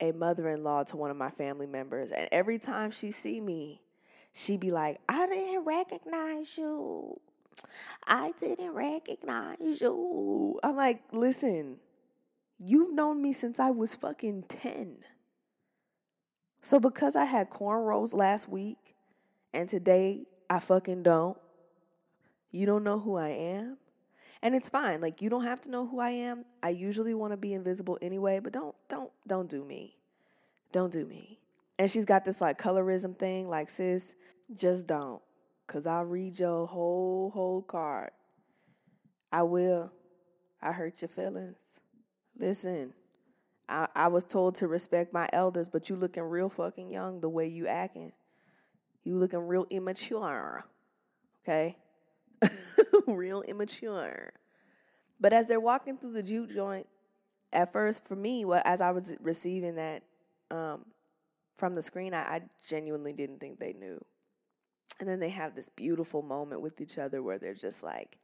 a 0.00 0.12
mother-in-law 0.12 0.84
to 0.84 0.96
one 0.96 1.10
of 1.10 1.16
my 1.16 1.28
family 1.28 1.66
members, 1.66 2.12
and 2.12 2.28
every 2.30 2.60
time 2.60 2.92
she 2.92 3.10
see 3.10 3.40
me, 3.40 3.82
she 4.32 4.56
be 4.56 4.70
like, 4.70 5.00
"I 5.08 5.26
didn't 5.26 5.64
recognize 5.64 6.56
you. 6.56 7.20
I 8.06 8.32
didn't 8.38 8.74
recognize 8.74 9.80
you." 9.80 10.60
I'm 10.62 10.76
like, 10.76 11.02
"Listen, 11.10 11.78
you've 12.58 12.94
known 12.94 13.20
me 13.20 13.32
since 13.32 13.58
I 13.58 13.70
was 13.70 13.96
fucking 13.96 14.44
ten." 14.44 14.98
So 16.66 16.80
because 16.80 17.14
I 17.14 17.26
had 17.26 17.48
cornrows 17.48 18.12
last 18.12 18.48
week 18.48 18.96
and 19.54 19.68
today 19.68 20.24
I 20.50 20.58
fucking 20.58 21.04
don't. 21.04 21.38
You 22.50 22.66
don't 22.66 22.82
know 22.82 22.98
who 22.98 23.16
I 23.16 23.28
am. 23.28 23.78
And 24.42 24.52
it's 24.52 24.68
fine. 24.68 25.00
Like 25.00 25.22
you 25.22 25.30
don't 25.30 25.44
have 25.44 25.60
to 25.60 25.70
know 25.70 25.86
who 25.86 26.00
I 26.00 26.10
am. 26.10 26.44
I 26.64 26.70
usually 26.70 27.14
want 27.14 27.32
to 27.32 27.36
be 27.36 27.54
invisible 27.54 27.98
anyway, 28.02 28.40
but 28.42 28.52
don't 28.52 28.74
don't 28.88 29.12
don't 29.28 29.48
do 29.48 29.64
me. 29.64 29.94
Don't 30.72 30.90
do 30.90 31.06
me. 31.06 31.38
And 31.78 31.88
she's 31.88 32.04
got 32.04 32.24
this 32.24 32.40
like 32.40 32.58
colorism 32.58 33.16
thing, 33.16 33.48
like 33.48 33.68
sis, 33.68 34.16
just 34.52 34.88
don't. 34.88 35.22
Cause 35.68 35.86
I'll 35.86 36.02
read 36.02 36.36
your 36.36 36.66
whole 36.66 37.30
whole 37.30 37.62
card. 37.62 38.10
I 39.30 39.44
will. 39.44 39.92
I 40.60 40.72
hurt 40.72 41.00
your 41.00 41.10
feelings. 41.10 41.78
Listen, 42.36 42.92
I, 43.68 43.88
I 43.94 44.08
was 44.08 44.24
told 44.24 44.54
to 44.56 44.68
respect 44.68 45.12
my 45.12 45.28
elders, 45.32 45.68
but 45.68 45.88
you 45.88 45.96
looking 45.96 46.22
real 46.22 46.48
fucking 46.48 46.90
young 46.90 47.20
the 47.20 47.28
way 47.28 47.46
you 47.46 47.66
acting. 47.66 48.12
You 49.04 49.16
looking 49.16 49.40
real 49.40 49.66
immature. 49.70 50.64
Okay? 51.42 51.76
real 53.06 53.42
immature. 53.42 54.32
But 55.20 55.32
as 55.32 55.48
they're 55.48 55.60
walking 55.60 55.96
through 55.96 56.12
the 56.12 56.22
juke 56.22 56.50
joint, 56.50 56.86
at 57.52 57.72
first 57.72 58.06
for 58.06 58.16
me, 58.16 58.44
well, 58.44 58.62
as 58.64 58.80
I 58.80 58.90
was 58.90 59.14
receiving 59.20 59.76
that 59.76 60.02
um, 60.50 60.84
from 61.56 61.74
the 61.74 61.82
screen, 61.82 62.14
I, 62.14 62.18
I 62.18 62.40
genuinely 62.68 63.12
didn't 63.12 63.40
think 63.40 63.58
they 63.58 63.72
knew. 63.72 63.98
And 65.00 65.08
then 65.08 65.20
they 65.20 65.30
have 65.30 65.54
this 65.54 65.68
beautiful 65.68 66.22
moment 66.22 66.62
with 66.62 66.80
each 66.80 66.98
other 66.98 67.22
where 67.22 67.38
they're 67.38 67.54
just 67.54 67.82
like, 67.82 68.18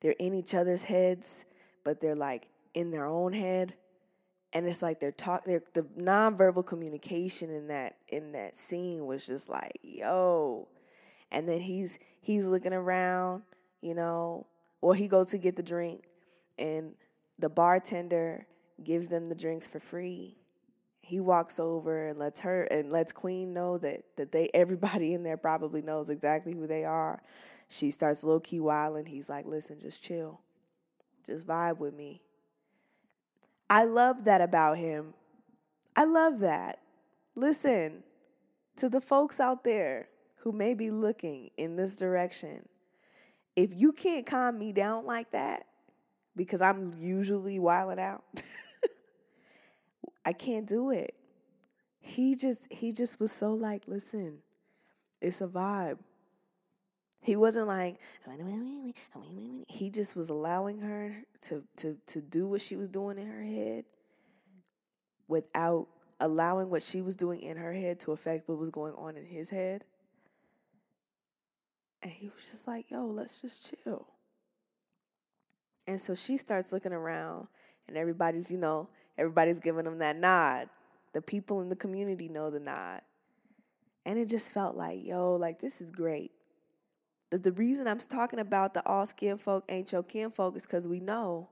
they're 0.00 0.14
in 0.18 0.34
each 0.34 0.54
other's 0.54 0.84
heads, 0.84 1.44
but 1.84 2.00
they're 2.00 2.16
like 2.16 2.48
in 2.74 2.90
their 2.90 3.06
own 3.06 3.32
head 3.32 3.74
and 4.54 4.66
it's 4.66 4.82
like 4.82 5.00
they're 5.00 5.12
talk 5.12 5.44
they're 5.44 5.62
the 5.74 5.82
nonverbal 5.98 6.64
communication 6.64 7.50
in 7.50 7.66
that 7.68 7.96
in 8.08 8.32
that 8.32 8.54
scene 8.54 9.04
was 9.04 9.26
just 9.26 9.48
like 9.48 9.72
yo. 9.82 10.68
And 11.32 11.48
then 11.48 11.60
he's 11.60 11.98
he's 12.20 12.46
looking 12.46 12.72
around 12.72 13.42
you 13.82 13.94
know. 13.94 14.46
Or 14.80 14.94
he 14.94 15.08
goes 15.08 15.30
to 15.30 15.38
get 15.38 15.56
the 15.56 15.62
drink 15.62 16.04
and 16.58 16.94
the 17.38 17.48
bartender 17.48 18.46
gives 18.82 19.08
them 19.08 19.26
the 19.26 19.34
drinks 19.34 19.66
for 19.66 19.80
free. 19.80 20.36
He 21.00 21.20
walks 21.20 21.58
over 21.58 22.08
and 22.08 22.18
lets 22.18 22.40
her 22.40 22.64
and 22.64 22.90
lets 22.90 23.10
queen 23.10 23.54
know 23.54 23.78
that 23.78 24.02
that 24.16 24.30
they 24.30 24.50
everybody 24.54 25.14
in 25.14 25.22
there 25.22 25.36
probably 25.36 25.82
knows 25.82 26.10
exactly 26.10 26.52
who 26.52 26.66
they 26.66 26.84
are. 26.84 27.22
She 27.68 27.90
starts 27.90 28.22
low 28.22 28.40
key 28.40 28.60
wilding. 28.60 29.06
He's 29.06 29.28
like 29.28 29.46
listen 29.46 29.80
just 29.80 30.02
chill. 30.02 30.42
Just 31.26 31.46
vibe 31.46 31.78
with 31.78 31.94
me 31.94 32.20
I 33.68 33.84
love 33.84 34.24
that 34.24 34.40
about 34.40 34.76
him. 34.78 35.14
I 35.96 36.04
love 36.04 36.40
that. 36.40 36.78
Listen 37.34 38.02
to 38.76 38.88
the 38.88 39.00
folks 39.00 39.40
out 39.40 39.64
there 39.64 40.08
who 40.38 40.52
may 40.52 40.74
be 40.74 40.90
looking 40.90 41.50
in 41.56 41.76
this 41.76 41.96
direction. 41.96 42.68
If 43.56 43.70
you 43.74 43.92
can't 43.92 44.26
calm 44.26 44.58
me 44.58 44.72
down 44.72 45.06
like 45.06 45.30
that, 45.30 45.64
because 46.36 46.60
I'm 46.60 46.92
usually 46.98 47.58
wilding 47.58 48.02
out, 48.02 48.24
I 50.24 50.32
can't 50.32 50.68
do 50.68 50.90
it. 50.90 51.14
He 52.00 52.34
just 52.34 52.70
he 52.72 52.92
just 52.92 53.18
was 53.20 53.32
so 53.32 53.54
like, 53.54 53.84
listen, 53.86 54.40
it's 55.20 55.40
a 55.40 55.46
vibe. 55.46 55.98
He 57.24 57.36
wasn't 57.36 57.68
like 57.68 57.96
he 59.68 59.88
just 59.88 60.14
was 60.14 60.28
allowing 60.28 60.80
her 60.80 61.24
to 61.42 61.64
to 61.76 61.96
to 62.06 62.20
do 62.20 62.46
what 62.46 62.60
she 62.60 62.76
was 62.76 62.90
doing 62.90 63.18
in 63.18 63.26
her 63.26 63.42
head 63.42 63.84
without 65.26 65.88
allowing 66.20 66.68
what 66.68 66.82
she 66.82 67.00
was 67.00 67.16
doing 67.16 67.40
in 67.40 67.56
her 67.56 67.72
head 67.72 67.98
to 68.00 68.12
affect 68.12 68.46
what 68.46 68.58
was 68.58 68.68
going 68.68 68.92
on 68.92 69.16
in 69.16 69.24
his 69.24 69.48
head. 69.48 69.84
And 72.02 72.12
he 72.12 72.28
was 72.28 72.50
just 72.50 72.68
like, 72.68 72.90
"Yo, 72.90 73.06
let's 73.06 73.40
just 73.40 73.74
chill." 73.82 74.06
And 75.86 75.98
so 75.98 76.14
she 76.14 76.36
starts 76.36 76.72
looking 76.72 76.92
around 76.92 77.48
and 77.88 77.96
everybody's, 77.96 78.50
you 78.50 78.58
know, 78.58 78.90
everybody's 79.16 79.60
giving 79.60 79.84
them 79.84 79.98
that 79.98 80.16
nod. 80.16 80.68
The 81.14 81.22
people 81.22 81.62
in 81.62 81.70
the 81.70 81.76
community 81.76 82.28
know 82.28 82.50
the 82.50 82.60
nod. 82.60 83.00
And 84.04 84.18
it 84.18 84.28
just 84.28 84.52
felt 84.52 84.76
like, 84.76 84.98
yo, 85.02 85.36
like 85.36 85.58
this 85.60 85.80
is 85.80 85.88
great 85.88 86.33
the, 87.30 87.38
the 87.38 87.52
reason 87.52 87.88
I'm 87.88 87.98
talking 87.98 88.38
about 88.38 88.74
the 88.74 88.86
all 88.86 89.06
skin 89.06 89.38
folk 89.38 89.64
ain't 89.68 89.92
your 89.92 90.02
kin 90.02 90.30
folk 90.30 90.56
is 90.56 90.66
because 90.66 90.86
we 90.86 91.00
know 91.00 91.48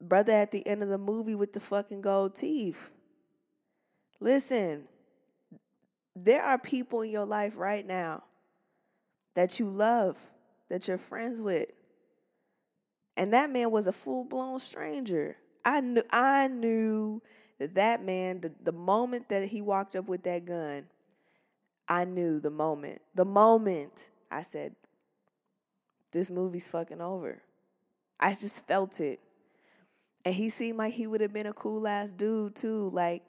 brother 0.00 0.32
at 0.32 0.50
the 0.50 0.66
end 0.66 0.82
of 0.82 0.88
the 0.88 0.98
movie 0.98 1.34
with 1.34 1.52
the 1.52 1.60
fucking 1.60 2.00
gold 2.00 2.34
teeth. 2.34 2.90
Listen, 4.20 4.84
there 6.14 6.42
are 6.42 6.58
people 6.58 7.02
in 7.02 7.10
your 7.10 7.26
life 7.26 7.56
right 7.56 7.86
now 7.86 8.24
that 9.34 9.58
you 9.58 9.68
love, 9.68 10.28
that 10.68 10.88
you're 10.88 10.98
friends 10.98 11.40
with. 11.40 11.70
And 13.16 13.32
that 13.32 13.50
man 13.50 13.70
was 13.70 13.86
a 13.86 13.92
full 13.92 14.24
blown 14.24 14.58
stranger. 14.58 15.36
I 15.64 15.80
knew 15.80 16.02
I 16.10 16.48
knew 16.48 17.20
that 17.58 17.74
that 17.74 18.04
man 18.04 18.40
the, 18.40 18.52
the 18.62 18.72
moment 18.72 19.28
that 19.28 19.48
he 19.48 19.60
walked 19.60 19.96
up 19.96 20.08
with 20.08 20.22
that 20.24 20.44
gun, 20.44 20.84
I 21.88 22.04
knew 22.04 22.40
the 22.40 22.50
moment. 22.50 23.00
The 23.14 23.24
moment 23.24 24.10
I 24.30 24.42
said 24.42 24.74
this 26.12 26.30
movie's 26.30 26.68
fucking 26.68 27.00
over. 27.00 27.42
I 28.20 28.30
just 28.30 28.66
felt 28.66 29.00
it. 29.00 29.20
And 30.24 30.34
he 30.34 30.48
seemed 30.48 30.78
like 30.78 30.94
he 30.94 31.06
would 31.06 31.20
have 31.20 31.32
been 31.32 31.46
a 31.46 31.52
cool 31.52 31.86
ass 31.86 32.12
dude 32.12 32.54
too. 32.54 32.90
Like, 32.90 33.22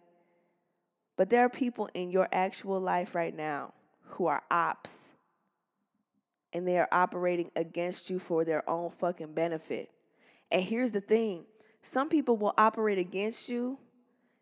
but 1.17 1.29
there 1.29 1.45
are 1.45 1.49
people 1.49 1.89
in 1.93 2.11
your 2.11 2.27
actual 2.31 2.79
life 2.79 3.15
right 3.15 3.35
now 3.35 3.73
who 4.05 4.27
are 4.27 4.43
ops 4.49 5.15
and 6.53 6.67
they 6.67 6.77
are 6.77 6.87
operating 6.91 7.51
against 7.55 8.09
you 8.09 8.19
for 8.19 8.43
their 8.43 8.67
own 8.69 8.89
fucking 8.89 9.33
benefit. 9.33 9.89
And 10.51 10.63
here's 10.63 10.91
the 10.91 11.01
thing 11.01 11.45
some 11.81 12.09
people 12.09 12.37
will 12.37 12.53
operate 12.57 12.97
against 12.97 13.49
you 13.49 13.79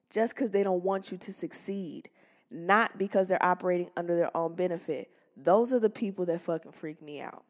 just 0.10 0.36
because 0.36 0.52
they 0.52 0.64
don't 0.64 0.84
want 0.84 1.12
you 1.12 1.18
to 1.18 1.34
succeed, 1.34 2.10
not 2.50 2.98
because 2.98 3.28
they're 3.28 3.44
operating 3.44 3.90
under 3.98 4.16
their 4.16 4.36
own 4.36 4.56
benefit. 4.56 5.08
Those 5.40 5.72
are 5.72 5.80
the 5.80 5.90
people 5.90 6.26
that 6.26 6.42
fucking 6.42 6.72
freak 6.72 7.02
me 7.02 7.22
out. 7.22 7.44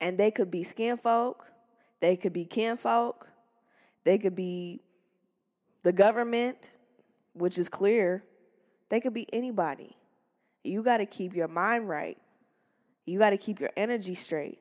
And 0.00 0.16
they 0.16 0.30
could 0.30 0.50
be 0.50 0.62
skin 0.62 0.96
folk, 0.96 1.44
they 2.00 2.16
could 2.16 2.32
be 2.32 2.46
kinfolk, 2.46 3.28
they 4.04 4.16
could 4.16 4.34
be 4.34 4.80
the 5.84 5.92
government, 5.92 6.72
which 7.34 7.58
is 7.58 7.68
clear. 7.68 8.24
They 8.88 9.00
could 9.00 9.12
be 9.12 9.26
anybody. 9.32 9.96
You 10.64 10.82
got 10.82 10.98
to 10.98 11.06
keep 11.06 11.34
your 11.34 11.48
mind 11.48 11.88
right. 11.88 12.16
You 13.06 13.18
got 13.18 13.30
to 13.30 13.36
keep 13.36 13.60
your 13.60 13.70
energy 13.76 14.14
straight. 14.14 14.58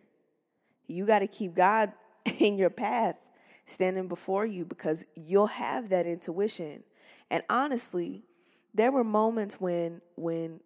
You 0.86 1.06
got 1.06 1.20
to 1.20 1.28
keep 1.28 1.54
God 1.54 1.94
in 2.40 2.58
your 2.58 2.70
path 2.70 3.30
standing 3.66 4.08
before 4.08 4.46
you 4.46 4.66
because 4.66 5.06
you'll 5.16 5.48
have 5.48 5.90
that 5.90 6.06
intuition. 6.06 6.84
And 7.30 7.44
honestly, 7.50 8.27
there 8.78 8.92
were 8.92 9.04
moments 9.04 9.60
when 9.60 10.02
when 10.16 10.62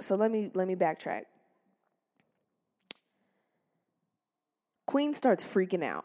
so 0.00 0.16
let 0.16 0.30
me 0.30 0.50
let 0.54 0.66
me 0.68 0.74
backtrack. 0.74 1.22
Queen 4.86 5.14
starts 5.14 5.44
freaking 5.44 5.84
out. 5.84 6.04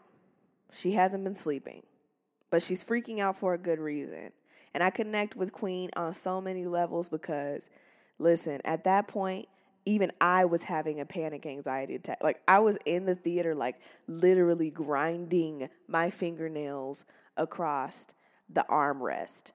She 0.72 0.92
hasn't 0.92 1.24
been 1.24 1.34
sleeping, 1.34 1.82
but 2.50 2.62
she's 2.62 2.84
freaking 2.84 3.18
out 3.18 3.36
for 3.36 3.52
a 3.52 3.58
good 3.58 3.80
reason. 3.80 4.30
And 4.72 4.82
I 4.82 4.90
connect 4.90 5.34
with 5.34 5.52
Queen 5.52 5.90
on 5.96 6.14
so 6.14 6.40
many 6.40 6.64
levels 6.66 7.08
because 7.08 7.68
listen, 8.18 8.60
at 8.64 8.84
that 8.84 9.08
point, 9.08 9.46
even 9.84 10.12
I 10.20 10.44
was 10.44 10.62
having 10.62 11.00
a 11.00 11.06
panic 11.06 11.46
anxiety 11.46 11.96
attack. 11.96 12.18
Like 12.22 12.40
I 12.46 12.60
was 12.60 12.78
in 12.86 13.06
the 13.06 13.16
theater, 13.16 13.56
like 13.56 13.80
literally 14.06 14.70
grinding 14.70 15.68
my 15.88 16.10
fingernails 16.10 17.04
across 17.36 18.06
the 18.48 18.64
armrest 18.70 19.50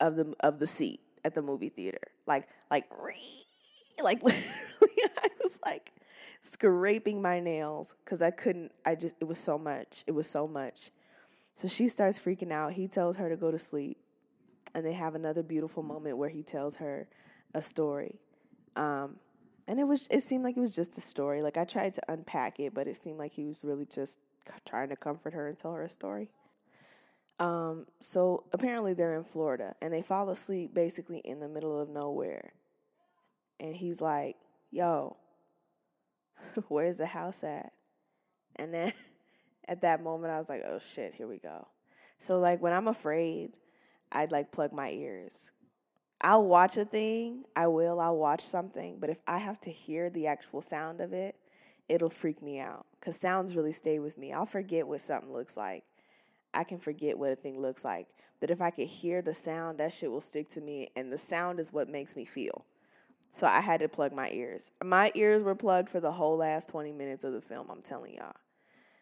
of 0.00 0.16
the 0.16 0.34
of 0.40 0.58
the 0.58 0.66
seat 0.66 1.01
at 1.24 1.34
the 1.34 1.42
movie 1.42 1.68
theater. 1.68 2.00
Like 2.26 2.48
like 2.70 2.90
like 4.02 4.22
literally, 4.22 4.52
I 5.22 5.28
was 5.42 5.58
like 5.64 5.92
scraping 6.40 7.22
my 7.22 7.40
nails 7.40 7.94
because 8.04 8.22
I 8.22 8.30
couldn't. 8.30 8.72
I 8.84 8.94
just 8.94 9.16
it 9.20 9.24
was 9.24 9.38
so 9.38 9.58
much. 9.58 10.04
It 10.06 10.12
was 10.12 10.28
so 10.28 10.46
much. 10.46 10.90
So 11.54 11.68
she 11.68 11.88
starts 11.88 12.18
freaking 12.18 12.52
out. 12.52 12.72
He 12.72 12.88
tells 12.88 13.16
her 13.16 13.28
to 13.28 13.36
go 13.36 13.50
to 13.50 13.58
sleep, 13.58 13.98
and 14.74 14.84
they 14.84 14.94
have 14.94 15.14
another 15.14 15.42
beautiful 15.42 15.82
moment 15.82 16.18
where 16.18 16.30
he 16.30 16.42
tells 16.42 16.76
her 16.76 17.08
a 17.54 17.62
story. 17.62 18.20
Um, 18.74 19.16
and 19.68 19.78
it 19.78 19.84
was 19.84 20.08
it 20.10 20.22
seemed 20.22 20.44
like 20.44 20.56
it 20.56 20.60
was 20.60 20.74
just 20.74 20.98
a 20.98 21.00
story. 21.00 21.42
Like 21.42 21.56
I 21.56 21.64
tried 21.64 21.92
to 21.94 22.02
unpack 22.08 22.58
it, 22.58 22.74
but 22.74 22.86
it 22.86 22.96
seemed 22.96 23.18
like 23.18 23.32
he 23.32 23.44
was 23.44 23.62
really 23.62 23.86
just 23.86 24.18
trying 24.66 24.88
to 24.88 24.96
comfort 24.96 25.34
her 25.34 25.46
and 25.46 25.56
tell 25.56 25.74
her 25.74 25.82
a 25.82 25.90
story. 25.90 26.30
Um, 27.38 27.86
so 28.00 28.44
apparently 28.52 28.94
they're 28.94 29.16
in 29.16 29.24
Florida 29.24 29.74
and 29.80 29.92
they 29.92 30.02
fall 30.02 30.30
asleep 30.30 30.74
basically 30.74 31.18
in 31.24 31.40
the 31.40 31.48
middle 31.48 31.80
of 31.80 31.88
nowhere. 31.88 32.52
And 33.58 33.74
he's 33.74 34.00
like, 34.00 34.36
"Yo, 34.70 35.16
where's 36.68 36.98
the 36.98 37.06
house 37.06 37.42
at?" 37.44 37.72
And 38.56 38.72
then 38.72 38.92
at 39.68 39.80
that 39.82 40.02
moment 40.02 40.32
I 40.32 40.38
was 40.38 40.48
like, 40.48 40.62
"Oh 40.66 40.78
shit, 40.78 41.14
here 41.14 41.28
we 41.28 41.38
go." 41.38 41.68
So 42.18 42.38
like 42.38 42.60
when 42.60 42.72
I'm 42.72 42.88
afraid, 42.88 43.56
I'd 44.10 44.30
like 44.32 44.52
plug 44.52 44.72
my 44.72 44.90
ears 44.90 45.50
I'll 46.22 46.46
watch 46.46 46.76
a 46.76 46.84
thing, 46.84 47.44
I 47.56 47.66
will, 47.66 47.98
I'll 47.98 48.16
watch 48.16 48.42
something, 48.42 48.98
but 49.00 49.10
if 49.10 49.20
I 49.26 49.38
have 49.38 49.58
to 49.62 49.70
hear 49.70 50.08
the 50.08 50.28
actual 50.28 50.60
sound 50.60 51.00
of 51.00 51.12
it, 51.12 51.34
it'll 51.88 52.08
freak 52.08 52.40
me 52.42 52.60
out 52.60 52.86
because 52.92 53.16
sounds 53.16 53.56
really 53.56 53.72
stay 53.72 53.98
with 53.98 54.16
me. 54.16 54.32
I'll 54.32 54.46
forget 54.46 54.86
what 54.86 55.00
something 55.00 55.32
looks 55.32 55.56
like. 55.56 55.82
I 56.54 56.64
can 56.64 56.78
forget 56.78 57.18
what 57.18 57.32
a 57.32 57.36
thing 57.36 57.60
looks 57.60 57.84
like. 57.84 58.08
But 58.40 58.50
if 58.50 58.60
I 58.60 58.70
could 58.70 58.88
hear 58.88 59.22
the 59.22 59.34
sound, 59.34 59.78
that 59.78 59.92
shit 59.92 60.10
will 60.10 60.20
stick 60.20 60.48
to 60.50 60.60
me, 60.60 60.88
and 60.96 61.12
the 61.12 61.18
sound 61.18 61.60
is 61.60 61.72
what 61.72 61.88
makes 61.88 62.16
me 62.16 62.24
feel. 62.24 62.66
So 63.30 63.46
I 63.46 63.60
had 63.60 63.80
to 63.80 63.88
plug 63.88 64.12
my 64.12 64.28
ears. 64.30 64.72
My 64.84 65.10
ears 65.14 65.42
were 65.42 65.54
plugged 65.54 65.88
for 65.88 66.00
the 66.00 66.12
whole 66.12 66.36
last 66.36 66.68
20 66.68 66.92
minutes 66.92 67.24
of 67.24 67.32
the 67.32 67.40
film, 67.40 67.70
I'm 67.70 67.80
telling 67.80 68.14
y'all. 68.14 68.34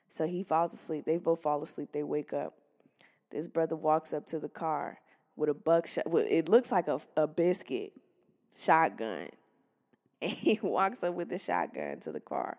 So 0.08 0.26
he 0.26 0.44
falls 0.44 0.72
asleep. 0.74 1.04
They 1.04 1.18
both 1.18 1.42
fall 1.42 1.62
asleep. 1.62 1.90
They 1.92 2.02
wake 2.02 2.32
up. 2.32 2.54
This 3.30 3.48
brother 3.48 3.76
walks 3.76 4.12
up 4.12 4.26
to 4.26 4.38
the 4.38 4.48
car 4.48 4.98
with 5.36 5.48
a 5.48 5.54
buckshot. 5.54 6.04
It 6.06 6.48
looks 6.48 6.70
like 6.70 6.88
a, 6.88 7.00
a 7.16 7.26
biscuit 7.26 7.92
shotgun. 8.56 9.28
And 10.22 10.30
he 10.30 10.58
walks 10.62 11.02
up 11.02 11.14
with 11.14 11.30
the 11.30 11.38
shotgun 11.38 11.98
to 12.00 12.12
the 12.12 12.20
car 12.20 12.58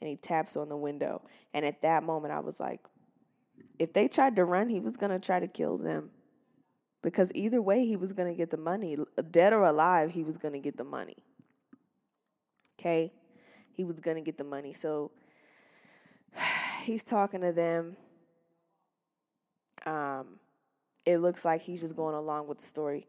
and 0.00 0.08
he 0.08 0.16
taps 0.16 0.56
on 0.56 0.70
the 0.70 0.78
window. 0.78 1.20
And 1.52 1.62
at 1.66 1.82
that 1.82 2.02
moment, 2.04 2.32
I 2.32 2.40
was 2.40 2.58
like, 2.58 2.80
if 3.78 3.92
they 3.92 4.08
tried 4.08 4.36
to 4.36 4.44
run, 4.44 4.68
he 4.68 4.80
was 4.80 4.96
going 4.96 5.10
to 5.10 5.18
try 5.18 5.40
to 5.40 5.48
kill 5.48 5.78
them. 5.78 6.10
Because 7.02 7.32
either 7.34 7.60
way, 7.60 7.84
he 7.84 7.96
was 7.96 8.12
going 8.12 8.28
to 8.28 8.34
get 8.34 8.50
the 8.50 8.56
money. 8.56 8.96
Dead 9.30 9.52
or 9.52 9.64
alive, 9.64 10.10
he 10.10 10.22
was 10.22 10.36
going 10.36 10.54
to 10.54 10.60
get 10.60 10.76
the 10.76 10.84
money. 10.84 11.16
Okay? 12.78 13.12
He 13.72 13.84
was 13.84 13.98
going 13.98 14.16
to 14.16 14.22
get 14.22 14.38
the 14.38 14.44
money. 14.44 14.72
So 14.72 15.10
he's 16.82 17.02
talking 17.02 17.40
to 17.40 17.52
them. 17.52 17.96
Um, 19.84 20.38
it 21.04 21.18
looks 21.18 21.44
like 21.44 21.62
he's 21.62 21.80
just 21.80 21.96
going 21.96 22.14
along 22.14 22.46
with 22.46 22.58
the 22.58 22.64
story. 22.64 23.06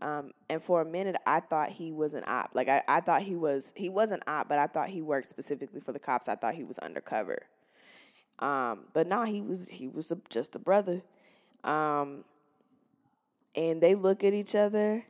Um, 0.00 0.32
and 0.50 0.62
for 0.62 0.82
a 0.82 0.84
minute, 0.84 1.16
I 1.26 1.40
thought 1.40 1.68
he 1.70 1.92
was 1.92 2.14
an 2.14 2.22
op. 2.26 2.54
Like 2.54 2.68
I, 2.68 2.82
I 2.86 3.00
thought 3.00 3.22
he 3.22 3.34
was 3.34 3.72
he 3.76 3.88
was 3.88 4.12
an 4.12 4.20
op, 4.26 4.48
but 4.48 4.58
I 4.58 4.66
thought 4.66 4.88
he 4.88 5.00
worked 5.00 5.26
specifically 5.26 5.80
for 5.80 5.92
the 5.92 5.98
cops. 5.98 6.28
I 6.28 6.36
thought 6.36 6.54
he 6.54 6.64
was 6.64 6.78
undercover. 6.78 7.46
Um, 8.38 8.80
but 8.92 9.06
no, 9.06 9.24
he 9.24 9.40
was 9.40 9.68
he 9.68 9.88
was 9.88 10.10
a, 10.10 10.18
just 10.28 10.56
a 10.56 10.58
brother. 10.58 11.02
Um, 11.64 12.24
and 13.54 13.80
they 13.80 13.94
look 13.94 14.22
at 14.22 14.34
each 14.34 14.54
other. 14.54 15.04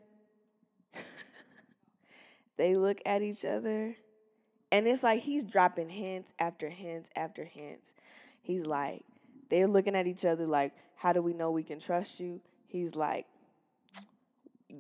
they 2.57 2.77
look 2.77 3.01
at 3.05 3.23
each 3.23 3.45
other, 3.45 3.97
and 4.71 4.87
it's 4.87 5.03
like 5.03 5.23
he's 5.23 5.45
dropping 5.45 5.89
hints 5.89 6.33
after 6.39 6.69
hints 6.69 7.11
after 7.17 7.45
hints. 7.45 7.93
He's 8.41 8.67
like, 8.67 9.03
they're 9.51 9.67
looking 9.67 9.97
at 9.97 10.07
each 10.07 10.25
other 10.25 10.47
like, 10.47 10.73
how 10.95 11.13
do 11.13 11.21
we 11.21 11.35
know 11.35 11.51
we 11.51 11.65
can 11.65 11.81
trust 11.81 12.21
you? 12.21 12.41
He's 12.67 12.95
like, 12.95 13.27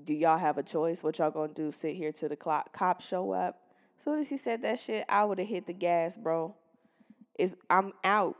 do 0.04 0.12
y'all 0.12 0.38
have 0.38 0.58
a 0.58 0.62
choice? 0.62 1.02
What 1.02 1.18
y'all 1.18 1.30
gonna 1.30 1.52
do? 1.52 1.70
Sit 1.70 1.96
here 1.96 2.12
till 2.12 2.28
the 2.28 2.36
clock 2.36 2.72
cops 2.72 3.06
show 3.06 3.32
up? 3.32 3.60
Soon 3.96 4.18
as 4.18 4.28
he 4.28 4.36
said 4.36 4.62
that 4.62 4.78
shit, 4.78 5.04
I 5.08 5.24
would 5.24 5.38
have 5.38 5.48
hit 5.48 5.66
the 5.66 5.72
gas, 5.72 6.16
bro. 6.16 6.54
Is 7.38 7.56
I'm 7.68 7.92
out. 8.04 8.36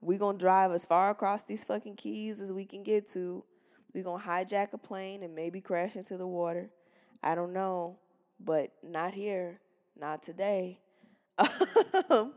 We 0.00 0.18
gonna 0.18 0.38
drive 0.38 0.72
as 0.72 0.84
far 0.84 1.10
across 1.10 1.44
these 1.44 1.64
fucking 1.64 1.96
keys 1.96 2.40
as 2.40 2.52
we 2.52 2.64
can 2.64 2.82
get 2.82 3.06
to. 3.12 3.44
We 3.94 4.02
gonna 4.02 4.22
hijack 4.22 4.72
a 4.72 4.78
plane 4.78 5.22
and 5.22 5.34
maybe 5.34 5.60
crash 5.60 5.96
into 5.96 6.16
the 6.16 6.26
water. 6.26 6.70
I 7.22 7.34
don't 7.34 7.52
know, 7.52 7.98
but 8.38 8.70
not 8.82 9.14
here, 9.14 9.60
not 9.98 10.22
today. 10.22 10.80
Um, 12.10 12.34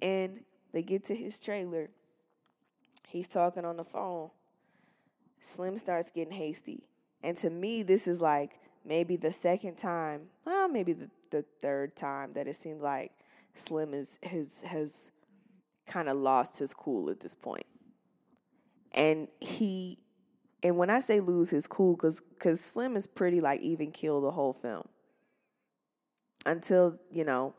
and 0.00 0.40
they 0.72 0.82
get 0.82 1.04
to 1.04 1.14
his 1.14 1.38
trailer 1.38 1.90
He's 3.08 3.26
talking 3.26 3.64
on 3.64 3.78
the 3.78 3.84
phone. 3.84 4.30
Slim 5.40 5.78
starts 5.78 6.10
getting 6.10 6.34
hasty. 6.34 6.84
And 7.22 7.36
to 7.38 7.48
me, 7.48 7.82
this 7.82 8.06
is 8.06 8.20
like 8.20 8.58
maybe 8.84 9.16
the 9.16 9.32
second 9.32 9.78
time, 9.78 10.28
well, 10.44 10.68
maybe 10.68 10.92
the, 10.92 11.10
the 11.30 11.44
third 11.60 11.96
time 11.96 12.34
that 12.34 12.46
it 12.46 12.54
seems 12.54 12.82
like 12.82 13.12
Slim 13.54 13.94
is 13.94 14.18
has 14.22 14.62
has 14.66 15.10
kind 15.86 16.08
of 16.08 16.16
lost 16.16 16.58
his 16.58 16.74
cool 16.74 17.10
at 17.10 17.20
this 17.20 17.34
point. 17.34 17.66
And 18.94 19.28
he 19.40 19.98
and 20.62 20.76
when 20.76 20.90
I 20.90 20.98
say 20.98 21.20
lose 21.20 21.50
his 21.50 21.66
cool, 21.66 21.96
cause 21.96 22.22
cause 22.38 22.60
Slim 22.60 22.96
is 22.96 23.06
pretty 23.06 23.40
like 23.40 23.60
even 23.60 23.90
kill 23.90 24.20
the 24.20 24.32
whole 24.32 24.52
film. 24.52 24.88
Until, 26.46 26.98
you 27.12 27.24
know, 27.24 27.54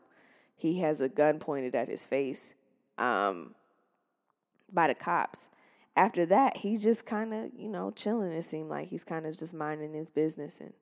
he 0.56 0.80
has 0.80 1.00
a 1.00 1.08
gun 1.08 1.38
pointed 1.38 1.74
at 1.74 1.88
his 1.88 2.06
face. 2.06 2.54
Um, 2.98 3.54
by 4.72 4.88
the 4.88 4.94
cops. 4.94 5.48
After 5.96 6.24
that, 6.26 6.58
he's 6.58 6.82
just 6.82 7.04
kind 7.04 7.34
of, 7.34 7.50
you 7.56 7.68
know, 7.68 7.90
chilling. 7.90 8.32
It 8.32 8.42
seemed 8.42 8.70
like 8.70 8.88
he's 8.88 9.04
kind 9.04 9.26
of 9.26 9.36
just 9.36 9.52
minding 9.52 9.94
his 9.94 10.10
business 10.10 10.60
and 10.60 10.72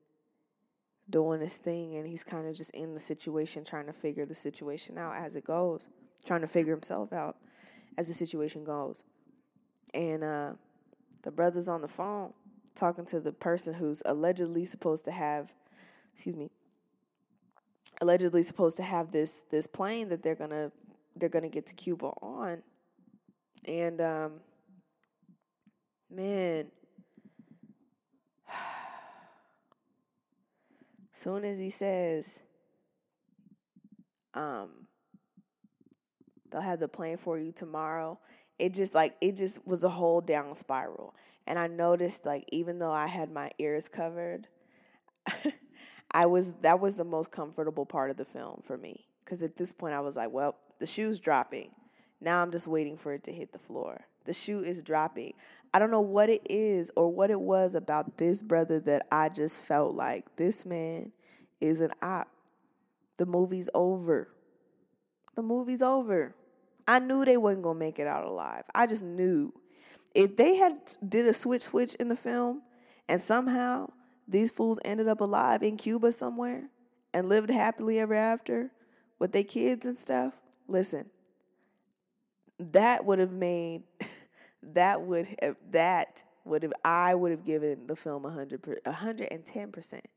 doing 1.09 1.39
his 1.39 1.57
thing. 1.57 1.95
And 1.95 2.07
he's 2.07 2.23
kind 2.23 2.47
of 2.47 2.55
just 2.55 2.71
in 2.71 2.93
the 2.93 2.99
situation, 2.99 3.63
trying 3.63 3.87
to 3.87 3.93
figure 3.93 4.25
the 4.25 4.35
situation 4.35 4.97
out 4.97 5.15
as 5.15 5.35
it 5.35 5.43
goes, 5.43 5.89
trying 6.25 6.41
to 6.41 6.47
figure 6.47 6.73
himself 6.73 7.13
out 7.13 7.35
as 7.97 8.07
the 8.07 8.13
situation 8.13 8.63
goes. 8.63 9.03
And 9.93 10.23
uh, 10.23 10.53
the 11.23 11.31
brother's 11.31 11.67
on 11.67 11.81
the 11.81 11.87
phone 11.87 12.33
talking 12.75 13.05
to 13.05 13.19
the 13.19 13.33
person 13.33 13.73
who's 13.73 14.01
allegedly 14.05 14.65
supposed 14.65 15.05
to 15.05 15.11
have, 15.11 15.53
excuse 16.13 16.35
me, 16.35 16.49
allegedly 18.01 18.43
supposed 18.43 18.77
to 18.77 18.83
have 18.83 19.11
this 19.11 19.43
this 19.51 19.67
plane 19.67 20.09
that 20.09 20.23
they're 20.23 20.35
gonna 20.35 20.71
they're 21.15 21.29
gonna 21.29 21.49
get 21.49 21.65
to 21.67 21.73
Cuba 21.73 22.05
on. 22.21 22.63
And 23.65 23.99
um, 23.99 24.39
man, 26.09 26.71
soon 31.19 31.43
as 31.43 31.59
he 31.59 31.69
says, 31.69 32.41
um, 34.33 34.87
they'll 36.49 36.61
have 36.61 36.79
the 36.79 36.87
plane 36.87 37.17
for 37.17 37.37
you 37.37 37.51
tomorrow. 37.51 38.19
It 38.57 38.73
just 38.73 38.93
like 38.93 39.15
it 39.21 39.35
just 39.35 39.65
was 39.67 39.83
a 39.83 39.89
whole 39.89 40.21
down 40.21 40.55
spiral. 40.55 41.13
And 41.45 41.59
I 41.59 41.67
noticed 41.67 42.25
like 42.25 42.45
even 42.51 42.79
though 42.79 42.91
I 42.91 43.07
had 43.07 43.31
my 43.31 43.51
ears 43.59 43.89
covered, 43.89 44.47
I 46.11 46.25
was 46.25 46.53
that 46.61 46.79
was 46.79 46.95
the 46.95 47.05
most 47.05 47.31
comfortable 47.31 47.85
part 47.85 48.11
of 48.11 48.17
the 48.17 48.25
film 48.25 48.61
for 48.63 48.77
me 48.77 49.05
cuz 49.25 49.41
at 49.41 49.57
this 49.57 49.73
point 49.73 49.93
I 49.93 49.99
was 49.99 50.15
like, 50.15 50.31
well, 50.31 50.55
the 50.79 50.87
shoe's 50.87 51.19
dropping. 51.19 51.71
Now 52.21 52.41
I'm 52.41 52.51
just 52.51 52.67
waiting 52.67 52.97
for 52.97 53.13
it 53.13 53.23
to 53.23 53.33
hit 53.33 53.51
the 53.51 53.59
floor. 53.59 54.07
The 54.29 54.33
shoe 54.33 54.59
is 54.59 54.83
dropping. 54.83 55.33
I 55.73 55.79
don't 55.79 55.89
know 55.89 56.01
what 56.01 56.29
it 56.29 56.43
is 56.47 56.91
or 56.95 57.11
what 57.11 57.31
it 57.31 57.41
was 57.41 57.73
about 57.73 58.19
this 58.19 58.43
brother 58.43 58.79
that 58.81 59.07
I 59.11 59.29
just 59.29 59.59
felt 59.59 59.95
like 59.95 60.35
this 60.35 60.67
man 60.67 61.11
is 61.59 61.81
an 61.81 61.89
op. 62.03 62.27
The 63.17 63.25
movie's 63.25 63.71
over. 63.73 64.29
The 65.35 65.41
movie's 65.41 65.81
over. 65.81 66.35
I 66.87 66.99
knew 66.99 67.25
they 67.25 67.37
wasn't 67.37 67.63
gonna 67.63 67.79
make 67.79 67.97
it 67.97 68.05
out 68.05 68.23
alive. 68.23 68.65
I 68.75 68.85
just 68.85 69.01
knew. 69.01 69.51
If 70.13 70.35
they 70.35 70.57
had 70.57 70.73
did 71.07 71.25
a 71.25 71.33
switch 71.33 71.63
switch 71.63 71.95
in 71.95 72.09
the 72.09 72.15
film 72.15 72.61
and 73.07 73.19
somehow 73.19 73.87
these 74.27 74.51
fools 74.51 74.79
ended 74.85 75.07
up 75.07 75.21
alive 75.21 75.63
in 75.63 75.75
Cuba 75.75 76.11
somewhere 76.11 76.69
and 77.15 77.27
lived 77.27 77.49
happily 77.49 77.97
ever 77.97 78.13
after 78.13 78.69
with 79.17 79.31
their 79.31 79.43
kids 79.43 79.87
and 79.87 79.97
stuff, 79.97 80.39
listen, 80.67 81.09
that 82.59 83.05
would 83.05 83.19
have 83.19 83.31
made 83.31 83.83
that 84.63 85.01
would 85.01 85.27
have 85.41 85.55
that 85.71 86.23
would 86.45 86.63
have 86.63 86.73
I 86.83 87.15
would 87.15 87.31
have 87.31 87.45
given 87.45 87.87
the 87.87 87.95
film 87.95 88.25
a 88.25 88.31
hundred 88.31 88.61
a 88.85 88.91
hundred 88.91 89.29
and 89.31 89.45
ten 89.45 89.71
percent. 89.71 90.07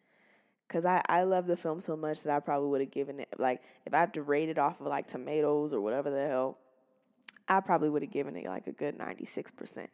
Cause 0.69 0.87
I, 0.87 1.03
I 1.07 1.25
love 1.25 1.47
the 1.47 1.57
film 1.57 1.81
so 1.81 1.99
much 1.99 2.23
that 2.23 2.35
I 2.35 2.41
probably 2.41 2.71
would 2.71 2.81
have 2.81 2.91
given 2.91 3.21
it 3.21 3.29
like 3.39 3.61
if 3.85 3.93
I 3.93 4.01
have 4.01 4.13
to 4.13 4.23
rate 4.23 4.49
it 4.49 4.59
off 4.59 4.81
of 4.81 4.87
like 4.87 5.07
tomatoes 5.07 5.75
or 5.75 5.83
whatever 5.83 6.11
the 6.11 6.27
hell, 6.27 6.59
I 7.47 7.61
probably 7.61 7.91
would 7.91 8.03
have 8.03 8.11
given 8.11 8.37
it 8.37 8.47
like 8.47 8.67
a 8.67 8.73
good 8.73 8.97
ninety 8.97 9.27
six 9.27 9.51
percent. 9.51 9.91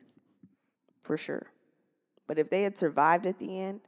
For 1.05 1.17
sure. 1.17 1.49
But 2.27 2.39
if 2.39 2.51
they 2.51 2.63
had 2.63 2.77
survived 2.77 3.27
at 3.27 3.39
the 3.39 3.61
end, 3.61 3.81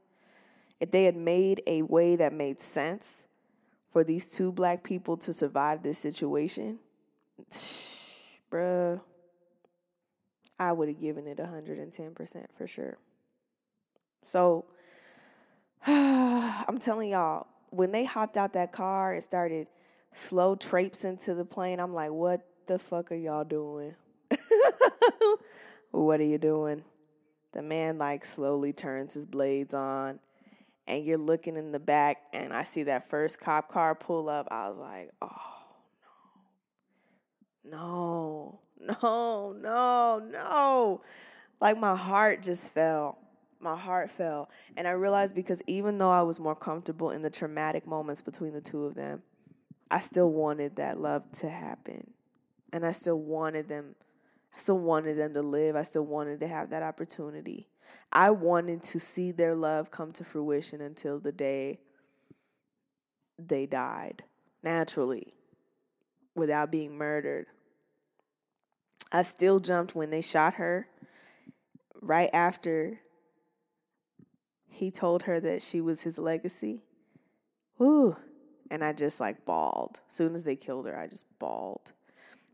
if 0.80 0.90
they 0.90 1.04
had 1.04 1.14
made 1.14 1.62
a 1.66 1.82
way 1.82 2.16
that 2.16 2.32
made 2.32 2.58
sense 2.58 3.26
for 3.90 4.02
these 4.02 4.30
two 4.30 4.50
black 4.50 4.82
people 4.82 5.16
to 5.18 5.32
survive 5.32 5.82
this 5.82 5.98
situation, 5.98 6.78
bruh, 8.50 9.00
I 10.58 10.72
would 10.72 10.88
have 10.88 11.00
given 11.00 11.26
it 11.26 11.38
110% 11.38 12.52
for 12.56 12.66
sure. 12.66 12.98
So 14.26 14.66
I'm 15.86 16.78
telling 16.78 17.10
y'all, 17.10 17.46
when 17.70 17.92
they 17.92 18.04
hopped 18.04 18.36
out 18.36 18.52
that 18.52 18.72
car 18.72 19.14
and 19.14 19.22
started 19.22 19.68
slow 20.12 20.56
traipsing 20.56 21.16
to 21.18 21.34
the 21.34 21.44
plane, 21.44 21.80
I'm 21.80 21.94
like, 21.94 22.10
what 22.10 22.46
the 22.66 22.78
fuck 22.78 23.10
are 23.12 23.16
y'all 23.16 23.44
doing? 23.44 23.94
what 25.90 26.20
are 26.20 26.24
you 26.24 26.38
doing? 26.38 26.84
The 27.52 27.62
man 27.62 27.98
like 27.98 28.24
slowly 28.24 28.72
turns 28.72 29.14
his 29.14 29.26
blades 29.26 29.74
on 29.74 30.20
and 30.86 31.04
you're 31.04 31.18
looking 31.18 31.56
in 31.56 31.72
the 31.72 31.80
back 31.80 32.18
and 32.32 32.52
I 32.52 32.64
see 32.64 32.84
that 32.84 33.04
first 33.04 33.40
cop 33.40 33.68
car 33.68 33.94
pull 33.94 34.28
up. 34.28 34.48
I 34.50 34.68
was 34.68 34.78
like, 34.78 35.08
oh 35.22 35.59
no. 37.70 38.60
No, 39.02 39.54
no, 39.60 40.22
no. 40.26 41.02
Like 41.60 41.76
my 41.76 41.94
heart 41.94 42.42
just 42.42 42.72
fell 42.72 43.18
my 43.60 43.76
heart 43.76 44.10
fell. 44.10 44.48
And 44.76 44.88
I 44.88 44.92
realized 44.92 45.34
because 45.34 45.62
even 45.66 45.98
though 45.98 46.10
I 46.10 46.22
was 46.22 46.40
more 46.40 46.56
comfortable 46.56 47.10
in 47.10 47.22
the 47.22 47.30
traumatic 47.30 47.86
moments 47.86 48.22
between 48.22 48.52
the 48.52 48.60
two 48.60 48.84
of 48.84 48.94
them, 48.94 49.22
I 49.90 50.00
still 50.00 50.32
wanted 50.32 50.76
that 50.76 50.98
love 50.98 51.30
to 51.32 51.48
happen. 51.48 52.14
And 52.72 52.86
I 52.86 52.92
still 52.92 53.20
wanted 53.20 53.68
them 53.68 53.94
I 54.52 54.58
still 54.58 54.80
wanted 54.80 55.16
them 55.16 55.32
to 55.34 55.42
live. 55.42 55.76
I 55.76 55.82
still 55.82 56.04
wanted 56.04 56.40
to 56.40 56.48
have 56.48 56.70
that 56.70 56.82
opportunity. 56.82 57.68
I 58.12 58.30
wanted 58.30 58.82
to 58.82 58.98
see 58.98 59.30
their 59.30 59.54
love 59.54 59.92
come 59.92 60.10
to 60.12 60.24
fruition 60.24 60.80
until 60.80 61.20
the 61.20 61.30
day 61.30 61.78
they 63.38 63.66
died 63.66 64.24
naturally 64.60 65.34
without 66.34 66.72
being 66.72 66.98
murdered. 66.98 67.46
I 69.12 69.22
still 69.22 69.60
jumped 69.60 69.94
when 69.94 70.10
they 70.10 70.22
shot 70.22 70.54
her 70.54 70.88
right 72.00 72.30
after 72.32 73.00
he 74.68 74.90
told 74.90 75.24
her 75.24 75.40
that 75.40 75.62
she 75.62 75.80
was 75.80 76.02
his 76.02 76.16
legacy. 76.16 76.84
Whew. 77.76 78.16
And 78.70 78.84
I 78.84 78.92
just 78.92 79.18
like 79.20 79.44
bawled. 79.44 80.00
As 80.08 80.14
soon 80.14 80.34
as 80.34 80.44
they 80.44 80.56
killed 80.56 80.86
her, 80.86 80.98
I 80.98 81.08
just 81.08 81.26
bawled. 81.38 81.92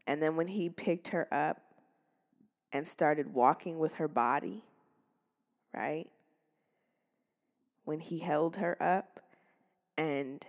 And 0.07 0.23
then 0.23 0.37
when 0.37 0.49
he 0.49 0.71
picked 0.71 1.09
her 1.09 1.29
up 1.33 1.61
and 2.73 2.87
started 2.87 3.35
walking 3.35 3.79
with 3.79 3.95
her 3.95 4.09
body, 4.09 4.65
right? 5.75 6.07
When 7.85 8.01
he 8.01 8.21
held 8.21 8.57
her 8.57 8.81
up 8.83 9.21
and 9.99 10.45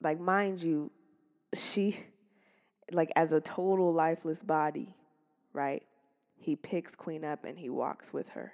like 0.00 0.20
mind 0.20 0.62
you, 0.62 0.92
she 1.54 1.96
like 2.92 3.10
as 3.16 3.32
a 3.32 3.40
total 3.40 3.92
lifeless 3.92 4.42
body, 4.42 4.94
right? 5.52 5.82
He 6.38 6.56
picks 6.56 6.94
Queen 6.94 7.24
up 7.24 7.44
and 7.44 7.58
he 7.58 7.70
walks 7.70 8.12
with 8.12 8.30
her 8.30 8.52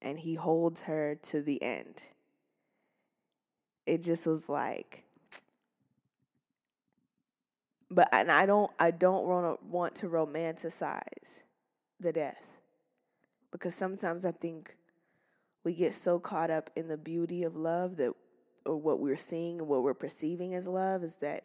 and 0.00 0.18
he 0.18 0.34
holds 0.34 0.82
her 0.82 1.14
to 1.14 1.42
the 1.42 1.62
end. 1.62 2.02
It 3.86 4.02
just 4.02 4.26
was 4.26 4.48
like 4.48 5.04
but 7.94 8.08
and 8.12 8.30
I 8.30 8.44
don't 8.44 8.70
I 8.78 8.90
don't 8.90 9.26
want 9.26 9.60
to 9.60 9.66
want 9.66 9.94
to 9.96 10.08
romanticize 10.08 11.42
the 12.00 12.12
death 12.12 12.52
because 13.52 13.74
sometimes 13.74 14.24
I 14.24 14.32
think 14.32 14.76
we 15.62 15.74
get 15.74 15.94
so 15.94 16.18
caught 16.18 16.50
up 16.50 16.70
in 16.74 16.88
the 16.88 16.98
beauty 16.98 17.44
of 17.44 17.54
love 17.54 17.96
that 17.96 18.12
or 18.66 18.76
what 18.76 18.98
we're 18.98 19.16
seeing 19.16 19.60
and 19.60 19.68
what 19.68 19.82
we're 19.82 19.94
perceiving 19.94 20.54
as 20.54 20.66
love 20.66 21.02
is 21.02 21.16
that 21.16 21.44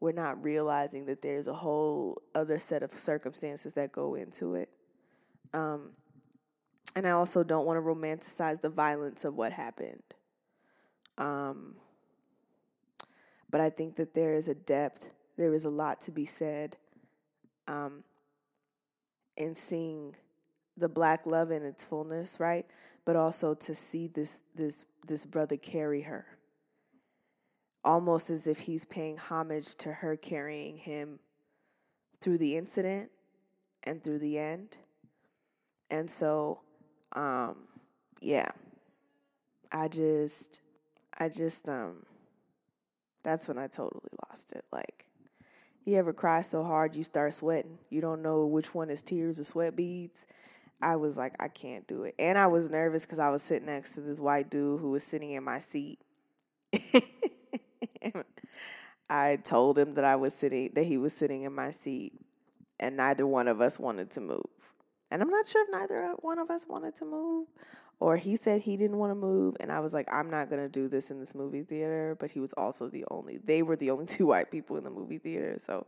we're 0.00 0.12
not 0.12 0.42
realizing 0.42 1.06
that 1.06 1.22
there's 1.22 1.46
a 1.46 1.54
whole 1.54 2.22
other 2.34 2.58
set 2.58 2.82
of 2.82 2.90
circumstances 2.90 3.74
that 3.74 3.92
go 3.92 4.14
into 4.14 4.54
it. 4.54 4.68
Um, 5.52 5.90
and 6.96 7.06
I 7.06 7.10
also 7.10 7.44
don't 7.44 7.66
want 7.66 7.76
to 7.76 7.82
romanticize 7.82 8.60
the 8.60 8.70
violence 8.70 9.24
of 9.24 9.34
what 9.36 9.52
happened. 9.52 10.02
Um, 11.18 11.76
but 13.50 13.60
I 13.60 13.68
think 13.70 13.96
that 13.96 14.14
there 14.14 14.34
is 14.34 14.48
a 14.48 14.54
depth, 14.54 15.12
there 15.36 15.52
is 15.52 15.64
a 15.64 15.70
lot 15.70 16.00
to 16.02 16.10
be 16.10 16.24
said 16.24 16.76
um, 17.68 18.04
in 19.36 19.54
seeing 19.54 20.14
the 20.76 20.88
black 20.88 21.26
love 21.26 21.50
in 21.50 21.62
its 21.62 21.84
fullness, 21.84 22.38
right? 22.40 22.64
But 23.04 23.16
also 23.16 23.54
to 23.54 23.74
see 23.74 24.06
this 24.06 24.42
this 24.54 24.84
this 25.06 25.26
brother 25.26 25.56
carry 25.56 26.02
her, 26.02 26.24
almost 27.84 28.30
as 28.30 28.46
if 28.46 28.60
he's 28.60 28.84
paying 28.84 29.16
homage 29.16 29.74
to 29.76 29.92
her 29.92 30.16
carrying 30.16 30.76
him 30.76 31.18
through 32.20 32.38
the 32.38 32.56
incident 32.56 33.10
and 33.84 34.02
through 34.02 34.18
the 34.18 34.38
end. 34.38 34.76
And 35.90 36.08
so 36.08 36.60
um, 37.12 37.56
yeah. 38.20 38.50
I 39.72 39.88
just, 39.88 40.60
I 41.18 41.28
just, 41.28 41.68
um, 41.68 42.04
that's 43.22 43.46
when 43.48 43.58
I 43.58 43.68
totally 43.68 44.10
lost 44.28 44.52
it. 44.52 44.64
Like, 44.72 45.06
you 45.84 45.96
ever 45.96 46.12
cry 46.12 46.40
so 46.40 46.64
hard 46.64 46.96
you 46.96 47.02
start 47.02 47.32
sweating? 47.34 47.78
You 47.88 48.00
don't 48.00 48.22
know 48.22 48.46
which 48.46 48.74
one 48.74 48.90
is 48.90 49.02
tears 49.02 49.38
or 49.38 49.44
sweat 49.44 49.76
beads. 49.76 50.26
I 50.82 50.96
was 50.96 51.16
like, 51.16 51.34
I 51.38 51.48
can't 51.48 51.86
do 51.86 52.04
it. 52.04 52.14
And 52.18 52.38
I 52.38 52.46
was 52.46 52.70
nervous 52.70 53.02
because 53.02 53.18
I 53.18 53.30
was 53.30 53.42
sitting 53.42 53.66
next 53.66 53.94
to 53.94 54.00
this 54.00 54.20
white 54.20 54.50
dude 54.50 54.80
who 54.80 54.90
was 54.90 55.04
sitting 55.04 55.32
in 55.32 55.44
my 55.44 55.58
seat. 55.58 55.98
I 59.10 59.36
told 59.42 59.78
him 59.78 59.94
that 59.94 60.04
I 60.04 60.16
was 60.16 60.34
sitting, 60.34 60.70
that 60.74 60.84
he 60.84 60.98
was 60.98 61.12
sitting 61.12 61.42
in 61.42 61.54
my 61.54 61.70
seat, 61.70 62.12
and 62.78 62.96
neither 62.96 63.26
one 63.26 63.48
of 63.48 63.60
us 63.60 63.78
wanted 63.78 64.10
to 64.12 64.20
move. 64.20 64.44
And 65.10 65.22
I'm 65.22 65.28
not 65.28 65.46
sure 65.46 65.62
if 65.64 65.68
neither 65.70 66.14
one 66.20 66.38
of 66.38 66.50
us 66.50 66.66
wanted 66.68 66.94
to 66.96 67.04
move 67.04 67.48
or 67.98 68.16
he 68.16 68.36
said 68.36 68.62
he 68.62 68.76
didn't 68.76 68.96
want 68.96 69.10
to 69.10 69.14
move 69.14 69.56
and 69.60 69.70
I 69.70 69.80
was 69.80 69.92
like 69.92 70.08
I'm 70.12 70.30
not 70.30 70.48
going 70.48 70.62
to 70.62 70.68
do 70.68 70.88
this 70.88 71.10
in 71.10 71.20
this 71.20 71.34
movie 71.34 71.62
theater, 71.62 72.16
but 72.18 72.30
he 72.30 72.40
was 72.40 72.52
also 72.54 72.88
the 72.88 73.04
only 73.10 73.38
they 73.38 73.62
were 73.62 73.76
the 73.76 73.90
only 73.90 74.06
two 74.06 74.26
white 74.26 74.50
people 74.50 74.76
in 74.76 74.84
the 74.84 74.90
movie 74.90 75.18
theater, 75.18 75.56
so 75.58 75.86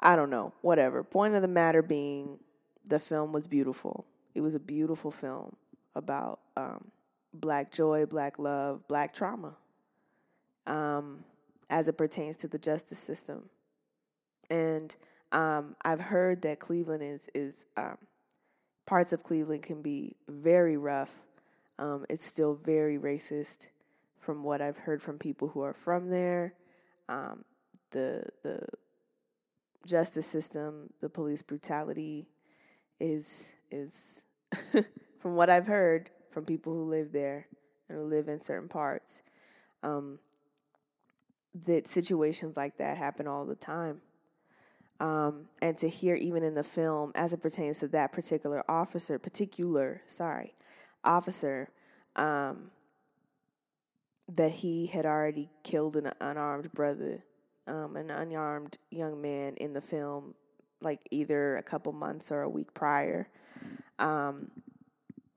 I 0.00 0.14
don't 0.14 0.30
know, 0.30 0.52
whatever. 0.62 1.02
Point 1.02 1.34
of 1.34 1.42
the 1.42 1.48
matter 1.48 1.82
being, 1.82 2.38
the 2.84 3.00
film 3.00 3.32
was 3.32 3.48
beautiful. 3.48 4.06
It 4.34 4.42
was 4.42 4.54
a 4.54 4.60
beautiful 4.60 5.10
film 5.10 5.56
about 5.96 6.38
um, 6.56 6.92
black 7.34 7.72
joy, 7.72 8.06
black 8.06 8.38
love, 8.38 8.86
black 8.86 9.12
trauma 9.12 9.56
um, 10.68 11.24
as 11.68 11.88
it 11.88 11.98
pertains 11.98 12.36
to 12.36 12.48
the 12.48 12.58
justice 12.58 12.98
system. 12.98 13.48
And 14.50 14.94
um, 15.32 15.74
I've 15.84 16.00
heard 16.00 16.42
that 16.42 16.60
Cleveland 16.60 17.02
is 17.02 17.28
is 17.34 17.66
um, 17.76 17.96
parts 18.86 19.12
of 19.12 19.22
Cleveland 19.22 19.62
can 19.62 19.82
be 19.82 20.14
very 20.28 20.76
rough. 20.76 21.26
Um, 21.78 22.06
it's 22.08 22.24
still 22.24 22.54
very 22.54 22.98
racist, 22.98 23.66
from 24.16 24.42
what 24.42 24.60
I've 24.60 24.78
heard 24.78 25.02
from 25.02 25.18
people 25.18 25.48
who 25.48 25.62
are 25.62 25.74
from 25.74 26.10
there. 26.10 26.54
Um, 27.08 27.44
the 27.90 28.24
the 28.42 28.66
justice 29.86 30.26
system, 30.26 30.90
the 31.00 31.08
police 31.08 31.42
brutality, 31.42 32.28
is 33.00 33.52
is 33.70 34.24
from 35.18 35.34
what 35.34 35.50
I've 35.50 35.66
heard 35.66 36.10
from 36.30 36.44
people 36.44 36.72
who 36.72 36.84
live 36.84 37.12
there 37.12 37.48
and 37.88 37.98
who 37.98 38.04
live 38.04 38.28
in 38.28 38.40
certain 38.40 38.68
parts. 38.68 39.22
Um, 39.82 40.18
that 41.66 41.86
situations 41.86 42.56
like 42.56 42.76
that 42.78 42.98
happen 42.98 43.26
all 43.26 43.46
the 43.46 43.54
time. 43.54 44.00
Um, 45.00 45.46
and 45.62 45.76
to 45.78 45.88
hear 45.88 46.16
even 46.16 46.42
in 46.42 46.54
the 46.54 46.64
film 46.64 47.12
as 47.14 47.32
it 47.32 47.40
pertains 47.40 47.78
to 47.80 47.88
that 47.88 48.12
particular 48.12 48.68
officer, 48.68 49.18
particular, 49.18 50.02
sorry, 50.06 50.54
officer, 51.04 51.70
um, 52.16 52.70
that 54.28 54.50
he 54.52 54.88
had 54.88 55.06
already 55.06 55.50
killed 55.62 55.96
an 55.96 56.10
unarmed 56.20 56.72
brother, 56.72 57.24
um, 57.66 57.96
an 57.96 58.10
unarmed 58.10 58.76
young 58.90 59.22
man 59.22 59.54
in 59.56 59.72
the 59.72 59.80
film, 59.80 60.34
like 60.80 61.00
either 61.10 61.56
a 61.56 61.62
couple 61.62 61.92
months 61.92 62.30
or 62.30 62.42
a 62.42 62.48
week 62.48 62.74
prior. 62.74 63.28
Um, 63.98 64.50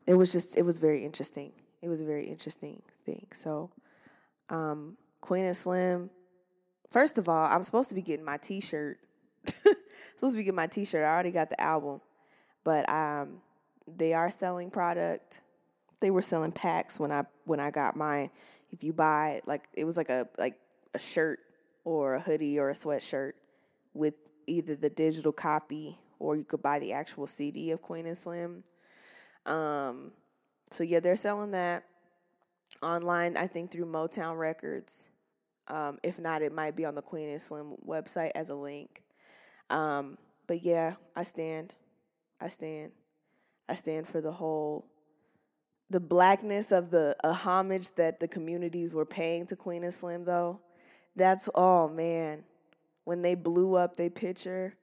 it 0.08 0.16
was 0.16 0.32
just, 0.32 0.58
it 0.58 0.66
was 0.66 0.80
very 0.80 1.06
interesting. 1.06 1.54
It 1.82 1.88
was 1.88 2.02
a 2.02 2.06
very 2.06 2.26
interesting 2.26 2.82
thing. 3.06 3.28
So, 3.32 3.72
um, 4.50 4.98
Queen 5.22 5.46
and 5.46 5.56
Slim, 5.56 6.10
first 6.90 7.18
of 7.18 7.30
all, 7.30 7.46
I'm 7.46 7.64
supposed 7.64 7.90
to 7.90 7.96
be 7.96 8.02
getting 8.02 8.26
my 8.26 8.38
t 8.38 8.60
shirt 8.60 8.98
supposed 10.22 10.36
to 10.36 10.38
be 10.38 10.44
getting 10.44 10.56
my 10.56 10.68
T-shirt. 10.68 11.04
I 11.04 11.10
already 11.10 11.32
got 11.32 11.50
the 11.50 11.60
album, 11.60 12.02
but 12.64 12.88
um, 12.90 13.42
they 13.88 14.14
are 14.14 14.30
selling 14.30 14.70
product. 14.70 15.42
They 16.00 16.12
were 16.12 16.22
selling 16.22 16.52
packs 16.52 17.00
when 17.00 17.12
I 17.12 17.24
when 17.46 17.60
I 17.60 17.72
got 17.72 17.96
mine. 17.96 18.30
If 18.72 18.84
you 18.84 18.94
buy 18.94 19.42
like 19.46 19.68
it 19.74 19.86
was 19.86 19.98
like 19.98 20.10
a 20.10 20.28
like 20.38 20.56
a 20.94 21.00
shirt 21.00 21.40
or 21.84 22.16
a 22.16 22.22
hoodie 22.22 22.60
or 22.60 22.70
a 22.70 22.74
sweatshirt 22.74 23.34
with 23.94 24.14
either 24.48 24.76
the 24.76 24.90
digital 24.90 25.32
copy 25.32 25.98
or 26.20 26.36
you 26.36 26.44
could 26.44 26.62
buy 26.62 26.80
the 26.80 26.94
actual 26.94 27.26
CD 27.26 27.72
of 27.72 27.82
Queen 27.82 28.06
and 28.06 28.18
Slim. 28.18 28.64
Um, 29.46 30.12
so 30.70 30.84
yeah, 30.84 31.00
they're 31.00 31.16
selling 31.16 31.52
that 31.52 31.84
online. 32.82 33.38
I 33.38 33.48
think 33.48 33.72
through 33.72 33.86
Motown 33.86 34.38
Records. 34.38 35.10
Um, 35.68 36.00
if 36.04 36.20
not, 36.20 36.42
it 36.42 36.54
might 36.54 36.76
be 36.76 36.86
on 36.86 36.96
the 36.96 37.02
Queen 37.02 37.30
and 37.30 37.42
Slim 37.42 37.76
website 37.88 38.32
as 38.36 38.50
a 38.50 38.56
link. 38.56 39.02
Um, 39.70 40.18
but 40.48 40.64
yeah, 40.64 40.96
I 41.16 41.24
stand. 41.24 41.74
I 42.42 42.50
stand. 42.50 42.92
I 43.70 43.76
stand 43.76 44.08
for 44.08 44.20
the 44.20 44.34
whole 44.34 44.86
the 45.90 46.00
blackness 46.00 46.72
of 46.72 46.90
the 46.90 47.16
a 47.24 47.34
homage 47.34 47.92
that 47.96 48.20
the 48.20 48.28
communities 48.28 48.96
were 48.96 49.06
paying 49.06 49.46
to 49.48 49.56
Queen 49.56 49.84
and 49.84 49.94
Slim 49.94 50.26
though. 50.26 50.60
That's 51.16 51.50
oh 51.56 51.88
man. 51.90 52.44
When 53.04 53.22
they 53.22 53.36
blew 53.36 53.76
up 53.76 53.98
their 53.98 54.10
picture 54.10 54.76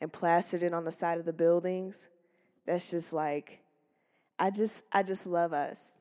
and 0.00 0.12
plastered 0.12 0.62
it 0.62 0.72
on 0.74 0.84
the 0.84 0.90
side 0.90 1.18
of 1.18 1.24
the 1.24 1.32
buildings, 1.32 2.08
that's 2.66 2.90
just 2.90 3.12
like 3.12 3.60
I 4.38 4.50
just 4.50 4.84
I 4.92 5.02
just 5.02 5.26
love 5.26 5.52
us. 5.52 5.94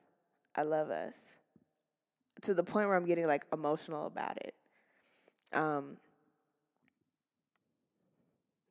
I 0.55 0.63
love 0.63 0.89
us. 0.89 1.36
To 2.43 2.53
the 2.53 2.63
point 2.63 2.87
where 2.87 2.95
I'm 2.95 3.05
getting 3.05 3.27
like 3.27 3.45
emotional 3.51 4.05
about 4.05 4.37
it. 4.37 4.53
Um 5.53 5.97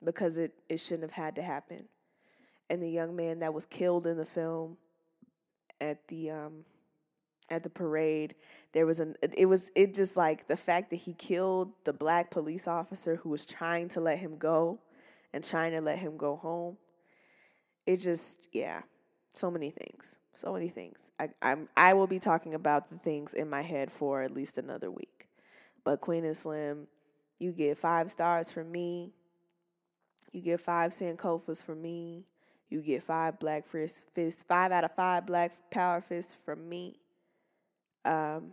because 0.05 0.39
it, 0.39 0.53
it 0.69 0.79
shouldn't 0.79 1.03
have 1.03 1.25
had 1.25 1.37
to 1.37 1.43
happen. 1.43 1.89
And 2.69 2.83
the 2.83 2.91
young 2.91 3.17
man 3.17 3.41
that 3.41 3.55
was 3.55 3.65
killed 3.65 4.07
in 4.07 4.17
the 4.17 4.25
film 4.25 4.77
at 5.81 6.09
the 6.09 6.31
um 6.31 6.65
at 7.49 7.63
the 7.63 7.71
parade, 7.71 8.35
there 8.73 8.87
was 8.87 8.99
an 8.99 9.15
it 9.23 9.47
was 9.47 9.71
it 9.77 9.95
just 9.95 10.17
like 10.17 10.49
the 10.49 10.57
fact 10.57 10.91
that 10.91 10.97
he 10.97 11.13
killed 11.13 11.73
the 11.85 11.93
black 11.93 12.31
police 12.31 12.67
officer 12.67 13.17
who 13.17 13.29
was 13.29 13.45
trying 13.45 13.89
to 13.91 14.01
let 14.01 14.19
him 14.19 14.37
go 14.37 14.81
and 15.33 15.45
trying 15.45 15.73
to 15.73 15.81
let 15.81 15.99
him 15.99 16.17
go 16.17 16.37
home. 16.37 16.77
It 17.87 17.99
just 17.99 18.39
yeah, 18.53 18.83
so 19.33 19.51
many 19.51 19.71
things. 19.71 20.19
So 20.37 20.53
many 20.53 20.69
things. 20.69 21.11
I 21.19 21.31
I'm 21.41 21.69
I 21.77 21.95
will 21.95 22.07
be 22.07 22.19
talking 22.19 22.53
about 22.53 22.91
the 22.91 22.97
things 22.97 23.33
in 23.33 23.49
my 23.49 23.63
head 23.63 23.91
for 23.91 24.23
at 24.23 24.33
least 24.33 24.59
another 24.59 24.91
week. 24.91 25.27
But 25.83 26.03
Queen 26.03 26.27
and 26.27 26.37
Slim, 26.37 26.89
you 27.39 27.53
get 27.53 27.79
five 27.79 28.11
stars 28.11 28.51
from 28.51 28.71
me. 28.71 29.15
You 30.33 30.43
get 30.43 30.61
five 30.61 30.91
Sankofas 30.91 31.63
from 31.63 31.81
me. 31.81 32.27
You 32.69 32.83
get 32.83 33.03
five 33.03 33.39
black 33.39 33.65
fist 33.65 34.09
fists, 34.13 34.43
five 34.43 34.73
out 34.73 34.85
of 34.85 34.93
five 34.93 35.25
black 35.27 35.53
power 35.71 36.03
fists 36.03 36.35
from 36.35 36.69
me. 36.69 36.97
Um, 38.05 38.53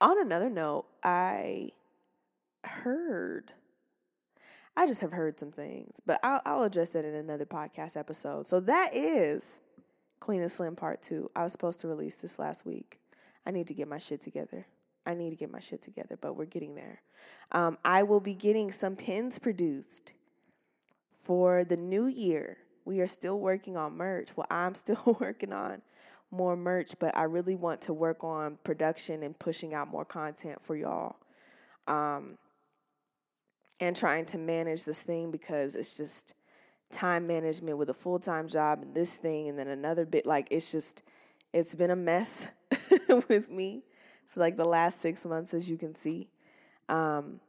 on 0.00 0.20
another 0.20 0.50
note, 0.50 0.86
I 1.04 1.70
heard, 2.64 3.52
I 4.76 4.86
just 4.86 5.00
have 5.00 5.12
heard 5.12 5.38
some 5.38 5.52
things, 5.52 6.00
but 6.04 6.18
I'll, 6.22 6.40
I'll 6.44 6.62
address 6.64 6.90
that 6.90 7.04
in 7.04 7.14
another 7.14 7.46
podcast 7.46 7.96
episode. 7.96 8.46
So 8.46 8.60
that 8.60 8.90
is 8.92 9.58
Queen 10.20 10.42
and 10.42 10.50
Slim 10.50 10.76
Part 10.76 11.02
2. 11.02 11.30
I 11.36 11.42
was 11.42 11.52
supposed 11.52 11.80
to 11.80 11.88
release 11.88 12.16
this 12.16 12.38
last 12.38 12.64
week. 12.66 12.98
I 13.46 13.50
need 13.50 13.66
to 13.68 13.74
get 13.74 13.88
my 13.88 13.98
shit 13.98 14.20
together. 14.20 14.66
I 15.06 15.14
need 15.14 15.30
to 15.30 15.36
get 15.36 15.50
my 15.50 15.60
shit 15.60 15.82
together, 15.82 16.18
but 16.20 16.36
we're 16.36 16.46
getting 16.46 16.74
there. 16.74 17.02
Um, 17.52 17.78
I 17.84 18.02
will 18.02 18.20
be 18.20 18.34
getting 18.34 18.72
some 18.72 18.96
pins 18.96 19.38
produced 19.38 20.12
for 21.20 21.64
the 21.64 21.76
new 21.76 22.06
year. 22.06 22.58
We 22.84 23.00
are 23.00 23.06
still 23.06 23.38
working 23.38 23.76
on 23.76 23.96
merch. 23.96 24.30
Well, 24.36 24.46
I'm 24.50 24.74
still 24.74 25.16
working 25.20 25.52
on 25.52 25.82
more 26.30 26.56
merch, 26.56 26.92
but 26.98 27.16
I 27.16 27.24
really 27.24 27.54
want 27.54 27.82
to 27.82 27.92
work 27.92 28.24
on 28.24 28.58
production 28.64 29.22
and 29.22 29.38
pushing 29.38 29.74
out 29.74 29.88
more 29.88 30.04
content 30.04 30.60
for 30.60 30.74
y'all. 30.74 31.16
Um, 31.86 32.38
and 33.80 33.94
trying 33.94 34.24
to 34.26 34.38
manage 34.38 34.84
this 34.84 35.02
thing 35.02 35.30
because 35.30 35.74
it's 35.74 35.96
just 35.96 36.34
time 36.96 37.26
management 37.26 37.76
with 37.76 37.90
a 37.90 37.94
full 37.94 38.18
time 38.18 38.48
job 38.48 38.80
and 38.82 38.94
this 38.94 39.16
thing, 39.16 39.48
and 39.48 39.58
then 39.58 39.68
another 39.68 40.06
bit. 40.06 40.26
Like, 40.26 40.48
it's 40.50 40.72
just, 40.72 41.02
it's 41.52 41.74
been 41.74 41.90
a 41.90 41.96
mess 41.96 42.48
with 43.28 43.50
me 43.50 43.84
for 44.26 44.40
like 44.40 44.56
the 44.56 44.64
last 44.64 45.00
six 45.00 45.24
months, 45.24 45.52
as 45.52 45.70
you 45.70 45.76
can 45.76 45.94
see. 45.94 46.28
Um, 46.88 47.40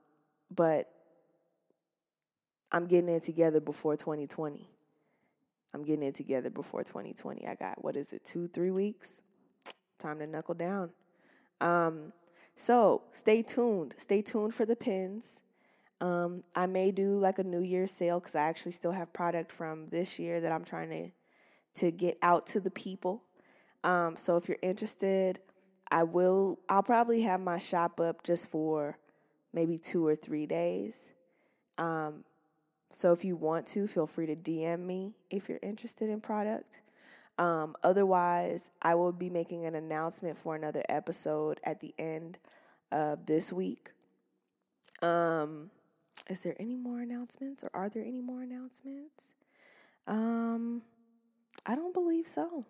but 0.53 0.89
I'm 2.71 2.87
getting 2.87 3.09
it 3.09 3.23
together 3.23 3.61
before 3.61 3.95
2020. 3.95 4.67
I'm 5.73 5.83
getting 5.83 6.03
it 6.03 6.15
together 6.15 6.49
before 6.49 6.83
2020. 6.83 7.47
I 7.47 7.55
got, 7.55 7.83
what 7.83 7.95
is 7.95 8.11
it, 8.11 8.25
two, 8.25 8.47
three 8.47 8.71
weeks? 8.71 9.21
Time 9.99 10.19
to 10.19 10.27
knuckle 10.27 10.55
down. 10.55 10.91
Um, 11.61 12.13
so 12.55 13.03
stay 13.11 13.41
tuned. 13.43 13.95
Stay 13.97 14.21
tuned 14.21 14.53
for 14.53 14.65
the 14.65 14.75
pins. 14.75 15.41
Um, 15.99 16.43
I 16.55 16.67
may 16.67 16.91
do 16.91 17.17
like 17.17 17.39
a 17.39 17.43
New 17.43 17.61
Year's 17.61 17.91
sale 17.91 18.19
because 18.19 18.35
I 18.35 18.43
actually 18.43 18.73
still 18.73 18.91
have 18.91 19.13
product 19.13 19.51
from 19.51 19.89
this 19.89 20.19
year 20.19 20.39
that 20.41 20.51
I'm 20.51 20.63
trying 20.63 20.89
to 20.89 21.09
to 21.79 21.91
get 21.91 22.17
out 22.21 22.45
to 22.47 22.59
the 22.59 22.71
people. 22.71 23.23
Um, 23.83 24.15
so 24.15 24.35
if 24.35 24.47
you're 24.47 24.57
interested, 24.61 25.39
I 25.89 26.03
will 26.03 26.59
I'll 26.69 26.83
probably 26.83 27.21
have 27.21 27.39
my 27.39 27.59
shop 27.59 27.99
up 27.99 28.23
just 28.23 28.49
for 28.49 28.97
maybe 29.53 29.77
2 29.77 30.05
or 30.05 30.15
3 30.15 30.45
days. 30.45 31.13
Um, 31.77 32.25
so 32.91 33.11
if 33.11 33.23
you 33.23 33.35
want 33.35 33.65
to, 33.67 33.87
feel 33.87 34.07
free 34.07 34.27
to 34.27 34.35
DM 34.35 34.79
me 34.79 35.15
if 35.29 35.49
you're 35.49 35.59
interested 35.61 36.09
in 36.09 36.21
product. 36.21 36.81
Um, 37.37 37.75
otherwise, 37.83 38.71
I 38.81 38.95
will 38.95 39.11
be 39.11 39.29
making 39.29 39.65
an 39.65 39.75
announcement 39.75 40.37
for 40.37 40.55
another 40.55 40.83
episode 40.89 41.59
at 41.63 41.79
the 41.79 41.93
end 41.99 42.39
of 42.91 43.27
this 43.27 43.53
week. 43.53 43.91
Um, 45.01 45.69
is 46.30 46.43
there 46.43 46.55
any 46.59 46.75
more 46.75 47.01
announcements 47.01 47.63
or 47.63 47.69
are 47.73 47.89
there 47.89 48.03
any 48.03 48.21
more 48.21 48.43
announcements? 48.43 49.34
Um, 50.05 50.82
I 51.65 51.75
don't 51.75 51.93
believe 51.93 52.28
so. 52.28 52.65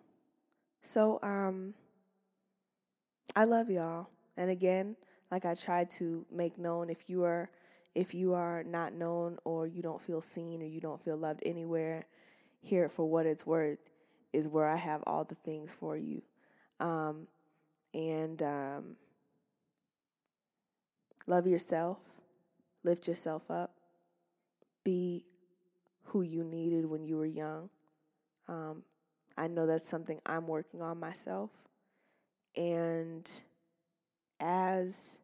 So, 0.82 1.18
um, 1.22 1.74
I 3.34 3.44
love 3.44 3.70
y'all. 3.70 4.08
And 4.36 4.50
again, 4.50 4.96
like 5.30 5.44
I 5.44 5.54
tried 5.54 5.90
to 5.90 6.26
make 6.30 6.58
known 6.58 6.90
if 6.90 7.08
you 7.08 7.24
are 7.24 7.50
if 7.94 8.14
you 8.14 8.34
are 8.34 8.62
not 8.62 8.92
known 8.92 9.38
or 9.44 9.66
you 9.66 9.82
don't 9.82 10.00
feel 10.00 10.20
seen 10.20 10.62
or 10.62 10.66
you 10.66 10.80
don't 10.80 11.02
feel 11.02 11.16
loved 11.16 11.42
anywhere, 11.44 12.06
here 12.60 12.88
for 12.88 13.08
what 13.08 13.26
it's 13.26 13.46
worth 13.46 13.90
is 14.32 14.46
where 14.46 14.68
I 14.68 14.76
have 14.76 15.02
all 15.06 15.24
the 15.24 15.34
things 15.34 15.72
for 15.72 15.96
you. 15.96 16.22
Um, 16.80 17.26
and 17.94 18.40
um, 18.42 18.96
love 21.26 21.46
yourself, 21.46 22.17
lift 22.88 23.06
yourself 23.06 23.50
up, 23.50 23.74
be 24.82 25.26
who 26.04 26.22
you 26.22 26.42
needed 26.42 26.86
when 26.86 27.04
you 27.04 27.18
were 27.18 27.26
young. 27.26 27.68
Um, 28.48 28.82
I 29.36 29.46
know 29.46 29.66
that's 29.66 29.86
something 29.86 30.18
I'm 30.24 30.46
working 30.46 30.80
on 30.80 30.98
myself. 30.98 31.50
And 32.56 33.30
as 34.40 35.18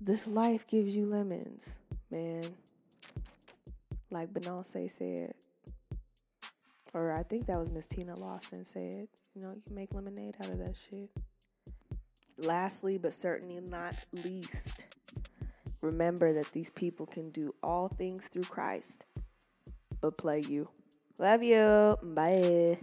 this 0.00 0.26
life 0.26 0.68
gives 0.68 0.96
you 0.96 1.06
lemons, 1.06 1.78
man, 2.10 2.54
like 4.10 4.32
Beyonce 4.34 4.90
said, 4.90 5.32
or 6.92 7.12
I 7.12 7.22
think 7.22 7.46
that 7.46 7.58
was 7.58 7.70
Miss 7.70 7.86
Tina 7.86 8.16
Lawson 8.16 8.64
said, 8.64 9.06
you 9.34 9.40
know, 9.40 9.52
you 9.52 9.74
make 9.74 9.94
lemonade 9.94 10.34
out 10.42 10.50
of 10.50 10.58
that 10.58 10.76
shit. 10.76 11.08
Lastly, 12.36 12.98
but 12.98 13.12
certainly 13.12 13.60
not 13.60 14.04
least, 14.24 14.61
remember 15.82 16.32
that 16.34 16.52
these 16.52 16.70
people 16.70 17.06
can 17.06 17.30
do 17.30 17.54
all 17.62 17.88
things 17.88 18.28
through 18.28 18.44
Christ, 18.44 19.04
but 20.00 20.16
play 20.16 20.40
you. 20.40 20.68
Love 21.18 21.42
you. 21.42 21.96
Bye. 22.02 22.78